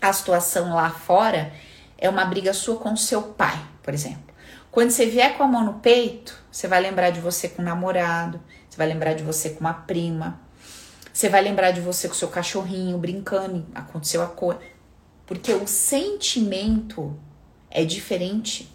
a 0.00 0.12
situação 0.12 0.74
lá 0.74 0.90
fora 0.90 1.52
é 1.96 2.08
uma 2.08 2.24
briga 2.24 2.52
sua 2.52 2.76
com 2.76 2.96
seu 2.96 3.22
pai, 3.22 3.58
por 3.82 3.94
exemplo. 3.94 4.34
Quando 4.70 4.90
você 4.90 5.06
vier 5.06 5.36
com 5.36 5.44
a 5.44 5.48
mão 5.48 5.64
no 5.64 5.74
peito, 5.74 6.42
você 6.50 6.66
vai 6.66 6.80
lembrar 6.80 7.10
de 7.10 7.20
você 7.20 7.48
com 7.48 7.62
um 7.62 7.64
namorado, 7.64 8.40
você 8.68 8.76
vai 8.76 8.88
lembrar 8.88 9.14
de 9.14 9.22
você 9.22 9.50
com 9.50 9.60
uma 9.60 9.74
prima, 9.74 10.40
Você 11.12 11.28
vai 11.28 11.40
lembrar 11.42 11.70
de 11.70 11.80
você 11.80 12.08
com 12.08 12.14
seu 12.14 12.26
cachorrinho 12.26 12.98
brincando, 12.98 13.64
aconteceu 13.72 14.20
a 14.20 14.26
coisa. 14.26 14.60
Porque 15.24 15.52
o 15.52 15.64
sentimento 15.64 17.16
é 17.70 17.84
diferente 17.84 18.68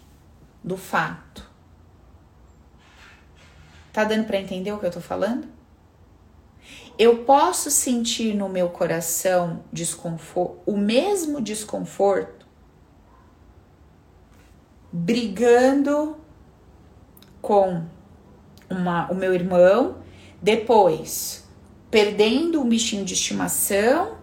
do 0.64 0.74
fato. 0.74 1.46
Tá 3.92 4.04
dando 4.04 4.24
para 4.24 4.40
entender 4.40 4.72
o 4.72 4.78
que 4.78 4.86
eu 4.86 4.90
tô 4.90 5.02
falando? 5.02 5.46
Eu 7.00 7.24
posso 7.24 7.70
sentir 7.70 8.34
no 8.34 8.46
meu 8.46 8.68
coração 8.68 9.64
desconforto, 9.72 10.60
o 10.66 10.76
mesmo 10.76 11.40
desconforto 11.40 12.46
brigando 14.92 16.18
com 17.40 17.86
uma, 18.68 19.10
o 19.10 19.14
meu 19.14 19.32
irmão, 19.32 19.96
depois 20.42 21.48
perdendo 21.90 22.60
um 22.60 22.68
bichinho 22.68 23.02
de 23.02 23.14
estimação, 23.14 24.18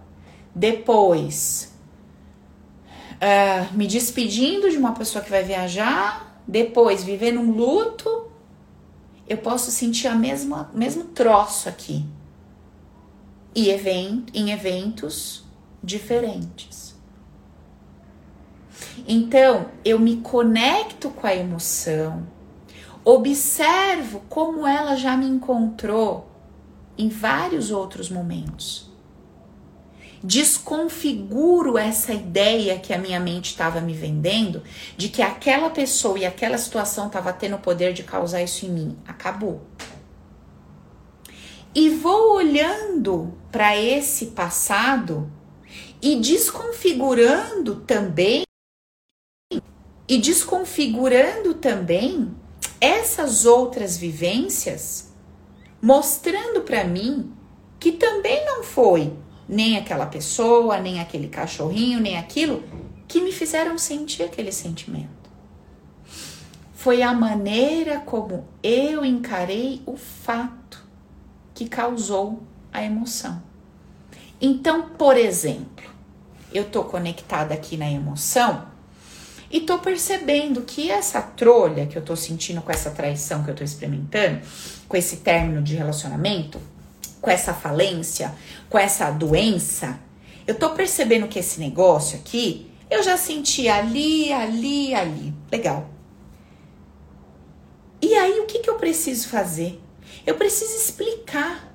depois 0.54 1.76
uh, 3.14 3.76
me 3.76 3.88
despedindo 3.88 4.70
de 4.70 4.78
uma 4.78 4.94
pessoa 4.94 5.24
que 5.24 5.32
vai 5.32 5.42
viajar, 5.42 6.44
depois 6.48 7.04
vivendo 7.04 7.40
um 7.40 7.50
luto, 7.50 8.30
eu 9.28 9.40
posso 9.40 9.72
sentir 9.72 10.06
a 10.06 10.14
mesma 10.14 10.70
mesmo 10.76 11.06
troço 11.06 11.68
aqui 11.68 12.06
e 13.58 13.72
event, 13.72 14.30
em 14.36 14.52
eventos 14.52 15.44
diferentes. 15.84 16.96
Então, 19.08 19.72
eu 19.84 19.98
me 19.98 20.18
conecto 20.18 21.10
com 21.10 21.26
a 21.26 21.34
emoção, 21.34 22.28
observo 23.04 24.22
como 24.30 24.68
ela 24.68 24.96
já 24.96 25.18
me 25.18 25.26
encontrou 25.26 26.30
em 26.96 27.10
vários 27.10 27.72
outros 27.72 28.12
momentos. 28.12 28.92
Desconfiguro 30.24 31.80
essa 31.80 32.14
ideia 32.14 32.78
que 32.78 32.94
a 32.94 33.00
minha 33.00 33.20
mente 33.20 33.46
estava 33.46 33.82
me 33.82 33.94
vendendo 33.94 34.62
de 34.96 35.10
que 35.10 35.24
aquela 35.24 35.72
pessoa 35.72 36.20
e 36.20 36.28
aquela 36.28 36.60
situação 36.60 37.08
estava 37.08 37.34
tendo 37.34 37.56
o 37.56 37.60
poder 37.60 37.92
de 37.94 38.04
causar 38.04 38.44
isso 38.44 38.68
em 38.68 38.70
mim. 38.70 38.98
Acabou. 39.08 39.66
E 41.80 41.92
vou 41.92 42.34
olhando 42.34 43.38
para 43.52 43.78
esse 43.78 44.28
passado 44.28 45.32
e 46.02 46.16
desconfigurando 46.16 47.82
também 47.82 48.42
e 50.10 50.18
desconfigurando 50.18 51.54
também 51.54 52.36
essas 52.82 53.46
outras 53.46 53.96
vivências, 53.96 55.14
mostrando 55.80 56.62
para 56.62 56.84
mim 56.84 57.32
que 57.80 57.92
também 57.92 58.44
não 58.44 58.64
foi 58.64 59.14
nem 59.48 59.78
aquela 59.78 60.08
pessoa, 60.08 60.80
nem 60.80 61.00
aquele 61.00 61.28
cachorrinho, 61.28 62.00
nem 62.00 62.18
aquilo 62.18 62.64
que 63.08 63.22
me 63.22 63.32
fizeram 63.32 63.78
sentir 63.78 64.24
aquele 64.24 64.52
sentimento. 64.52 65.30
Foi 66.74 67.04
a 67.04 67.14
maneira 67.14 68.00
como 68.00 68.48
eu 68.64 69.06
encarei 69.06 69.84
o 69.86 69.96
fato 69.96 70.67
que 71.58 71.68
causou 71.68 72.44
a 72.72 72.84
emoção. 72.84 73.42
Então, 74.40 74.90
por 74.90 75.18
exemplo, 75.18 75.84
eu 76.54 76.66
tô 76.66 76.84
conectada 76.84 77.56
aqui 77.56 77.76
na 77.76 77.90
emoção 77.90 78.68
e 79.50 79.62
tô 79.62 79.80
percebendo 79.80 80.62
que 80.62 80.92
essa 80.92 81.20
trolha 81.20 81.88
que 81.88 81.98
eu 81.98 82.04
tô 82.04 82.16
sentindo 82.16 82.62
com 82.62 82.72
essa 82.72 82.92
traição 82.92 83.44
que 83.44 83.50
eu 83.50 83.56
tô 83.56 83.64
experimentando, 83.64 84.40
com 84.88 84.96
esse 84.96 85.18
término 85.18 85.64
de 85.64 85.76
relacionamento, 85.76 86.62
com 87.20 87.32
essa 87.32 87.56
falência, 87.56 88.36
com 88.70 88.78
essa 88.78 89.10
doença, 89.10 90.00
eu 90.46 90.54
tô 90.54 90.70
percebendo 90.76 91.28
que 91.28 91.40
esse 91.40 91.60
negócio 91.60 92.20
aqui, 92.20 92.70
eu 92.88 93.02
já 93.02 93.18
senti 93.18 93.68
ali, 93.68 94.32
ali, 94.32 94.94
ali. 94.94 95.34
Legal. 95.52 95.90
E 98.00 98.14
aí, 98.14 98.42
o 98.42 98.46
que, 98.46 98.60
que 98.60 98.70
eu 98.70 98.76
preciso 98.76 99.28
fazer? 99.28 99.82
Eu 100.28 100.36
preciso 100.36 100.76
explicar 100.76 101.74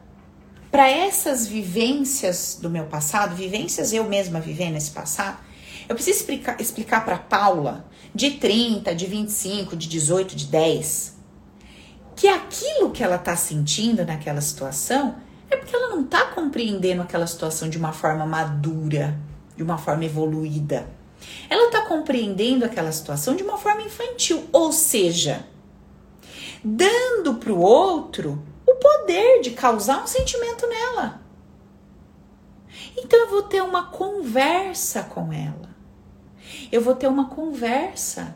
para 0.70 0.86
essas 0.86 1.46
vivências 1.46 2.58
do 2.60 2.68
meu 2.68 2.84
passado, 2.84 3.34
vivências 3.34 3.94
eu 3.94 4.04
mesma 4.04 4.40
vivendo 4.40 4.76
esse 4.76 4.90
passado, 4.90 5.38
eu 5.88 5.94
preciso 5.94 6.18
explicar, 6.18 6.60
explicar 6.60 7.02
para 7.02 7.16
Paula, 7.16 7.86
de 8.14 8.32
30, 8.32 8.94
de 8.94 9.06
25, 9.06 9.74
de 9.74 9.88
18, 9.88 10.36
de 10.36 10.46
10, 10.48 11.16
que 12.14 12.28
aquilo 12.28 12.90
que 12.90 13.02
ela 13.02 13.16
está 13.16 13.34
sentindo 13.34 14.04
naquela 14.04 14.42
situação 14.42 15.16
é 15.48 15.56
porque 15.56 15.74
ela 15.74 15.88
não 15.88 16.02
está 16.02 16.26
compreendendo 16.26 17.00
aquela 17.00 17.26
situação 17.26 17.70
de 17.70 17.78
uma 17.78 17.94
forma 17.94 18.26
madura, 18.26 19.18
de 19.56 19.62
uma 19.62 19.78
forma 19.78 20.04
evoluída. 20.04 20.86
Ela 21.48 21.68
está 21.68 21.86
compreendendo 21.86 22.66
aquela 22.66 22.92
situação 22.92 23.34
de 23.34 23.42
uma 23.42 23.56
forma 23.56 23.80
infantil, 23.80 24.46
ou 24.52 24.72
seja, 24.72 25.46
dando 26.64 27.34
para 27.34 27.52
o 27.52 27.60
outro 27.60 28.42
o 28.66 28.74
poder 28.76 29.40
de 29.40 29.52
causar 29.52 30.02
um 30.02 30.06
sentimento 30.06 30.66
nela. 30.66 31.20
Então 32.96 33.18
eu 33.20 33.30
vou 33.30 33.42
ter 33.42 33.62
uma 33.62 33.86
conversa 33.86 35.02
com 35.02 35.32
ela 35.32 35.72
eu 36.72 36.80
vou 36.80 36.94
ter 36.94 37.06
uma 37.06 37.28
conversa 37.28 38.34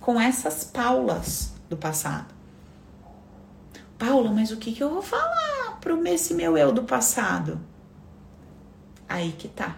com 0.00 0.20
essas 0.20 0.64
Paulas 0.64 1.54
do 1.68 1.78
passado. 1.78 2.34
Paula, 3.98 4.30
mas 4.30 4.50
o 4.50 4.58
que, 4.58 4.72
que 4.72 4.82
eu 4.82 4.90
vou 4.90 5.02
falar 5.02 5.78
pro 5.80 6.06
esse 6.06 6.34
meu 6.34 6.58
eu 6.58 6.72
do 6.72 6.84
passado? 6.84 7.58
Aí 9.08 9.32
que 9.32 9.48
tá. 9.48 9.76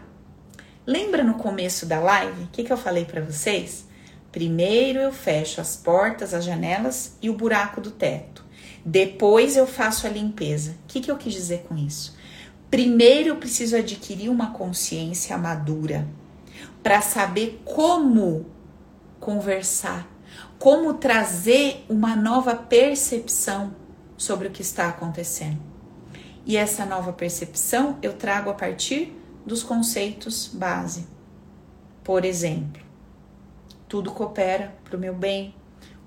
Lembra 0.84 1.22
no 1.22 1.34
começo 1.34 1.86
da 1.86 2.01
live 2.01 2.43
o 2.43 2.49
que, 2.49 2.64
que 2.64 2.72
eu 2.72 2.76
falei 2.76 3.05
para 3.05 3.20
vocês? 3.20 3.86
Primeiro 4.33 4.99
eu 4.99 5.12
fecho 5.12 5.61
as 5.61 5.76
portas, 5.76 6.33
as 6.33 6.43
janelas 6.43 7.18
e 7.20 7.28
o 7.28 7.35
buraco 7.35 7.83
do 7.83 7.91
teto. 7.91 8.43
Depois 8.85 9.57
eu 9.57 9.66
faço 9.66 10.07
a 10.07 10.11
limpeza. 10.11 10.72
O 10.85 10.87
que, 10.89 11.01
que 11.01 11.11
eu 11.11 11.18
quis 11.18 11.35
dizer 11.35 11.66
com 11.68 11.76
isso? 11.76 12.16
Primeiro 12.70 13.28
eu 13.28 13.37
preciso 13.37 13.76
adquirir 13.76 14.30
uma 14.30 14.53
consciência 14.53 15.37
madura 15.37 16.09
para 16.83 17.03
saber 17.03 17.61
como 17.64 18.47
conversar, 19.20 20.09
como 20.59 20.95
trazer 20.95 21.85
uma 21.89 22.16
nova 22.16 22.57
percepção 22.57 23.76
sobre 24.16 24.49
o 24.49 24.51
que 24.51 24.62
está 24.62 24.89
acontecendo. 24.89 25.61
E 26.47 26.57
essa 26.57 26.87
nova 26.87 27.12
percepção 27.12 27.99
eu 28.03 28.14
trago 28.14 28.51
a 28.51 28.55
partir 28.55 29.16
dos 29.45 29.62
conceitos 29.62 30.49
base. 30.49 31.07
Por 32.03 32.24
exemplo, 32.24 32.82
tudo 33.93 34.11
coopera 34.11 34.72
para 34.82 34.97
o 34.97 34.99
meu 34.99 35.14
bem, 35.14 35.55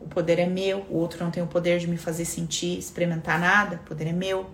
o 0.01 0.07
poder 0.07 0.39
é 0.39 0.47
meu, 0.47 0.87
o 0.89 0.97
outro 0.97 1.23
não 1.23 1.29
tem 1.29 1.43
o 1.43 1.45
poder 1.45 1.77
de 1.77 1.87
me 1.87 1.97
fazer 1.97 2.25
sentir, 2.25 2.79
experimentar 2.79 3.39
nada, 3.39 3.75
o 3.75 3.87
poder 3.87 4.07
é 4.07 4.11
meu. 4.11 4.49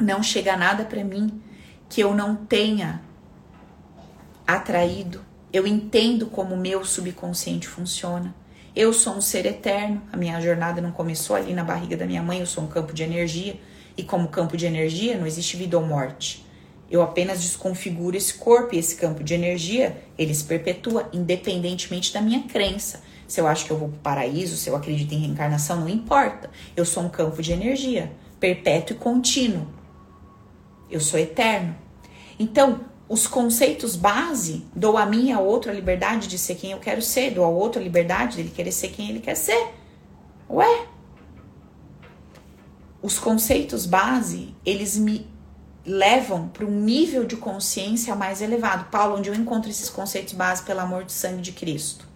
Não 0.00 0.22
chega 0.22 0.56
nada 0.56 0.82
para 0.82 1.04
mim 1.04 1.42
que 1.90 2.00
eu 2.00 2.14
não 2.14 2.34
tenha 2.34 3.02
atraído, 4.46 5.20
eu 5.52 5.66
entendo 5.66 6.24
como 6.24 6.54
o 6.54 6.58
meu 6.58 6.86
subconsciente 6.86 7.68
funciona. 7.68 8.34
Eu 8.74 8.94
sou 8.94 9.12
um 9.12 9.20
ser 9.20 9.44
eterno, 9.44 10.00
a 10.10 10.16
minha 10.16 10.40
jornada 10.40 10.80
não 10.80 10.90
começou 10.90 11.36
ali 11.36 11.52
na 11.52 11.62
barriga 11.62 11.98
da 11.98 12.06
minha 12.06 12.22
mãe, 12.22 12.40
eu 12.40 12.46
sou 12.46 12.64
um 12.64 12.66
campo 12.66 12.94
de 12.94 13.02
energia, 13.02 13.60
e 13.94 14.02
como 14.02 14.28
campo 14.28 14.56
de 14.56 14.64
energia 14.64 15.18
não 15.18 15.26
existe 15.26 15.54
vida 15.58 15.76
ou 15.76 15.84
morte. 15.84 16.46
Eu 16.92 17.00
apenas 17.00 17.40
desconfiguro 17.40 18.18
esse 18.18 18.34
corpo 18.34 18.74
e 18.74 18.78
esse 18.78 18.96
campo 18.96 19.24
de 19.24 19.32
energia, 19.32 20.04
ele 20.18 20.34
se 20.34 20.44
perpetua 20.44 21.08
independentemente 21.10 22.12
da 22.12 22.20
minha 22.20 22.42
crença. 22.42 23.02
Se 23.26 23.40
eu 23.40 23.46
acho 23.46 23.64
que 23.64 23.70
eu 23.70 23.78
vou 23.78 23.88
para 23.88 23.96
o 23.96 24.00
paraíso, 24.02 24.58
se 24.58 24.68
eu 24.68 24.76
acredito 24.76 25.10
em 25.14 25.20
reencarnação, 25.20 25.80
não 25.80 25.88
importa. 25.88 26.50
Eu 26.76 26.84
sou 26.84 27.02
um 27.02 27.08
campo 27.08 27.40
de 27.40 27.50
energia, 27.50 28.12
perpétuo 28.38 28.94
e 28.94 28.98
contínuo. 28.98 29.68
Eu 30.90 31.00
sou 31.00 31.18
eterno. 31.18 31.74
Então, 32.38 32.84
os 33.08 33.26
conceitos 33.26 33.96
base, 33.96 34.66
dou 34.76 34.98
a 34.98 35.06
mim 35.06 35.28
e 35.28 35.32
ao 35.32 35.46
outro 35.46 35.70
a 35.70 35.74
liberdade 35.74 36.28
de 36.28 36.36
ser 36.36 36.56
quem 36.56 36.72
eu 36.72 36.78
quero 36.78 37.00
ser, 37.00 37.30
dou 37.30 37.46
ao 37.46 37.54
outro 37.54 37.80
a 37.80 37.82
liberdade 37.82 38.36
dele 38.36 38.52
querer 38.54 38.70
ser 38.70 38.88
quem 38.88 39.08
ele 39.08 39.20
quer 39.20 39.34
ser. 39.34 39.72
Ué? 40.50 40.88
Os 43.00 43.18
conceitos 43.18 43.86
base, 43.86 44.54
eles 44.66 44.98
me 44.98 45.31
levam 45.84 46.48
para 46.48 46.64
um 46.64 46.80
nível 46.80 47.24
de 47.24 47.36
consciência 47.36 48.14
mais 48.14 48.40
elevado. 48.40 48.90
Paulo, 48.90 49.16
onde 49.16 49.28
eu 49.28 49.34
encontro 49.34 49.70
esses 49.70 49.90
conceitos 49.90 50.34
base 50.34 50.62
pelo 50.62 50.80
amor 50.80 51.04
do 51.04 51.12
sangue 51.12 51.42
de 51.42 51.52
Cristo. 51.52 52.06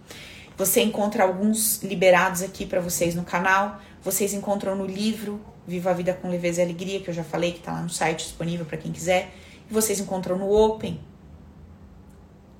Você 0.57 0.81
encontra 0.81 1.23
alguns 1.23 1.83
liberados 1.83 2.41
aqui 2.41 2.65
para 2.65 2.79
vocês 2.79 3.13
no 3.13 3.23
canal. 3.23 3.79
Vocês 4.03 4.33
encontram 4.33 4.75
no 4.75 4.85
livro 4.85 5.39
Viva 5.67 5.91
a 5.91 5.93
Vida 5.93 6.13
com 6.13 6.29
Leveza 6.29 6.61
e 6.61 6.63
Alegria, 6.63 7.01
que 7.01 7.09
eu 7.09 7.13
já 7.13 7.23
falei, 7.23 7.51
que 7.51 7.59
está 7.59 7.73
lá 7.73 7.81
no 7.81 7.89
site 7.89 8.23
disponível 8.23 8.65
para 8.65 8.77
quem 8.77 8.91
quiser 8.91 9.31
vocês 9.69 9.99
encontram 9.99 10.37
no 10.37 10.51
Open. 10.51 10.99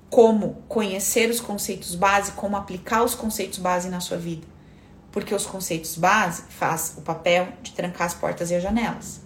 Como 0.10 0.64
conhecer 0.68 1.30
os 1.30 1.40
conceitos 1.40 1.96
base, 1.96 2.32
como 2.34 2.56
aplicar 2.56 3.04
os 3.04 3.14
conceitos 3.14 3.60
base 3.60 3.90
na 3.90 4.00
sua 4.00 4.18
vida. 4.18 4.46
Porque 5.12 5.34
os 5.34 5.46
conceitos 5.46 5.98
base 5.98 6.44
faz 6.50 6.96
o 6.98 7.02
papel 7.02 7.50
de 7.62 7.72
trancar 7.72 8.08
as 8.08 8.14
portas 8.14 8.52
e 8.52 8.56
as 8.56 8.64
janelas. 8.64 9.22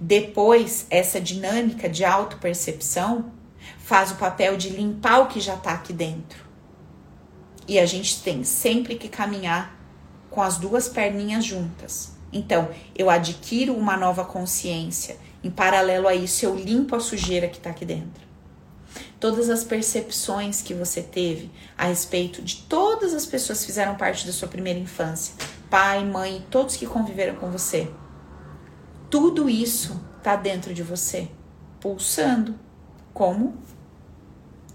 Depois, 0.00 0.86
essa 0.90 1.20
dinâmica 1.20 1.88
de 1.88 2.04
autopercepção 2.04 3.32
faz 3.78 4.10
o 4.10 4.16
papel 4.16 4.56
de 4.56 4.68
limpar 4.70 5.20
o 5.20 5.26
que 5.26 5.40
já 5.40 5.54
está 5.54 5.72
aqui 5.72 5.92
dentro. 5.92 6.44
E 7.66 7.78
a 7.78 7.86
gente 7.86 8.22
tem 8.22 8.44
sempre 8.44 8.96
que 8.96 9.08
caminhar 9.08 9.76
com 10.30 10.42
as 10.42 10.58
duas 10.58 10.88
perninhas 10.88 11.44
juntas. 11.44 12.12
Então, 12.32 12.68
eu 12.94 13.08
adquiro 13.08 13.74
uma 13.74 13.96
nova 13.96 14.24
consciência. 14.24 15.16
Em 15.42 15.50
paralelo 15.50 16.06
a 16.06 16.14
isso, 16.14 16.44
eu 16.44 16.54
limpo 16.54 16.94
a 16.94 17.00
sujeira 17.00 17.48
que 17.48 17.56
está 17.56 17.70
aqui 17.70 17.84
dentro. 17.84 18.26
Todas 19.18 19.48
as 19.48 19.64
percepções 19.64 20.60
que 20.60 20.74
você 20.74 21.02
teve 21.02 21.50
a 21.76 21.86
respeito 21.86 22.42
de 22.42 22.56
todas 22.56 23.14
as 23.14 23.24
pessoas 23.24 23.60
que 23.60 23.66
fizeram 23.66 23.94
parte 23.94 24.26
da 24.26 24.32
sua 24.32 24.48
primeira 24.48 24.78
infância, 24.78 25.34
pai, 25.70 26.04
mãe, 26.04 26.44
todos 26.50 26.76
que 26.76 26.86
conviveram 26.86 27.36
com 27.36 27.50
você. 27.50 27.88
Tudo 29.08 29.48
isso 29.48 30.00
está 30.18 30.34
dentro 30.34 30.74
de 30.74 30.82
você, 30.82 31.28
pulsando 31.80 32.58
como 33.14 33.54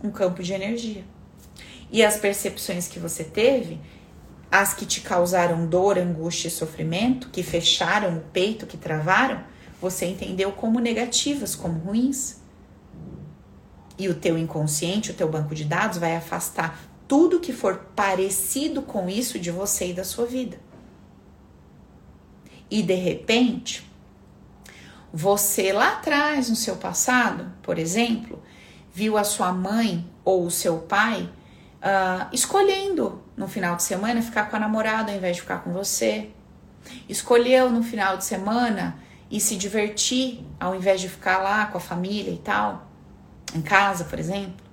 um 0.04 0.10
campo 0.10 0.42
de 0.42 0.54
energia. 0.54 1.04
E 1.92 2.04
as 2.04 2.18
percepções 2.18 2.88
que 2.88 3.00
você 3.00 3.24
teve, 3.24 3.80
as 4.50 4.74
que 4.74 4.86
te 4.86 5.02
causaram 5.02 5.68
dor, 5.68 5.98
angústia 5.98 6.48
e 6.48 6.52
sofrimento, 6.52 7.30
que 7.30 7.44
fecharam 7.44 8.18
o 8.18 8.22
peito, 8.22 8.66
que 8.66 8.78
travaram, 8.78 9.44
você 9.82 10.06
entendeu 10.06 10.52
como 10.54 10.80
negativas, 10.80 11.56
como 11.56 11.80
ruins. 11.80 12.40
E 13.98 14.08
o 14.08 14.16
teu 14.16 14.38
inconsciente, 14.38 15.12
o 15.12 15.14
teu 15.14 15.30
banco 15.30 15.54
de 15.54 15.66
dados 15.66 15.98
vai 15.98 16.16
afastar 16.16 16.82
tudo 17.08 17.42
que 17.42 17.52
for 17.52 17.78
parecido 17.94 18.82
com 18.82 19.10
isso 19.10 19.38
de 19.38 19.52
você 19.52 19.90
e 19.90 19.94
da 19.94 20.06
sua 20.06 20.26
vida. 20.26 20.58
E 22.70 22.82
de 22.82 22.96
repente, 22.96 23.91
você 25.14 25.74
lá 25.74 25.94
atrás, 25.94 26.50
no 26.50 26.56
seu 26.56 26.78
passado, 26.78 27.52
por 27.62 27.78
exemplo, 27.78 28.42
viu 28.94 29.18
a 29.18 29.24
sua 29.24 29.52
mãe 29.52 30.10
ou 30.24 30.46
o 30.46 30.52
seu 30.52 30.80
pai 30.80 31.30
uh, 31.82 32.28
escolhendo 32.32 33.22
no 33.36 33.48
final 33.48 33.76
de 33.76 33.84
semana 33.84 34.22
ficar 34.22 34.50
com 34.50 34.56
a 34.56 34.60
namorada 34.60 35.12
ao 35.12 35.18
invés 35.18 35.36
de 35.36 35.42
ficar 35.42 35.64
com 35.64 35.72
você. 35.74 36.30
Escolheu 37.10 37.70
no 37.70 37.84
final 37.84 38.18
de 38.18 38.24
semana 38.24 38.98
e 39.30 39.40
se 39.40 39.56
divertir 39.56 40.46
ao 40.60 40.76
invés 40.76 41.02
de 41.02 41.10
ficar 41.10 41.40
lá 41.40 41.66
com 41.66 41.78
a 41.78 41.82
família 41.82 42.32
e 42.32 42.38
tal, 42.38 42.88
em 43.54 43.62
casa, 43.62 44.06
por 44.06 44.20
exemplo. 44.20 44.66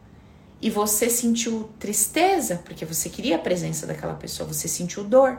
E 0.60 0.70
você 0.70 1.08
sentiu 1.08 1.70
tristeza 1.78 2.60
porque 2.64 2.84
você 2.84 3.08
queria 3.08 3.36
a 3.36 3.40
presença 3.40 3.86
daquela 3.86 4.14
pessoa, 4.14 4.52
você 4.52 4.66
sentiu 4.66 5.04
dor. 5.04 5.38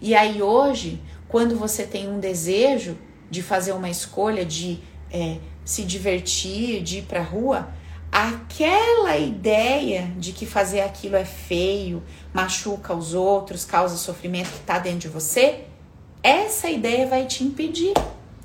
E 0.00 0.14
aí 0.14 0.42
hoje, 0.42 1.02
quando 1.28 1.56
você 1.56 1.84
tem 1.84 2.08
um 2.08 2.20
desejo 2.20 2.96
de 3.34 3.42
fazer 3.42 3.72
uma 3.72 3.90
escolha 3.90 4.44
de 4.44 4.78
é, 5.10 5.38
se 5.64 5.82
divertir, 5.82 6.82
de 6.84 6.98
ir 6.98 7.02
para 7.02 7.18
a 7.18 7.24
rua, 7.24 7.68
aquela 8.12 9.16
ideia 9.16 10.12
de 10.16 10.30
que 10.30 10.46
fazer 10.46 10.82
aquilo 10.82 11.16
é 11.16 11.24
feio, 11.24 12.00
machuca 12.32 12.94
os 12.94 13.12
outros, 13.12 13.64
causa 13.64 13.96
sofrimento 13.96 14.50
que 14.50 14.58
está 14.58 14.78
dentro 14.78 15.00
de 15.00 15.08
você, 15.08 15.64
essa 16.22 16.70
ideia 16.70 17.08
vai 17.08 17.26
te 17.26 17.42
impedir 17.42 17.92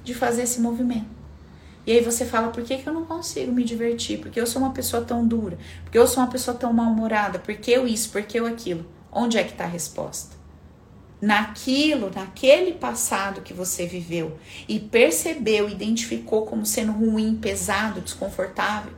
de 0.04 0.16
fazer 0.16 0.42
esse 0.42 0.60
movimento. 0.60 1.20
E 1.86 1.92
aí 1.92 2.02
você 2.02 2.26
fala, 2.26 2.48
por 2.48 2.64
que, 2.64 2.78
que 2.80 2.90
eu 2.90 2.94
não 2.94 3.06
consigo 3.06 3.52
me 3.52 3.64
divertir? 3.64 4.20
Porque 4.20 4.42
eu 4.42 4.48
sou 4.48 4.60
uma 4.60 4.72
pessoa 4.72 5.04
tão 5.04 5.26
dura? 5.26 5.60
Porque 5.84 6.00
eu 6.00 6.08
sou 6.08 6.24
uma 6.24 6.32
pessoa 6.32 6.58
tão 6.58 6.74
mal-humorada? 6.74 7.38
Porque 7.38 7.70
eu 7.70 7.88
isso? 7.88 8.10
Porque 8.10 8.40
eu 8.40 8.48
aquilo? 8.48 8.86
Onde 9.12 9.38
é 9.38 9.44
que 9.44 9.52
está 9.52 9.66
a 9.66 9.68
resposta? 9.68 10.39
Naquilo, 11.22 12.10
naquele 12.14 12.74
passado 12.74 13.42
que 13.42 13.54
você 13.54 13.86
viveu 13.86 14.38
e 14.68 14.80
percebeu, 14.80 15.70
identificou 15.70 16.46
como 16.46 16.66
sendo 16.66 16.94
ruim, 16.94 17.36
pesado, 17.36 18.02
desconfortável. 18.02 18.94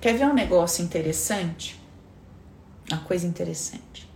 Quer 0.00 0.16
ver 0.16 0.26
um 0.26 0.34
negócio 0.34 0.84
interessante? 0.84 1.80
Uma 2.90 3.00
coisa 3.00 3.26
interessante. 3.26 4.08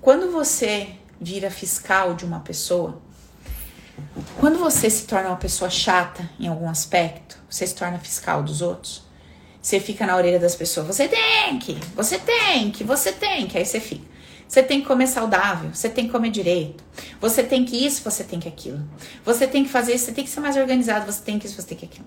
Quando 0.00 0.30
você 0.30 0.94
vira 1.20 1.50
fiscal 1.50 2.14
de 2.14 2.24
uma 2.24 2.40
pessoa, 2.40 3.02
quando 4.38 4.58
você 4.58 4.88
se 4.88 5.06
torna 5.06 5.28
uma 5.28 5.36
pessoa 5.36 5.68
chata 5.68 6.30
em 6.38 6.46
algum 6.46 6.68
aspecto, 6.68 7.38
você 7.50 7.66
se 7.66 7.74
torna 7.74 7.98
fiscal 7.98 8.42
dos 8.42 8.62
outros, 8.62 9.05
você 9.66 9.80
fica 9.80 10.06
na 10.06 10.14
orelha 10.14 10.38
das 10.38 10.54
pessoas, 10.54 10.86
você 10.86 11.08
tem 11.08 11.58
que, 11.58 11.76
você 11.96 12.20
tem 12.20 12.70
que, 12.70 12.84
você 12.84 13.10
tem 13.10 13.48
que, 13.48 13.58
aí 13.58 13.66
você 13.66 13.80
fica. 13.80 14.06
Você 14.46 14.62
tem 14.62 14.80
que 14.80 14.86
comer 14.86 15.08
saudável, 15.08 15.74
você 15.74 15.88
tem 15.88 16.06
que 16.06 16.12
comer 16.12 16.30
direito, 16.30 16.84
você 17.20 17.42
tem 17.42 17.64
que 17.64 17.84
isso, 17.84 18.00
você 18.04 18.22
tem 18.22 18.38
que 18.38 18.46
aquilo. 18.46 18.88
Você 19.24 19.44
tem 19.44 19.64
que 19.64 19.68
fazer 19.68 19.96
isso, 19.96 20.04
você 20.04 20.12
tem 20.12 20.22
que 20.22 20.30
ser 20.30 20.38
mais 20.38 20.56
organizado, 20.56 21.10
você 21.10 21.20
tem 21.20 21.36
que 21.36 21.48
isso, 21.48 21.60
você 21.60 21.66
tem 21.66 21.78
que 21.78 21.84
aquilo. 21.84 22.06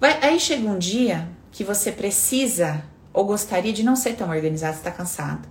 Vai, 0.00 0.18
aí 0.24 0.40
chega 0.40 0.68
um 0.68 0.76
dia 0.76 1.28
que 1.52 1.62
você 1.62 1.92
precisa 1.92 2.82
ou 3.12 3.24
gostaria 3.24 3.72
de 3.72 3.84
não 3.84 3.94
ser 3.94 4.14
tão 4.16 4.28
organizado, 4.28 4.76
você 4.76 4.82
tá 4.82 4.90
cansado. 4.90 5.48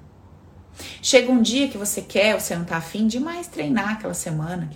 Chega 1.02 1.32
um 1.32 1.42
dia 1.42 1.70
que 1.70 1.78
você 1.78 2.02
quer 2.02 2.38
você 2.38 2.58
não 2.58 2.66
tá 2.66 2.76
afim 2.76 3.08
de 3.08 3.22
mais 3.22 3.48
treinar 3.48 3.94
aquela 3.94 4.14
semana. 4.14 4.70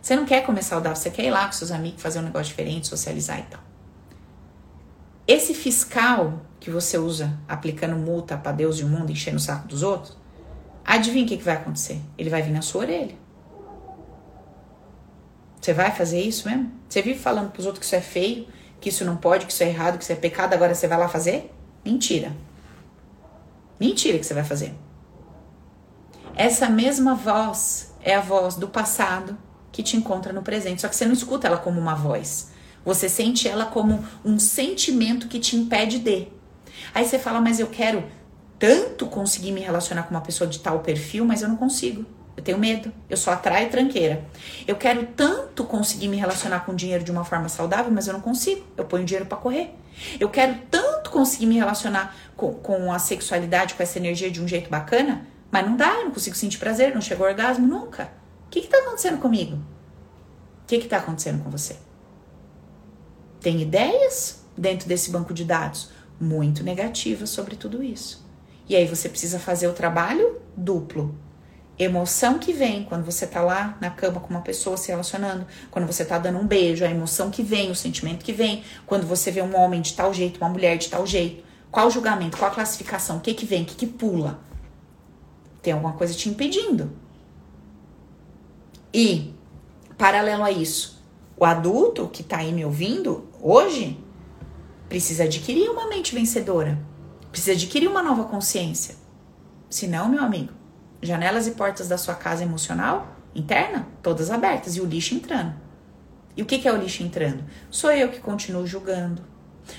Você 0.00 0.14
não 0.14 0.24
quer 0.24 0.46
comer 0.46 0.62
saudável, 0.62 0.94
você 0.94 1.10
quer 1.10 1.24
ir 1.24 1.30
lá 1.32 1.46
com 1.46 1.52
seus 1.52 1.72
amigos 1.72 2.00
fazer 2.00 2.20
um 2.20 2.22
negócio 2.22 2.46
diferente, 2.46 2.86
socializar 2.86 3.40
e 3.40 3.42
tal. 3.50 3.65
Esse 5.26 5.54
fiscal 5.54 6.40
que 6.60 6.70
você 6.70 6.96
usa 6.98 7.36
aplicando 7.48 7.96
multa 7.96 8.36
para 8.36 8.52
Deus 8.52 8.78
e 8.78 8.84
o 8.84 8.88
mundo, 8.88 9.10
enchendo 9.10 9.36
o 9.36 9.40
saco 9.40 9.66
dos 9.66 9.82
outros, 9.82 10.16
adivinha 10.84 11.24
o 11.24 11.28
que, 11.28 11.36
que 11.36 11.42
vai 11.42 11.54
acontecer? 11.54 12.00
Ele 12.16 12.30
vai 12.30 12.42
vir 12.42 12.52
na 12.52 12.62
sua 12.62 12.82
orelha. 12.82 13.14
Você 15.60 15.72
vai 15.72 15.90
fazer 15.90 16.20
isso 16.20 16.48
mesmo? 16.48 16.70
Você 16.88 17.02
vive 17.02 17.18
falando 17.18 17.50
para 17.50 17.58
os 17.58 17.66
outros 17.66 17.80
que 17.80 17.86
isso 17.86 17.96
é 17.96 18.00
feio, 18.00 18.46
que 18.80 18.88
isso 18.88 19.04
não 19.04 19.16
pode, 19.16 19.46
que 19.46 19.52
isso 19.52 19.64
é 19.64 19.68
errado, 19.68 19.98
que 19.98 20.04
isso 20.04 20.12
é 20.12 20.16
pecado, 20.16 20.54
agora 20.54 20.74
você 20.74 20.86
vai 20.86 20.96
lá 20.96 21.08
fazer? 21.08 21.52
Mentira. 21.84 22.32
Mentira 23.80 24.18
que 24.18 24.24
você 24.24 24.34
vai 24.34 24.44
fazer. 24.44 24.74
Essa 26.36 26.68
mesma 26.68 27.16
voz 27.16 27.92
é 28.00 28.14
a 28.14 28.20
voz 28.20 28.54
do 28.54 28.68
passado 28.68 29.36
que 29.72 29.82
te 29.82 29.96
encontra 29.96 30.32
no 30.32 30.42
presente, 30.42 30.82
só 30.82 30.88
que 30.88 30.94
você 30.94 31.04
não 31.04 31.14
escuta 31.14 31.48
ela 31.48 31.58
como 31.58 31.80
uma 31.80 31.94
voz. 31.94 32.50
Você 32.86 33.08
sente 33.08 33.48
ela 33.48 33.66
como 33.66 34.02
um 34.24 34.38
sentimento 34.38 35.26
que 35.26 35.40
te 35.40 35.56
impede 35.56 35.98
de. 35.98 36.28
Aí 36.94 37.04
você 37.04 37.18
fala, 37.18 37.40
mas 37.40 37.58
eu 37.58 37.66
quero 37.66 38.04
tanto 38.60 39.06
conseguir 39.06 39.50
me 39.50 39.60
relacionar 39.60 40.04
com 40.04 40.12
uma 40.12 40.20
pessoa 40.20 40.48
de 40.48 40.60
tal 40.60 40.78
perfil, 40.78 41.24
mas 41.24 41.42
eu 41.42 41.48
não 41.48 41.56
consigo. 41.56 42.06
Eu 42.36 42.44
tenho 42.44 42.58
medo. 42.58 42.92
Eu 43.10 43.16
só 43.16 43.32
atraio 43.32 43.70
tranqueira. 43.70 44.24
Eu 44.68 44.76
quero 44.76 45.04
tanto 45.16 45.64
conseguir 45.64 46.06
me 46.06 46.16
relacionar 46.16 46.60
com 46.60 46.76
dinheiro 46.76 47.02
de 47.02 47.10
uma 47.10 47.24
forma 47.24 47.48
saudável, 47.48 47.90
mas 47.90 48.06
eu 48.06 48.12
não 48.12 48.20
consigo. 48.20 48.64
Eu 48.76 48.84
ponho 48.84 49.04
dinheiro 49.04 49.26
para 49.26 49.36
correr. 49.36 49.74
Eu 50.20 50.28
quero 50.28 50.54
tanto 50.70 51.10
conseguir 51.10 51.46
me 51.46 51.56
relacionar 51.56 52.14
com, 52.36 52.54
com 52.54 52.92
a 52.92 53.00
sexualidade, 53.00 53.74
com 53.74 53.82
essa 53.82 53.98
energia 53.98 54.30
de 54.30 54.40
um 54.40 54.46
jeito 54.46 54.70
bacana, 54.70 55.26
mas 55.50 55.66
não 55.66 55.76
dá. 55.76 55.92
Eu 55.94 56.04
não 56.04 56.10
consigo 56.12 56.36
sentir 56.36 56.58
prazer, 56.58 56.94
não 56.94 57.00
chego 57.00 57.24
ao 57.24 57.30
orgasmo 57.30 57.66
nunca. 57.66 58.12
O 58.46 58.50
que 58.50 58.60
está 58.60 58.78
acontecendo 58.78 59.18
comigo? 59.18 59.56
O 59.56 60.66
que 60.68 60.76
está 60.76 60.98
acontecendo 60.98 61.42
com 61.42 61.50
você? 61.50 61.85
Tem 63.46 63.62
ideias 63.62 64.44
dentro 64.58 64.88
desse 64.88 65.08
banco 65.08 65.32
de 65.32 65.44
dados 65.44 65.90
muito 66.20 66.64
negativas 66.64 67.30
sobre 67.30 67.54
tudo 67.54 67.80
isso. 67.80 68.26
E 68.68 68.74
aí 68.74 68.88
você 68.88 69.08
precisa 69.08 69.38
fazer 69.38 69.68
o 69.68 69.72
trabalho 69.72 70.40
duplo. 70.56 71.14
Emoção 71.78 72.40
que 72.40 72.52
vem 72.52 72.82
quando 72.82 73.04
você 73.04 73.24
tá 73.24 73.40
lá 73.42 73.78
na 73.80 73.88
cama 73.88 74.18
com 74.18 74.30
uma 74.30 74.40
pessoa 74.40 74.76
se 74.76 74.88
relacionando, 74.88 75.46
quando 75.70 75.86
você 75.86 76.04
tá 76.04 76.18
dando 76.18 76.40
um 76.40 76.44
beijo, 76.44 76.84
a 76.84 76.90
emoção 76.90 77.30
que 77.30 77.40
vem, 77.40 77.70
o 77.70 77.74
sentimento 77.76 78.24
que 78.24 78.32
vem, 78.32 78.64
quando 78.84 79.06
você 79.06 79.30
vê 79.30 79.42
um 79.42 79.56
homem 79.56 79.80
de 79.80 79.94
tal 79.94 80.12
jeito, 80.12 80.38
uma 80.38 80.50
mulher 80.50 80.76
de 80.76 80.88
tal 80.88 81.06
jeito. 81.06 81.44
Qual 81.70 81.86
o 81.86 81.90
julgamento, 81.90 82.36
qual 82.36 82.50
a 82.50 82.54
classificação, 82.54 83.18
o 83.18 83.20
que 83.20 83.32
que 83.32 83.46
vem, 83.46 83.62
o 83.62 83.66
que 83.66 83.76
que 83.76 83.86
pula? 83.86 84.40
Tem 85.62 85.72
alguma 85.72 85.92
coisa 85.92 86.14
te 86.14 86.28
impedindo. 86.28 86.90
E, 88.92 89.32
paralelo 89.96 90.42
a 90.42 90.50
isso, 90.50 90.96
o 91.36 91.44
adulto 91.44 92.08
que 92.08 92.22
tá 92.22 92.38
aí 92.38 92.50
me 92.50 92.64
ouvindo, 92.64 93.25
hoje 93.40 94.02
precisa 94.88 95.24
adquirir 95.24 95.68
uma 95.70 95.88
mente 95.88 96.14
vencedora, 96.14 96.78
precisa 97.30 97.52
adquirir 97.52 97.88
uma 97.88 98.02
nova 98.02 98.24
consciência. 98.24 98.96
Senão, 99.68 100.08
meu 100.08 100.22
amigo, 100.22 100.52
janelas 101.02 101.46
e 101.46 101.52
portas 101.52 101.88
da 101.88 101.98
sua 101.98 102.14
casa 102.14 102.42
emocional 102.42 103.16
interna, 103.34 103.86
todas 104.02 104.30
abertas 104.30 104.76
e 104.76 104.80
o 104.80 104.86
lixo 104.86 105.14
entrando. 105.14 105.54
E 106.36 106.42
o 106.42 106.46
que, 106.46 106.58
que 106.58 106.68
é 106.68 106.72
o 106.72 106.76
lixo 106.76 107.02
entrando? 107.02 107.44
Sou 107.70 107.90
eu 107.90 108.08
que 108.08 108.20
continuo 108.20 108.66
julgando. 108.66 109.22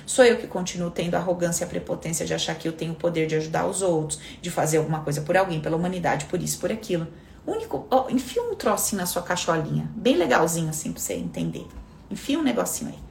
Sou 0.06 0.26
eu 0.26 0.38
que 0.38 0.48
continuo 0.48 0.92
tendo 0.92 1.16
a 1.16 1.20
arrogância 1.20 1.64
e 1.64 1.66
a 1.66 1.70
prepotência 1.70 2.26
de 2.26 2.34
achar 2.34 2.56
que 2.56 2.68
eu 2.68 2.74
tenho 2.74 2.94
o 2.94 2.96
poder 2.96 3.28
de 3.28 3.36
ajudar 3.36 3.66
os 3.66 3.82
outros, 3.82 4.20
de 4.42 4.52
fazer 4.52 4.78
alguma 4.78 5.02
coisa 5.02 5.22
por 5.22 5.38
alguém, 5.38 5.62
pela 5.62 5.78
humanidade, 5.78 6.26
por 6.26 6.42
isso, 6.42 6.60
por 6.60 6.72
aquilo. 6.72 7.08
Único, 7.46 7.88
enfia 8.10 8.44
um 8.44 8.56
trocinho 8.56 9.00
na 9.00 9.06
sua 9.06 9.22
cacholinha, 9.22 9.90
bem 9.96 10.18
legalzinho 10.18 10.70
assim 10.70 10.92
pra 10.92 11.02
você 11.02 11.14
entender. 11.14 11.66
Enfia 12.12 12.38
um 12.38 12.44
negocinho 12.44 12.92
aí. 12.92 13.07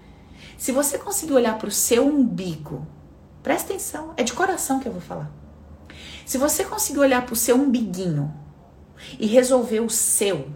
Se 0.56 0.72
você 0.72 0.98
conseguir 0.98 1.34
olhar 1.34 1.58
para 1.58 1.68
o 1.68 1.72
seu 1.72 2.06
umbigo, 2.06 2.86
presta 3.42 3.72
atenção, 3.72 4.14
é 4.16 4.22
de 4.22 4.32
coração 4.32 4.80
que 4.80 4.88
eu 4.88 4.92
vou 4.92 5.00
falar. 5.00 5.30
Se 6.24 6.38
você 6.38 6.64
conseguir 6.64 6.98
olhar 6.98 7.24
para 7.24 7.34
o 7.34 7.36
seu 7.36 7.56
umbiguinho 7.56 8.34
e 9.18 9.26
resolver 9.26 9.80
o 9.80 9.90
seu, 9.90 10.50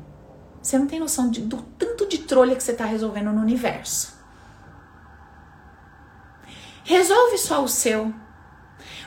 você 0.61 0.79
não 0.79 0.87
tem 0.87 0.99
noção 0.99 1.31
de, 1.31 1.41
do 1.41 1.63
tanto 1.79 2.07
de 2.07 2.19
trolha 2.19 2.57
que 2.57 2.63
você 2.63 2.73
está 2.73 2.85
resolvendo 2.85 3.33
no 3.33 3.41
universo. 3.41 4.19
Resolve 6.85 7.39
só 7.39 7.63
o 7.63 7.69
seu. 7.69 8.13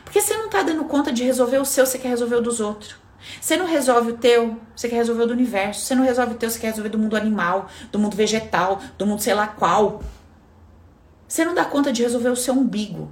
Porque 0.04 0.22
você 0.22 0.38
não 0.38 0.46
está 0.46 0.64
dando 0.64 0.86
conta 0.86 1.12
de 1.12 1.24
resolver 1.24 1.58
o 1.58 1.66
seu, 1.66 1.86
você 1.86 1.98
quer 1.98 2.10
resolver 2.10 2.36
o 2.36 2.42
dos 2.42 2.60
outros. 2.60 2.96
Você 3.42 3.56
não 3.56 3.66
resolve 3.66 4.12
o 4.12 4.18
teu, 4.18 4.60
você 4.76 4.88
quer 4.90 4.98
resolver 4.98 5.24
o 5.24 5.28
do 5.28 5.34
universo. 5.34 5.82
Você 5.82 5.96
não 5.96 6.04
resolve 6.04 6.34
o 6.34 6.38
teu, 6.38 6.50
você 6.50 6.60
quer 6.60 6.68
resolver 6.68 6.90
do 6.90 7.00
mundo 7.00 7.16
animal, 7.16 7.68
do 7.92 8.00
mundo 8.00 8.16
vegetal, 8.16 8.80
do 8.98 9.06
mundo 9.06 9.22
sei 9.22 9.34
lá 9.34 9.48
qual. 9.48 10.02
Você 11.34 11.44
não 11.44 11.56
dá 11.56 11.66
conta 11.66 11.92
de 11.92 12.04
resolver 12.04 12.30
o 12.30 12.36
seu 12.36 12.54
umbigo. 12.54 13.10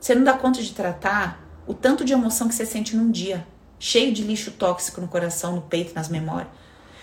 Você 0.00 0.12
não 0.12 0.24
dá 0.24 0.32
conta 0.32 0.60
de 0.60 0.74
tratar 0.74 1.40
o 1.68 1.72
tanto 1.72 2.04
de 2.04 2.12
emoção 2.12 2.48
que 2.48 2.54
você 2.56 2.66
sente 2.66 2.96
num 2.96 3.12
dia, 3.12 3.46
cheio 3.78 4.12
de 4.12 4.24
lixo 4.24 4.50
tóxico 4.50 5.00
no 5.00 5.06
coração, 5.06 5.54
no 5.54 5.62
peito, 5.62 5.94
nas 5.94 6.08
memórias. 6.08 6.50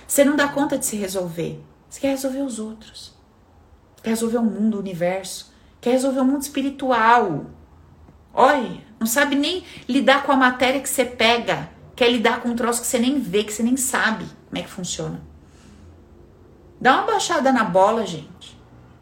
Você 0.06 0.26
não 0.26 0.36
dá 0.36 0.50
conta 0.50 0.78
de 0.78 0.86
se 0.86 0.98
resolver. 0.98 1.64
Você 1.90 2.02
quer 2.02 2.10
resolver 2.10 2.42
os 2.42 2.60
outros. 2.60 3.14
Quer 4.04 4.10
resolver 4.10 4.40
o 4.40 4.44
mundo, 4.44 4.76
o 4.76 4.82
universo. 4.82 5.54
Quer 5.80 5.92
resolver 5.92 6.20
o 6.20 6.26
mundo 6.26 6.42
espiritual. 6.42 7.46
Olha, 8.34 8.82
não 9.00 9.08
sabe 9.08 9.38
nem 9.38 9.64
lidar 9.88 10.24
com 10.24 10.34
a 10.34 10.36
matéria 10.36 10.82
que 10.82 10.90
você 10.90 11.06
pega. 11.06 11.70
Quer 11.96 12.12
lidar 12.12 12.42
com 12.42 12.50
um 12.50 12.58
troço 12.58 12.82
que 12.82 12.88
você 12.88 13.00
nem 13.00 13.22
vê, 13.22 13.46
que 13.46 13.54
você 13.54 13.64
nem 13.64 13.78
sabe 13.78 14.26
como 14.50 14.58
é 14.58 14.64
que 14.64 14.70
funciona. 14.70 15.22
Dá 16.82 16.96
uma 16.96 17.14
baixada 17.14 17.54
na 17.54 17.64
bola, 17.64 18.06
gente. 18.06 18.41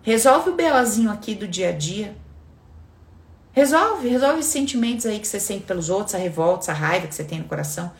Resolve 0.01 0.51
o 0.51 0.55
BOzinho 0.55 1.11
aqui 1.11 1.35
do 1.35 1.47
dia 1.47 1.69
a 1.69 1.71
dia. 1.71 2.15
Resolve, 3.51 4.07
resolve 4.07 4.39
os 4.39 4.45
sentimentos 4.45 5.05
aí 5.05 5.19
que 5.19 5.27
você 5.27 5.39
sente 5.39 5.65
pelos 5.65 5.89
outros, 5.89 6.15
a 6.15 6.17
revolta, 6.17 6.71
a 6.71 6.75
raiva 6.75 7.07
que 7.07 7.15
você 7.15 7.23
tem 7.23 7.39
no 7.39 7.45
coração 7.45 7.91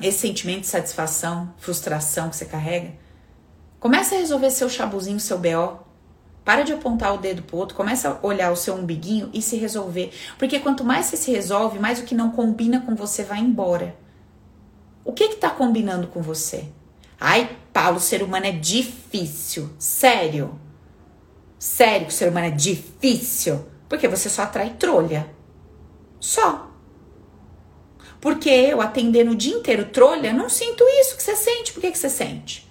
esse 0.00 0.18
sentimento 0.18 0.62
de 0.62 0.66
satisfação, 0.68 1.52
frustração 1.58 2.30
que 2.30 2.36
você 2.36 2.44
carrega. 2.44 2.92
Começa 3.78 4.14
a 4.14 4.18
resolver 4.18 4.50
seu 4.50 4.68
chabuzinho, 4.68 5.20
seu 5.20 5.38
BO. 5.38 5.80
Para 6.44 6.62
de 6.62 6.72
apontar 6.72 7.14
o 7.14 7.18
dedo 7.18 7.42
pro 7.42 7.56
outro, 7.56 7.76
começa 7.76 8.08
a 8.08 8.26
olhar 8.26 8.50
o 8.50 8.56
seu 8.56 8.74
umbiguinho 8.74 9.30
e 9.32 9.40
se 9.40 9.56
resolver. 9.56 10.12
Porque 10.38 10.58
quanto 10.58 10.84
mais 10.84 11.06
você 11.06 11.16
se 11.16 11.30
resolve, 11.30 11.78
mais 11.78 12.00
o 12.00 12.04
que 12.04 12.14
não 12.14 12.30
combina 12.30 12.80
com 12.80 12.96
você 12.96 13.22
vai 13.22 13.38
embora. 13.38 13.94
O 15.04 15.12
que 15.12 15.28
que 15.28 15.36
tá 15.36 15.50
combinando 15.50 16.08
com 16.08 16.20
você? 16.20 16.68
Ai, 17.20 17.56
Paulo, 17.72 17.98
o 17.98 18.00
ser 18.00 18.22
humano 18.22 18.46
é 18.46 18.52
difícil. 18.52 19.70
Sério? 19.78 20.58
Sério 21.62 22.08
que 22.08 22.12
o 22.12 22.16
ser 22.16 22.28
humano 22.28 22.48
é 22.48 22.50
difícil? 22.50 23.64
Porque 23.88 24.08
você 24.08 24.28
só 24.28 24.42
atrai 24.42 24.70
trolha. 24.70 25.30
Só. 26.18 26.68
Porque 28.20 28.50
eu, 28.50 28.80
atendendo 28.80 29.30
o 29.30 29.36
dia 29.36 29.54
inteiro 29.54 29.84
trolha, 29.84 30.32
não 30.32 30.48
sinto 30.48 30.82
isso 31.00 31.16
que 31.16 31.22
você 31.22 31.36
sente. 31.36 31.72
Por 31.72 31.80
que, 31.80 31.92
que 31.92 31.98
você 31.98 32.10
sente? 32.10 32.68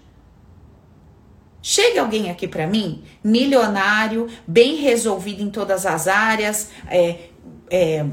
Chega 1.61 2.01
alguém 2.01 2.29
aqui 2.29 2.49
para 2.49 2.67
mim, 2.67 3.01
milionário, 3.23 4.27
bem 4.45 4.75
resolvido 4.75 5.41
em 5.41 5.49
todas 5.49 5.85
as 5.85 6.09
áreas, 6.09 6.69
é, 6.89 7.29
é, 7.69 8.05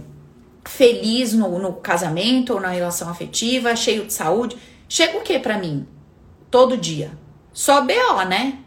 feliz 0.65 1.33
no, 1.33 1.59
no 1.59 1.73
casamento 1.73 2.55
ou 2.55 2.61
na 2.61 2.69
relação 2.69 3.09
afetiva, 3.09 3.75
cheio 3.75 4.07
de 4.07 4.13
saúde. 4.13 4.57
Chega 4.89 5.19
o 5.19 5.23
que 5.23 5.41
para 5.41 5.59
mim? 5.59 5.89
Todo 6.49 6.77
dia. 6.77 7.11
Só 7.53 7.81
BO, 7.81 8.23
né? 8.29 8.61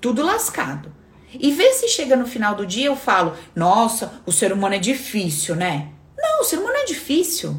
Tudo 0.00 0.24
lascado. 0.24 0.92
E 1.32 1.52
vê 1.52 1.72
se 1.72 1.88
chega 1.88 2.16
no 2.16 2.26
final 2.26 2.54
do 2.54 2.66
dia 2.66 2.86
eu 2.86 2.96
falo: 2.96 3.34
Nossa, 3.54 4.20
o 4.24 4.32
ser 4.32 4.52
humano 4.52 4.74
é 4.74 4.78
difícil, 4.78 5.54
né? 5.54 5.92
Não, 6.16 6.40
o 6.40 6.44
ser 6.44 6.58
humano 6.58 6.76
é 6.76 6.84
difícil. 6.84 7.50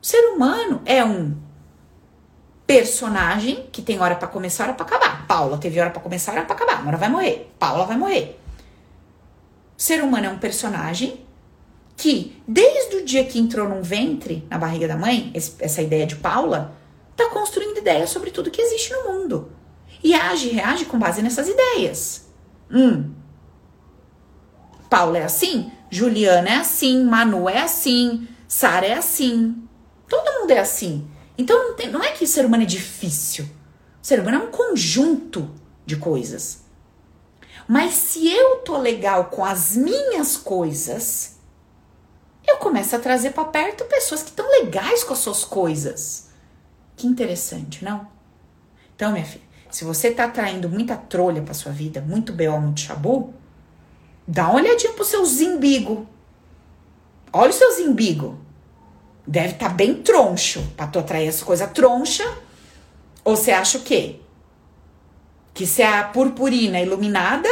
O 0.00 0.06
ser 0.06 0.20
humano 0.32 0.80
é 0.84 1.04
um 1.04 1.36
personagem 2.66 3.68
que 3.72 3.82
tem 3.82 4.00
hora 4.00 4.14
para 4.14 4.28
começar, 4.28 4.64
hora 4.64 4.74
para 4.74 4.86
acabar. 4.86 5.26
Paula 5.26 5.58
teve 5.58 5.80
hora 5.80 5.90
para 5.90 6.02
começar, 6.02 6.32
hora 6.32 6.44
para 6.44 6.54
acabar. 6.54 6.80
Uma 6.80 6.88
hora 6.88 6.96
vai 6.96 7.08
morrer. 7.08 7.52
Paula 7.58 7.84
vai 7.84 7.96
morrer. 7.96 8.38
O 9.76 9.82
ser 9.82 10.02
humano 10.02 10.26
é 10.26 10.30
um 10.30 10.38
personagem 10.38 11.24
que, 11.96 12.40
desde 12.46 12.96
o 12.96 13.04
dia 13.04 13.24
que 13.24 13.38
entrou 13.38 13.68
num 13.68 13.82
ventre, 13.82 14.46
na 14.48 14.58
barriga 14.58 14.86
da 14.86 14.96
mãe, 14.96 15.32
essa 15.34 15.82
ideia 15.82 16.06
de 16.06 16.16
Paula, 16.16 16.76
tá 17.16 17.28
construindo 17.30 17.78
ideias 17.78 18.10
sobre 18.10 18.30
tudo 18.30 18.50
que 18.50 18.62
existe 18.62 18.92
no 18.92 19.12
mundo. 19.12 19.52
E 20.02 20.14
age 20.14 20.48
reage 20.48 20.84
com 20.84 20.98
base 20.98 21.22
nessas 21.22 21.48
ideias. 21.48 22.26
Hum. 22.70 23.12
Paula 24.88 25.18
é 25.18 25.24
assim? 25.24 25.70
Juliana 25.90 26.48
é 26.48 26.56
assim, 26.56 27.04
Manu 27.04 27.48
é 27.48 27.62
assim, 27.62 28.28
Sara 28.46 28.86
é 28.86 28.94
assim. 28.94 29.62
Todo 30.08 30.40
mundo 30.40 30.50
é 30.50 30.58
assim. 30.58 31.08
Então 31.36 31.68
não, 31.68 31.76
tem, 31.76 31.90
não 31.90 32.02
é 32.02 32.12
que 32.12 32.24
o 32.24 32.28
ser 32.28 32.44
humano 32.44 32.62
é 32.62 32.66
difícil. 32.66 33.44
O 34.02 34.06
ser 34.06 34.20
humano 34.20 34.38
é 34.38 34.46
um 34.46 34.50
conjunto 34.50 35.50
de 35.84 35.96
coisas. 35.96 36.64
Mas 37.66 37.94
se 37.94 38.26
eu 38.28 38.56
tô 38.56 38.78
legal 38.78 39.26
com 39.26 39.44
as 39.44 39.76
minhas 39.76 40.36
coisas, 40.36 41.38
eu 42.46 42.56
começo 42.56 42.96
a 42.96 42.98
trazer 42.98 43.32
para 43.32 43.44
perto 43.44 43.84
pessoas 43.84 44.22
que 44.22 44.30
estão 44.30 44.48
legais 44.50 45.04
com 45.04 45.12
as 45.12 45.18
suas 45.18 45.44
coisas. 45.44 46.30
Que 46.96 47.06
interessante, 47.06 47.84
não? 47.84 48.08
Então, 48.96 49.12
minha 49.12 49.24
filha, 49.24 49.44
se 49.70 49.84
você 49.84 50.10
tá 50.10 50.24
atraindo 50.24 50.68
muita 50.68 50.96
trolha 50.96 51.42
para 51.42 51.54
sua 51.54 51.72
vida, 51.72 52.00
muito 52.00 52.32
BO, 52.32 52.60
muito 52.60 52.80
chabu, 52.80 53.34
Dá 54.30 54.44
uma 54.44 54.56
olhadinha 54.56 54.92
pro 54.92 55.06
seu 55.06 55.24
zimbigo. 55.24 56.06
Olha 57.32 57.48
o 57.48 57.52
seu 57.52 57.72
zimbigo. 57.72 58.38
Deve 59.26 59.54
estar 59.54 59.70
tá 59.70 59.74
bem 59.74 59.94
troncho 60.02 60.62
pra 60.76 60.86
tu 60.86 60.98
atrair 60.98 61.26
essa 61.26 61.42
coisa 61.42 61.66
troncha. 61.66 62.30
Ou 63.24 63.34
você 63.34 63.52
acha 63.52 63.78
o 63.78 63.80
quê? 63.80 64.16
Que 65.54 65.66
você 65.66 65.80
é 65.80 65.98
a 66.00 66.04
purpurina 66.04 66.78
iluminada 66.78 67.48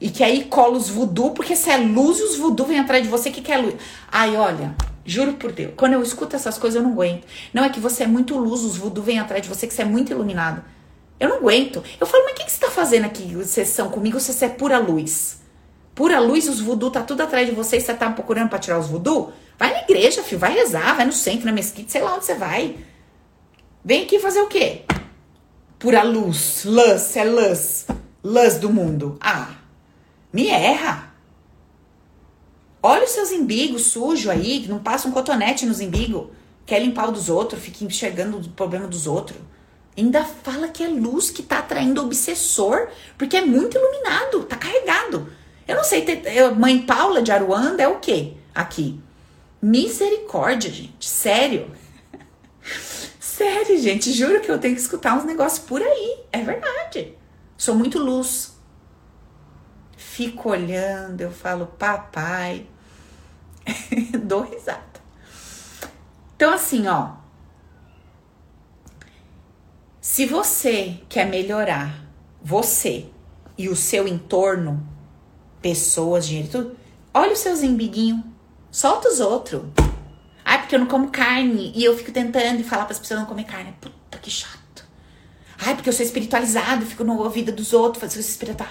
e 0.00 0.08
que 0.08 0.22
aí 0.22 0.44
cola 0.44 0.78
os 0.78 0.88
voodoo, 0.88 1.32
porque 1.32 1.56
você 1.56 1.70
é 1.70 1.76
luz 1.78 2.20
e 2.20 2.22
os 2.22 2.36
voodoo 2.36 2.64
vêm 2.64 2.78
atrás 2.78 3.02
de 3.02 3.08
você 3.08 3.28
que 3.32 3.42
quer 3.42 3.56
luz. 3.56 3.74
Ai, 4.10 4.36
olha, 4.36 4.76
juro 5.04 5.32
por 5.32 5.50
Deus, 5.50 5.72
quando 5.76 5.94
eu 5.94 6.02
escuto 6.02 6.36
essas 6.36 6.56
coisas 6.56 6.80
eu 6.80 6.82
não 6.86 6.92
aguento. 6.92 7.26
Não 7.52 7.64
é 7.64 7.68
que 7.68 7.80
você 7.80 8.04
é 8.04 8.06
muito 8.06 8.38
luz, 8.38 8.62
os 8.62 8.76
voodoo 8.76 9.02
vêm 9.02 9.18
atrás 9.18 9.42
de 9.42 9.48
você 9.48 9.66
que 9.66 9.74
você 9.74 9.82
é 9.82 9.84
muito 9.84 10.12
iluminado. 10.12 10.62
Eu 11.20 11.28
não 11.28 11.36
aguento. 11.36 11.84
Eu 12.00 12.06
falo, 12.06 12.24
mas 12.24 12.32
o 12.32 12.36
que, 12.36 12.44
que 12.46 12.52
você 12.52 12.60
tá 12.60 12.70
fazendo 12.70 13.04
aqui, 13.04 13.44
sessão 13.44 13.90
comigo, 13.90 14.18
se 14.18 14.32
você 14.32 14.46
é 14.46 14.48
pura 14.48 14.78
luz? 14.78 15.40
pura 16.00 16.18
luz, 16.18 16.48
os 16.48 16.62
voodoo 16.62 16.90
tá 16.90 17.02
tudo 17.02 17.22
atrás 17.22 17.46
de 17.46 17.54
você 17.54 17.76
e 17.76 17.80
você 17.82 17.92
tá 17.92 18.10
procurando 18.10 18.48
para 18.48 18.58
tirar 18.58 18.78
os 18.78 18.86
voodoo? 18.86 19.34
Vai 19.58 19.70
na 19.70 19.82
igreja, 19.82 20.22
filho, 20.22 20.38
vai 20.38 20.54
rezar, 20.54 20.96
vai 20.96 21.04
no 21.04 21.12
centro, 21.12 21.44
na 21.44 21.52
mesquita, 21.52 21.90
sei 21.90 22.00
lá 22.00 22.14
onde 22.14 22.24
você 22.24 22.34
vai. 22.34 22.78
Vem 23.84 24.04
aqui 24.04 24.18
fazer 24.18 24.40
o 24.40 24.46
quê? 24.46 24.80
Pura 25.78 26.02
luz, 26.02 26.64
luz, 26.64 27.14
é 27.16 27.24
luz, 27.24 27.86
luz 28.24 28.56
do 28.56 28.70
mundo. 28.70 29.18
Ah, 29.20 29.50
me 30.32 30.48
erra. 30.48 31.12
Olha 32.82 33.04
os 33.04 33.10
seus 33.10 33.30
imbigos 33.30 33.88
sujos 33.88 34.28
aí, 34.28 34.60
que 34.60 34.70
não 34.70 34.78
passa 34.78 35.06
um 35.06 35.12
cotonete 35.12 35.66
nos 35.66 35.82
imbigos. 35.82 36.28
Quer 36.64 36.78
limpar 36.78 37.10
o 37.10 37.12
dos 37.12 37.28
outros, 37.28 37.62
fica 37.62 37.84
enxergando 37.84 38.38
o 38.38 38.48
problema 38.48 38.86
dos 38.86 39.06
outros. 39.06 39.38
Ainda 39.96 40.24
fala 40.24 40.68
que 40.68 40.82
é 40.82 40.88
luz 40.88 41.30
que 41.30 41.42
tá 41.42 41.58
atraindo 41.58 42.02
obsessor, 42.02 42.88
porque 43.18 43.36
é 43.36 43.44
muito 43.44 43.76
iluminado, 43.76 44.44
tá 44.44 44.56
carregado. 44.56 45.30
Eu 45.66 45.76
não 45.76 45.84
sei, 45.84 46.04
mãe 46.56 46.82
Paula 46.82 47.22
de 47.22 47.30
Aruanda 47.30 47.82
é 47.82 47.88
o 47.88 47.98
quê 47.98 48.34
aqui? 48.54 49.00
Misericórdia, 49.60 50.70
gente. 50.70 51.08
Sério. 51.08 51.70
Sério, 53.20 53.78
gente. 53.78 54.12
Juro 54.12 54.40
que 54.40 54.50
eu 54.50 54.58
tenho 54.58 54.74
que 54.74 54.80
escutar 54.80 55.16
uns 55.16 55.24
negócios 55.24 55.64
por 55.64 55.82
aí. 55.82 56.24
É 56.32 56.42
verdade. 56.42 57.14
Sou 57.56 57.74
muito 57.74 57.98
luz. 57.98 58.58
Fico 59.96 60.50
olhando, 60.50 61.20
eu 61.20 61.30
falo, 61.30 61.66
papai. 61.66 62.66
Dou 64.24 64.42
risada. 64.42 64.82
Então, 66.34 66.52
assim, 66.52 66.86
ó. 66.88 67.19
Se 70.00 70.24
você 70.24 70.98
quer 71.10 71.26
melhorar 71.26 72.06
você 72.42 73.10
e 73.58 73.68
o 73.68 73.76
seu 73.76 74.08
entorno, 74.08 74.88
pessoas, 75.60 76.26
dinheiro 76.26 76.48
tudo. 76.48 76.76
Olha 77.12 77.34
os 77.34 77.38
seus 77.38 77.62
embiguinhos. 77.62 78.24
Solta 78.70 79.10
os 79.10 79.20
outros. 79.20 79.62
Ai, 80.42 80.58
porque 80.60 80.74
eu 80.74 80.78
não 80.78 80.86
como 80.86 81.10
carne. 81.10 81.70
E 81.74 81.84
eu 81.84 81.94
fico 81.98 82.10
tentando 82.12 82.64
falar 82.64 82.86
para 82.86 82.94
as 82.94 82.98
pessoas 82.98 83.20
não 83.20 83.26
comer 83.26 83.44
carne. 83.44 83.74
Puta 83.78 84.16
que 84.16 84.30
chato. 84.30 84.86
Ai, 85.58 85.74
porque 85.74 85.90
eu 85.90 85.92
sou 85.92 86.06
espiritualizado, 86.06 86.86
fico 86.86 87.04
na 87.04 87.28
vida 87.28 87.52
dos 87.52 87.74
outros, 87.74 88.00
fazendo 88.00 88.20
espiritual. 88.20 88.70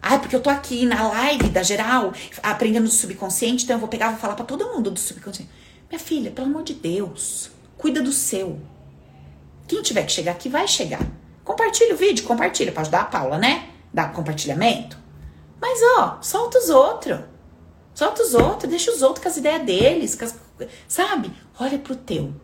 Ai, 0.00 0.18
porque 0.18 0.34
eu 0.34 0.40
tô 0.40 0.48
aqui 0.48 0.86
na 0.86 1.08
live 1.08 1.50
da 1.50 1.62
geral, 1.62 2.14
aprendendo 2.42 2.84
do 2.86 2.90
subconsciente, 2.90 3.64
então 3.64 3.76
eu 3.76 3.80
vou 3.80 3.88
pegar 3.88 4.12
vou 4.12 4.18
falar 4.18 4.34
para 4.34 4.46
todo 4.46 4.72
mundo 4.72 4.90
do 4.90 4.98
subconsciente. 4.98 5.50
Minha 5.90 5.98
filha, 6.00 6.30
pelo 6.30 6.46
amor 6.46 6.62
de 6.62 6.72
Deus, 6.72 7.50
cuida 7.76 8.02
do 8.02 8.12
seu. 8.12 8.58
Quem 9.70 9.82
tiver 9.82 10.02
que 10.02 10.10
chegar 10.10 10.32
aqui 10.32 10.48
vai 10.48 10.66
chegar. 10.66 11.00
Compartilha 11.44 11.94
o 11.94 11.96
vídeo, 11.96 12.24
compartilha 12.24 12.72
para 12.72 12.82
ajudar 12.82 13.02
a 13.02 13.04
Paula, 13.04 13.38
né? 13.38 13.68
Dá 13.94 14.08
compartilhamento. 14.08 14.98
Mas, 15.60 15.78
ó, 15.96 16.18
solta 16.20 16.58
os 16.58 16.68
outros. 16.68 17.20
Solta 17.94 18.20
os 18.20 18.34
outros, 18.34 18.68
deixa 18.68 18.90
os 18.90 19.00
outros 19.00 19.22
com 19.22 19.28
as 19.28 19.36
ideias 19.36 19.64
deles, 19.64 20.20
as, 20.20 20.34
sabe? 20.88 21.32
Olha 21.56 21.78
pro 21.78 21.94
teu. 21.94 22.34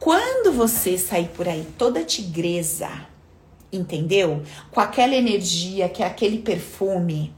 Quando 0.00 0.50
você 0.50 0.96
sair 0.96 1.28
por 1.28 1.46
aí 1.46 1.68
toda 1.76 2.02
tigresa, 2.02 2.88
entendeu? 3.70 4.42
Com 4.70 4.80
aquela 4.80 5.14
energia, 5.14 5.86
que 5.90 6.02
é 6.02 6.06
aquele 6.06 6.38
perfume, 6.38 7.36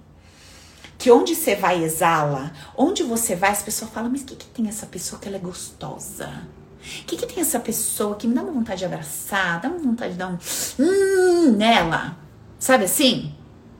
que 0.97 1.11
onde 1.11 1.35
você 1.35 1.57
vai 1.57 1.83
exala, 1.83 2.53
onde 2.77 3.03
você 3.03 3.35
vai, 3.35 3.51
as 3.51 3.61
pessoas 3.61 3.91
falam, 3.91 4.09
mas 4.09 4.23
o 4.23 4.27
que, 4.27 4.37
que 4.37 4.47
tem 4.47 4.69
essa 4.69 4.87
pessoa 4.87 5.21
que 5.21 5.27
ela 5.27 5.37
é 5.37 5.41
gostosa? 5.41 6.60
O 6.81 7.05
que, 7.05 7.17
que 7.17 7.27
tem 7.27 7.41
essa 7.41 7.61
pessoa 7.61 8.17
que 8.17 8.27
me 8.27 8.35
dá 8.35 8.43
uma 8.43 8.53
vontade 8.53 8.79
de 8.79 8.85
abraçar, 8.85 9.61
dá 9.61 9.69
uma 9.69 9.79
vontade 9.79 10.13
de 10.13 10.19
dar 10.19 10.29
um 10.29 10.39
hum 10.79 11.53
nela? 11.53 12.17
Sabe 12.59 12.85
assim? 12.85 13.35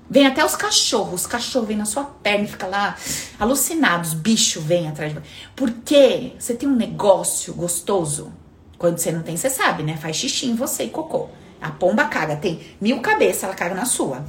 Vem 0.09 0.27
até 0.27 0.45
os 0.45 0.57
cachorros, 0.57 1.23
os 1.23 1.27
cachorros 1.27 1.69
vêm 1.69 1.77
na 1.77 1.85
sua 1.85 2.05
perna 2.05 2.45
e 2.45 2.49
fica 2.49 2.67
lá 2.67 2.97
alucinados, 3.39 4.13
bicho 4.13 4.61
vem 4.61 4.89
atrás 4.89 5.15
de. 5.15 5.21
Porque 5.55 6.33
você 6.39 6.53
tem 6.55 6.69
um 6.69 6.75
negócio 6.75 7.55
gostoso. 7.55 8.33
Quando 8.77 8.99
você 8.99 9.13
não 9.13 9.23
tem, 9.23 9.37
você 9.37 9.49
sabe, 9.49 9.83
né? 9.83 9.97
Faz 9.97 10.17
xixi 10.17 10.47
em 10.47 10.57
você 10.57 10.85
e 10.85 10.91
cocô. 10.91 11.29
A 11.61 11.71
pomba 11.71 12.07
caga, 12.07 12.37
tem 12.37 12.61
mil 12.81 13.01
cabeças, 13.01 13.45
ela 13.45 13.55
caga 13.55 13.75
na 13.75 13.85
sua. 13.85 14.25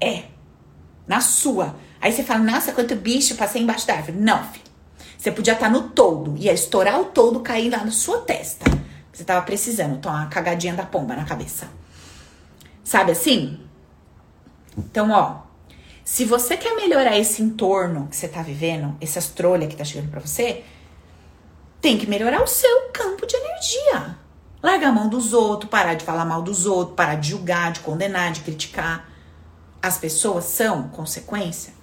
É, 0.00 0.24
na 1.06 1.20
sua. 1.20 1.74
Aí 2.00 2.12
você 2.12 2.22
fala, 2.22 2.40
nossa, 2.40 2.72
quanto 2.72 2.94
bicho, 2.94 3.34
passei 3.34 3.62
embaixo 3.62 3.86
da 3.86 3.94
árvore. 3.94 4.18
Não, 4.18 4.44
filho. 4.44 4.71
Você 5.22 5.30
podia 5.30 5.52
estar 5.52 5.66
tá 5.66 5.72
no 5.72 5.90
todo, 5.90 6.36
ia 6.36 6.52
estourar 6.52 7.00
o 7.00 7.04
todo, 7.04 7.38
cair 7.38 7.70
lá 7.70 7.84
na 7.84 7.92
sua 7.92 8.22
testa. 8.22 8.64
Você 9.12 9.22
tava 9.22 9.46
precisando 9.46 10.00
tomar 10.00 10.22
uma 10.22 10.26
cagadinha 10.26 10.74
da 10.74 10.84
pomba 10.84 11.14
na 11.14 11.24
cabeça. 11.24 11.68
Sabe 12.82 13.12
assim? 13.12 13.60
Então, 14.76 15.12
ó, 15.12 15.42
se 16.04 16.24
você 16.24 16.56
quer 16.56 16.74
melhorar 16.74 17.16
esse 17.16 17.40
entorno 17.40 18.08
que 18.08 18.16
você 18.16 18.26
tá 18.26 18.42
vivendo, 18.42 18.96
essa 19.00 19.22
trolha 19.32 19.68
que 19.68 19.76
tá 19.76 19.84
chegando 19.84 20.10
para 20.10 20.18
você, 20.18 20.64
tem 21.80 21.96
que 21.96 22.08
melhorar 22.08 22.42
o 22.42 22.48
seu 22.48 22.88
campo 22.92 23.24
de 23.24 23.36
energia. 23.36 24.16
Largar 24.60 24.88
a 24.88 24.92
mão 24.92 25.08
dos 25.08 25.32
outros, 25.32 25.70
parar 25.70 25.94
de 25.94 26.04
falar 26.04 26.24
mal 26.24 26.42
dos 26.42 26.66
outros, 26.66 26.96
parar 26.96 27.14
de 27.14 27.30
julgar, 27.30 27.70
de 27.70 27.78
condenar, 27.78 28.32
de 28.32 28.40
criticar. 28.40 29.08
As 29.80 29.98
pessoas 29.98 30.46
são 30.46 30.88
consequência 30.88 31.80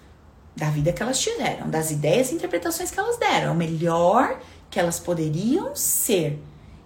da 0.59 0.69
vida 0.69 0.91
que 0.91 1.01
elas 1.01 1.19
tiveram, 1.19 1.69
das 1.69 1.89
ideias 1.89 2.31
e 2.31 2.35
interpretações 2.35 2.91
que 2.91 2.99
elas 2.99 3.17
deram. 3.17 3.47
É 3.47 3.51
o 3.51 3.55
melhor 3.55 4.39
que 4.69 4.79
elas 4.79 4.99
poderiam 4.99 5.75
ser. 5.75 6.39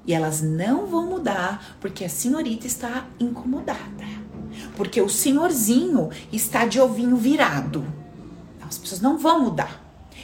E 0.05 0.13
elas 0.13 0.41
não 0.41 0.85
vão 0.85 1.07
mudar 1.07 1.77
porque 1.79 2.05
a 2.05 2.09
senhorita 2.09 2.67
está 2.67 3.07
incomodada 3.19 4.23
porque 4.75 5.01
o 5.01 5.09
senhorzinho 5.09 6.09
está 6.31 6.65
de 6.65 6.79
ovinho 6.79 7.15
virado. 7.15 7.85
As 8.61 8.77
pessoas 8.77 9.01
não 9.01 9.17
vão 9.17 9.43
mudar. 9.43 9.81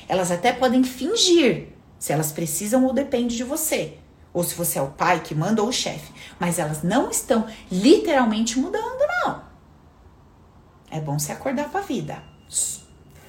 Elas 0.07 0.31
até 0.31 0.51
podem 0.51 0.83
fingir 0.83 1.69
se 1.97 2.13
elas 2.13 2.31
precisam 2.31 2.85
ou 2.85 2.93
depende 2.93 3.35
de 3.35 3.43
você. 3.43 3.97
Ou 4.33 4.43
se 4.43 4.55
você 4.55 4.79
é 4.79 4.81
o 4.81 4.87
pai 4.87 5.21
que 5.21 5.35
manda 5.35 5.61
ou 5.61 5.69
o 5.69 5.73
chefe. 5.73 6.11
Mas 6.39 6.59
elas 6.59 6.83
não 6.83 7.09
estão 7.09 7.47
literalmente 7.71 8.59
mudando, 8.59 8.99
não. 9.23 9.43
É 10.91 10.99
bom 10.99 11.19
se 11.19 11.31
acordar 11.31 11.69
para 11.69 11.81
a 11.81 11.83
vida. 11.83 12.23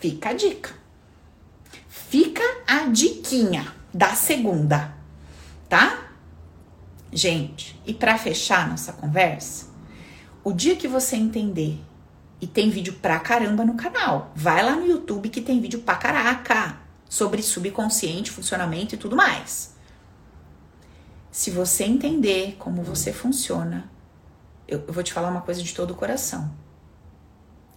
Fica 0.00 0.30
a 0.30 0.32
dica. 0.32 0.74
Fica 1.88 2.42
a 2.66 2.86
diquinha 2.86 3.74
da 3.92 4.14
segunda, 4.14 4.94
tá? 5.68 6.08
Gente, 7.12 7.80
e 7.84 7.92
para 7.92 8.16
fechar 8.16 8.68
nossa 8.68 8.94
conversa, 8.94 9.66
o 10.42 10.52
dia 10.52 10.74
que 10.74 10.88
você 10.88 11.16
entender, 11.16 11.78
e 12.40 12.46
tem 12.46 12.70
vídeo 12.70 12.94
pra 12.94 13.20
caramba 13.20 13.64
no 13.64 13.74
canal, 13.74 14.32
vai 14.34 14.64
lá 14.64 14.74
no 14.74 14.86
YouTube 14.86 15.28
que 15.28 15.42
tem 15.42 15.60
vídeo 15.60 15.80
pra 15.80 15.96
caraca 15.96 16.80
sobre 17.06 17.42
subconsciente, 17.42 18.30
funcionamento 18.30 18.94
e 18.94 18.98
tudo 18.98 19.14
mais. 19.14 19.74
Se 21.30 21.50
você 21.50 21.84
entender 21.84 22.56
como 22.58 22.82
você 22.82 23.12
funciona, 23.12 23.90
eu, 24.66 24.82
eu 24.86 24.92
vou 24.92 25.02
te 25.02 25.12
falar 25.12 25.28
uma 25.28 25.42
coisa 25.42 25.62
de 25.62 25.74
todo 25.74 25.90
o 25.90 25.94
coração. 25.94 26.50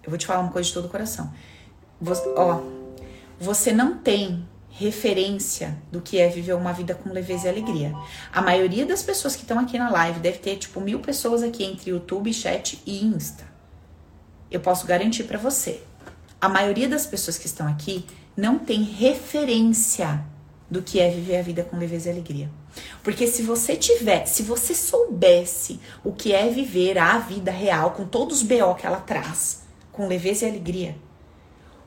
Eu 0.01 0.09
vou 0.09 0.17
te 0.17 0.26
falar 0.26 0.39
uma 0.39 0.51
coisa 0.51 0.67
de 0.67 0.74
todo 0.74 0.86
o 0.86 0.89
coração. 0.89 1.34
Você, 2.04 2.34
ó, 2.36 2.60
você 3.39 3.72
não 3.72 3.97
tem 3.97 4.45
referência 4.70 5.78
do 5.89 6.01
que 6.01 6.20
é 6.20 6.28
viver 6.28 6.54
uma 6.54 6.74
vida 6.74 6.93
com 6.93 7.14
leveza 7.14 7.47
e 7.47 7.49
alegria. 7.49 7.95
A 8.30 8.41
maioria 8.41 8.86
das 8.86 9.01
pessoas 9.01 9.38
que 9.38 9.43
estão 9.43 9.58
aqui 9.58 9.80
na 9.80 9.89
live 9.89 10.20
deve 10.20 10.39
ter 10.39 10.58
tipo 10.58 10.82
mil 10.82 10.99
pessoas 10.99 11.41
aqui 11.41 11.64
entre 11.64 11.91
YouTube, 11.91 12.34
chat 12.34 12.82
e 12.86 13.06
Insta. 13.06 13.45
Eu 14.51 14.60
posso 14.60 14.86
garantir 14.86 15.24
para 15.24 15.38
você. 15.38 15.82
A 16.41 16.49
maioria 16.49 16.89
das 16.89 17.06
pessoas 17.06 17.38
que 17.38 17.45
estão 17.45 17.68
aqui 17.68 18.06
não 18.36 18.60
tem 18.60 18.84
referência 18.84 20.26
do 20.70 20.82
que 20.82 20.99
é 20.99 21.10
viver 21.10 21.38
a 21.38 21.41
vida 21.41 21.64
com 21.64 21.78
leveza 21.78 22.10
e 22.10 22.12
alegria. 22.12 22.49
Porque 23.01 23.28
se 23.28 23.43
você 23.43 23.78
tiver, 23.78 24.26
se 24.26 24.43
você 24.43 24.76
soubesse 24.76 25.80
o 26.04 26.12
que 26.12 26.34
é 26.34 26.49
viver 26.49 26.97
a 26.97 27.18
vida 27.18 27.51
real 27.51 27.91
com 27.91 28.04
todos 28.04 28.41
os 28.41 28.43
BO 28.43 28.76
que 28.76 28.86
ela 28.86 28.99
traz, 28.99 29.62
com 29.89 30.06
leveza 30.06 30.45
e 30.45 30.49
alegria, 30.49 30.97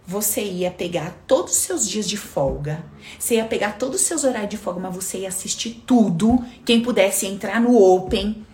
você 0.06 0.40
ia 0.42 0.70
pegar 0.70 1.12
todos 1.26 1.52
os 1.52 1.58
seus 1.58 1.88
dias 1.88 2.08
de 2.08 2.16
folga, 2.16 2.84
você 3.18 3.36
ia 3.36 3.44
pegar 3.44 3.76
todos 3.76 4.00
os 4.00 4.06
seus 4.06 4.22
horários 4.22 4.50
de 4.50 4.56
folga, 4.56 4.78
mas 4.78 4.94
você 4.94 5.18
ia 5.18 5.28
assistir 5.28 5.82
tudo. 5.84 6.44
Quem 6.64 6.80
pudesse 6.80 7.26
entrar 7.26 7.60
no 7.60 7.76
Open. 7.76 8.46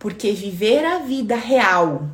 Porque 0.00 0.32
viver 0.32 0.84
a 0.84 0.98
vida 0.98 1.36
real, 1.36 2.08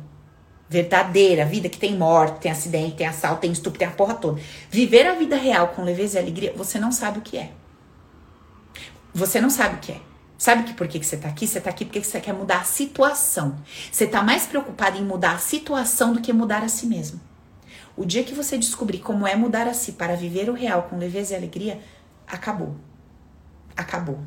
verdadeira, 0.69 1.45
vida 1.45 1.69
que 1.69 1.77
tem 1.79 1.97
morte, 1.97 2.41
tem 2.41 2.51
acidente, 2.51 2.97
tem 2.97 3.07
assalto, 3.07 3.41
tem 3.41 3.51
estupro, 3.51 3.79
tem 3.79 3.87
a 3.87 3.91
porra 3.91 4.13
toda. 4.13 4.39
Viver 4.69 5.07
a 5.07 5.15
vida 5.15 5.35
real 5.35 5.69
com 5.69 5.83
leveza 5.83 6.19
e 6.19 6.21
alegria, 6.21 6.53
você 6.55 6.77
não 6.77 6.91
sabe 6.91 7.19
o 7.19 7.21
que 7.21 7.37
é. 7.37 7.51
Você 9.13 9.41
não 9.41 9.49
sabe 9.49 9.75
o 9.75 9.79
que 9.79 9.93
é. 9.93 10.01
Sabe 10.37 10.63
que 10.63 10.73
por 10.73 10.87
que, 10.87 10.99
que 10.99 11.05
você 11.05 11.17
tá 11.17 11.29
aqui? 11.29 11.47
Você 11.47 11.59
tá 11.59 11.71
aqui 11.71 11.83
porque 11.83 12.03
você 12.03 12.21
quer 12.21 12.33
mudar 12.33 12.59
a 12.59 12.63
situação. 12.63 13.55
Você 13.91 14.05
tá 14.05 14.21
mais 14.21 14.45
preocupado 14.45 14.97
em 14.97 15.03
mudar 15.03 15.31
a 15.31 15.39
situação 15.39 16.13
do 16.13 16.21
que 16.21 16.31
mudar 16.31 16.63
a 16.63 16.67
si 16.67 16.85
mesmo. 16.85 17.19
O 17.97 18.05
dia 18.05 18.23
que 18.23 18.35
você 18.35 18.59
descobrir 18.59 18.99
como 18.99 19.25
é 19.25 19.35
mudar 19.35 19.67
a 19.67 19.73
si 19.73 19.93
para 19.93 20.15
viver 20.15 20.49
o 20.51 20.53
real 20.53 20.83
com 20.83 20.99
leveza 20.99 21.33
e 21.33 21.35
alegria, 21.35 21.81
acabou. 22.27 22.75
Acabou. 23.75 24.19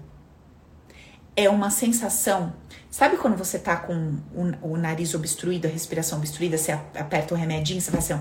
É 1.36 1.48
uma 1.48 1.70
sensação. 1.70 2.52
Sabe 2.90 3.16
quando 3.16 3.36
você 3.36 3.60
tá 3.60 3.76
com 3.76 4.18
o, 4.34 4.72
o 4.72 4.76
nariz 4.76 5.14
obstruído, 5.14 5.68
a 5.68 5.70
respiração 5.70 6.18
obstruída, 6.18 6.58
você 6.58 6.72
aperta 6.72 7.32
o 7.32 7.36
remedinho, 7.36 7.80
você 7.80 7.92
vai 7.92 8.00
assim, 8.00 8.20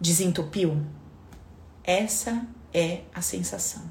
desentupiu? 0.00 0.82
Essa 1.84 2.46
é 2.72 3.02
a 3.14 3.20
sensação. 3.20 3.82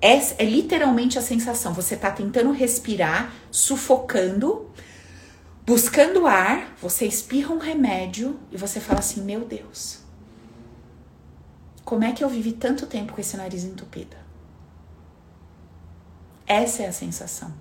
Essa 0.00 0.36
é 0.38 0.44
literalmente 0.44 1.18
a 1.18 1.22
sensação. 1.22 1.74
Você 1.74 1.96
tá 1.96 2.10
tentando 2.12 2.52
respirar, 2.52 3.32
sufocando, 3.50 4.70
buscando 5.66 6.26
ar, 6.26 6.74
você 6.80 7.06
espirra 7.06 7.54
um 7.54 7.58
remédio 7.58 8.38
e 8.50 8.56
você 8.56 8.80
fala 8.80 9.00
assim: 9.00 9.22
Meu 9.22 9.44
Deus, 9.44 9.98
como 11.84 12.04
é 12.04 12.12
que 12.12 12.22
eu 12.22 12.28
vivi 12.28 12.52
tanto 12.52 12.86
tempo 12.86 13.12
com 13.12 13.20
esse 13.20 13.36
nariz 13.36 13.64
entupido? 13.64 14.16
Essa 16.46 16.82
é 16.82 16.88
a 16.88 16.92
sensação. 16.92 17.52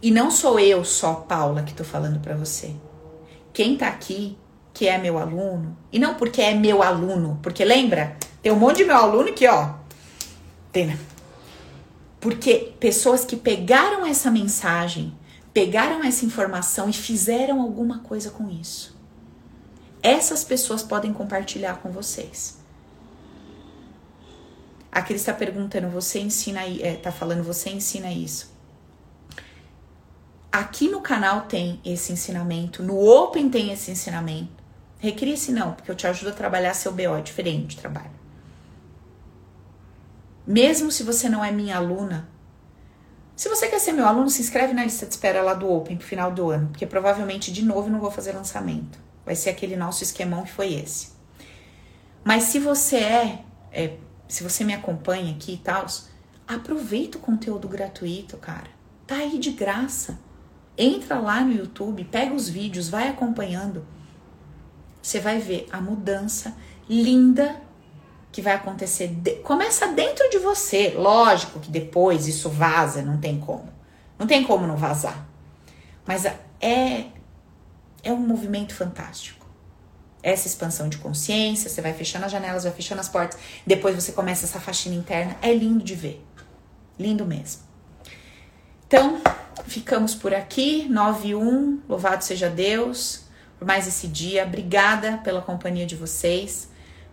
E 0.00 0.10
não 0.10 0.30
sou 0.30 0.58
eu 0.58 0.84
só, 0.84 1.14
Paula, 1.14 1.62
que 1.62 1.74
tô 1.74 1.84
falando 1.84 2.20
para 2.20 2.36
você. 2.36 2.74
Quem 3.52 3.76
tá 3.76 3.86
aqui, 3.86 4.36
que 4.72 4.88
é 4.88 4.98
meu 4.98 5.18
aluno, 5.18 5.76
e 5.92 5.98
não 5.98 6.14
porque 6.14 6.42
é 6.42 6.54
meu 6.54 6.82
aluno, 6.82 7.38
porque 7.42 7.64
lembra? 7.64 8.16
Tem 8.42 8.50
um 8.50 8.56
monte 8.56 8.78
de 8.78 8.84
meu 8.84 8.96
aluno 8.96 9.28
aqui, 9.28 9.46
ó. 9.46 9.74
Tem, 10.72 10.86
né? 10.86 10.98
Porque 12.20 12.72
pessoas 12.80 13.24
que 13.24 13.36
pegaram 13.36 14.06
essa 14.06 14.30
mensagem 14.30 15.16
pegaram 15.52 16.02
essa 16.02 16.24
informação 16.24 16.88
e 16.88 16.92
fizeram 16.92 17.60
alguma 17.60 18.00
coisa 18.00 18.30
com 18.30 18.50
isso. 18.50 18.96
Essas 20.02 20.42
pessoas 20.42 20.82
podem 20.82 21.12
compartilhar 21.12 21.76
com 21.76 21.90
vocês. 21.90 22.58
Aqui 24.90 25.12
ele 25.12 25.20
está 25.20 25.32
perguntando, 25.32 25.88
você 25.88 26.20
ensina, 26.20 26.60
é, 26.66 26.96
tá 26.96 27.12
falando, 27.12 27.42
você 27.42 27.70
ensina 27.70 28.12
isso. 28.12 28.52
Aqui 30.50 30.88
no 30.88 31.00
canal 31.00 31.42
tem 31.42 31.80
esse 31.82 32.12
ensinamento, 32.12 32.82
no 32.82 32.98
Open 32.98 33.48
tem 33.48 33.72
esse 33.72 33.90
ensinamento. 33.90 34.62
Recria-se 34.98 35.50
não, 35.50 35.72
porque 35.72 35.90
eu 35.90 35.94
te 35.94 36.06
ajudo 36.06 36.30
a 36.30 36.34
trabalhar 36.34 36.74
seu 36.74 36.92
BO, 36.92 37.16
é 37.16 37.22
diferente 37.22 37.68
de 37.68 37.76
trabalho. 37.78 38.10
Mesmo 40.46 40.90
se 40.90 41.02
você 41.02 41.28
não 41.28 41.42
é 41.42 41.50
minha 41.50 41.76
aluna, 41.76 42.28
se 43.42 43.48
você 43.48 43.66
quer 43.66 43.80
ser 43.80 43.90
meu 43.90 44.06
aluno, 44.06 44.30
se 44.30 44.40
inscreve 44.40 44.72
na 44.72 44.84
lista 44.84 45.04
de 45.04 45.14
espera 45.14 45.42
lá 45.42 45.52
do 45.52 45.68
Open 45.68 45.96
pro 45.96 46.06
final 46.06 46.30
do 46.30 46.48
ano, 46.48 46.68
porque 46.68 46.86
provavelmente 46.86 47.52
de 47.52 47.64
novo 47.64 47.90
não 47.90 47.98
vou 47.98 48.08
fazer 48.08 48.30
lançamento. 48.30 49.00
Vai 49.26 49.34
ser 49.34 49.50
aquele 49.50 49.74
nosso 49.74 50.04
esquemão 50.04 50.44
que 50.44 50.52
foi 50.52 50.74
esse. 50.74 51.08
Mas 52.22 52.44
se 52.44 52.60
você 52.60 52.98
é, 52.98 53.44
é 53.72 53.96
se 54.28 54.44
você 54.44 54.62
me 54.62 54.72
acompanha 54.72 55.34
aqui 55.34 55.54
e 55.54 55.56
tal, 55.56 55.86
aproveita 56.46 57.18
o 57.18 57.20
conteúdo 57.20 57.66
gratuito, 57.66 58.36
cara. 58.36 58.70
Tá 59.08 59.16
aí 59.16 59.40
de 59.40 59.50
graça. 59.50 60.20
Entra 60.78 61.18
lá 61.18 61.40
no 61.40 61.52
YouTube, 61.52 62.04
pega 62.04 62.32
os 62.32 62.48
vídeos, 62.48 62.88
vai 62.88 63.08
acompanhando. 63.08 63.84
Você 65.02 65.18
vai 65.18 65.40
ver 65.40 65.66
a 65.72 65.80
mudança 65.80 66.56
linda 66.88 67.60
que 68.32 68.40
vai 68.40 68.54
acontecer. 68.54 69.08
De... 69.08 69.32
Começa 69.36 69.86
dentro 69.88 70.28
de 70.30 70.38
você. 70.38 70.94
Lógico 70.96 71.60
que 71.60 71.70
depois 71.70 72.26
isso 72.26 72.48
vaza, 72.48 73.02
não 73.02 73.18
tem 73.18 73.38
como. 73.38 73.68
Não 74.18 74.26
tem 74.26 74.42
como 74.42 74.66
não 74.66 74.76
vazar. 74.76 75.28
Mas 76.06 76.24
é, 76.24 77.06
é 78.02 78.12
um 78.12 78.16
movimento 78.16 78.74
fantástico. 78.74 79.46
Essa 80.22 80.46
expansão 80.46 80.88
de 80.88 80.98
consciência, 80.98 81.68
você 81.68 81.82
vai 81.82 81.92
fechando 81.92 82.24
as 82.24 82.32
janelas, 82.32 82.64
vai 82.64 82.72
fechando 82.72 83.00
as 83.00 83.08
portas, 83.08 83.38
depois 83.66 83.94
você 83.94 84.12
começa 84.12 84.44
essa 84.44 84.58
faxina 84.60 84.94
interna. 84.94 85.36
É 85.42 85.52
lindo 85.52 85.84
de 85.84 85.94
ver. 85.94 86.24
Lindo 86.98 87.26
mesmo. 87.26 87.62
Então, 88.86 89.20
ficamos 89.66 90.14
por 90.14 90.32
aqui. 90.32 90.86
9 90.88 91.28
e 91.28 91.34
1. 91.34 91.82
Louvado 91.88 92.24
seja 92.24 92.48
Deus 92.48 93.22
por 93.62 93.66
mais 93.66 93.86
esse 93.86 94.08
dia. 94.08 94.44
Obrigada 94.44 95.18
pela 95.18 95.40
companhia 95.40 95.86
de 95.86 95.94
vocês. 95.94 96.68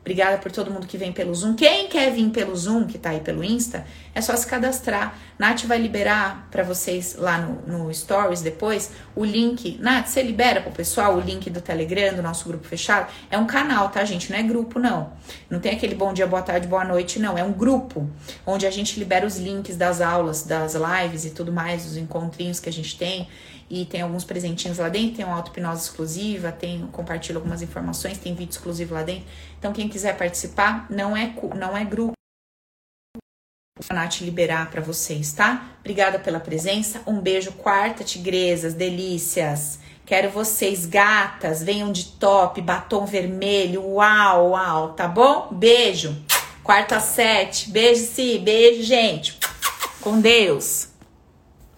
Obrigada 0.09 0.39
por 0.39 0.51
todo 0.51 0.71
mundo 0.71 0.87
que 0.87 0.97
vem 0.97 1.11
pelo 1.11 1.35
Zoom. 1.35 1.53
Quem 1.53 1.87
quer 1.87 2.11
vir 2.11 2.31
pelo 2.31 2.55
Zoom, 2.55 2.87
que 2.87 2.97
tá 2.97 3.11
aí 3.11 3.19
pelo 3.19 3.43
Insta, 3.43 3.85
é 4.15 4.19
só 4.19 4.35
se 4.35 4.47
cadastrar. 4.47 5.15
Nath 5.37 5.65
vai 5.65 5.77
liberar 5.77 6.47
para 6.49 6.63
vocês 6.63 7.15
lá 7.15 7.37
no, 7.37 7.83
no, 7.83 7.93
Stories 7.93 8.41
depois 8.41 8.89
o 9.15 9.23
link. 9.23 9.77
Nath, 9.79 10.07
você 10.07 10.23
libera 10.23 10.61
pro 10.61 10.71
pessoal 10.71 11.15
o 11.15 11.19
link 11.19 11.47
do 11.51 11.61
Telegram, 11.61 12.15
do 12.15 12.23
nosso 12.23 12.49
grupo 12.49 12.67
fechado? 12.67 13.07
É 13.29 13.37
um 13.37 13.45
canal, 13.45 13.89
tá, 13.89 14.03
gente? 14.03 14.31
Não 14.31 14.39
é 14.39 14.41
grupo, 14.41 14.79
não. 14.79 15.13
Não 15.47 15.59
tem 15.59 15.73
aquele 15.73 15.93
bom 15.93 16.11
dia, 16.11 16.25
boa 16.25 16.41
tarde, 16.41 16.67
boa 16.67 16.83
noite, 16.83 17.19
não. 17.19 17.37
É 17.37 17.43
um 17.43 17.53
grupo 17.53 18.09
onde 18.47 18.65
a 18.65 18.71
gente 18.71 18.97
libera 18.97 19.27
os 19.27 19.37
links 19.37 19.77
das 19.77 20.01
aulas, 20.01 20.41
das 20.41 20.73
lives 20.73 21.23
e 21.23 21.29
tudo 21.29 21.53
mais, 21.53 21.85
os 21.85 21.97
encontrinhos 21.97 22.59
que 22.59 22.67
a 22.67 22.73
gente 22.73 22.97
tem 22.97 23.27
e 23.69 23.85
tem 23.85 24.01
alguns 24.01 24.23
presentinhos 24.23 24.79
lá 24.79 24.89
dentro, 24.89 25.17
tem 25.17 25.25
uma 25.25 25.35
auto-hipnose 25.35 25.83
exclusiva, 25.83 26.51
tem 26.51 26.87
compartilho 26.91 27.37
algumas 27.37 27.61
informações, 27.61 28.17
tem 28.17 28.33
vídeo 28.33 28.51
exclusivo 28.51 28.95
lá 28.95 29.03
dentro. 29.03 29.25
Então 29.57 29.71
quem 29.71 29.87
quiser 29.87 30.17
participar, 30.17 30.87
não 30.89 31.15
é 31.15 31.33
não 31.55 31.77
é 31.77 31.85
grupo 31.85 32.13
a 33.87 33.93
Nath 33.93 34.21
liberar 34.21 34.69
para 34.69 34.81
vocês, 34.81 35.31
tá? 35.31 35.69
Obrigada 35.79 36.19
pela 36.19 36.39
presença. 36.39 37.01
Um 37.07 37.21
beijo, 37.21 37.53
quarta, 37.53 38.03
tigresas, 38.03 38.73
delícias. 38.73 39.79
Quero 40.05 40.29
vocês, 40.31 40.85
gatas, 40.85 41.63
venham 41.63 41.91
de 41.91 42.05
top, 42.05 42.61
batom 42.61 43.05
vermelho, 43.05 43.85
uau, 43.85 44.49
uau, 44.49 44.93
tá 44.93 45.07
bom? 45.07 45.49
Beijo. 45.51 46.17
Quarta 46.63 46.99
sete, 46.99 47.69
beijo, 47.69 48.05
sim, 48.05 48.39
beijo, 48.39 48.83
gente. 48.83 49.39
Com 50.01 50.19
Deus. 50.19 50.88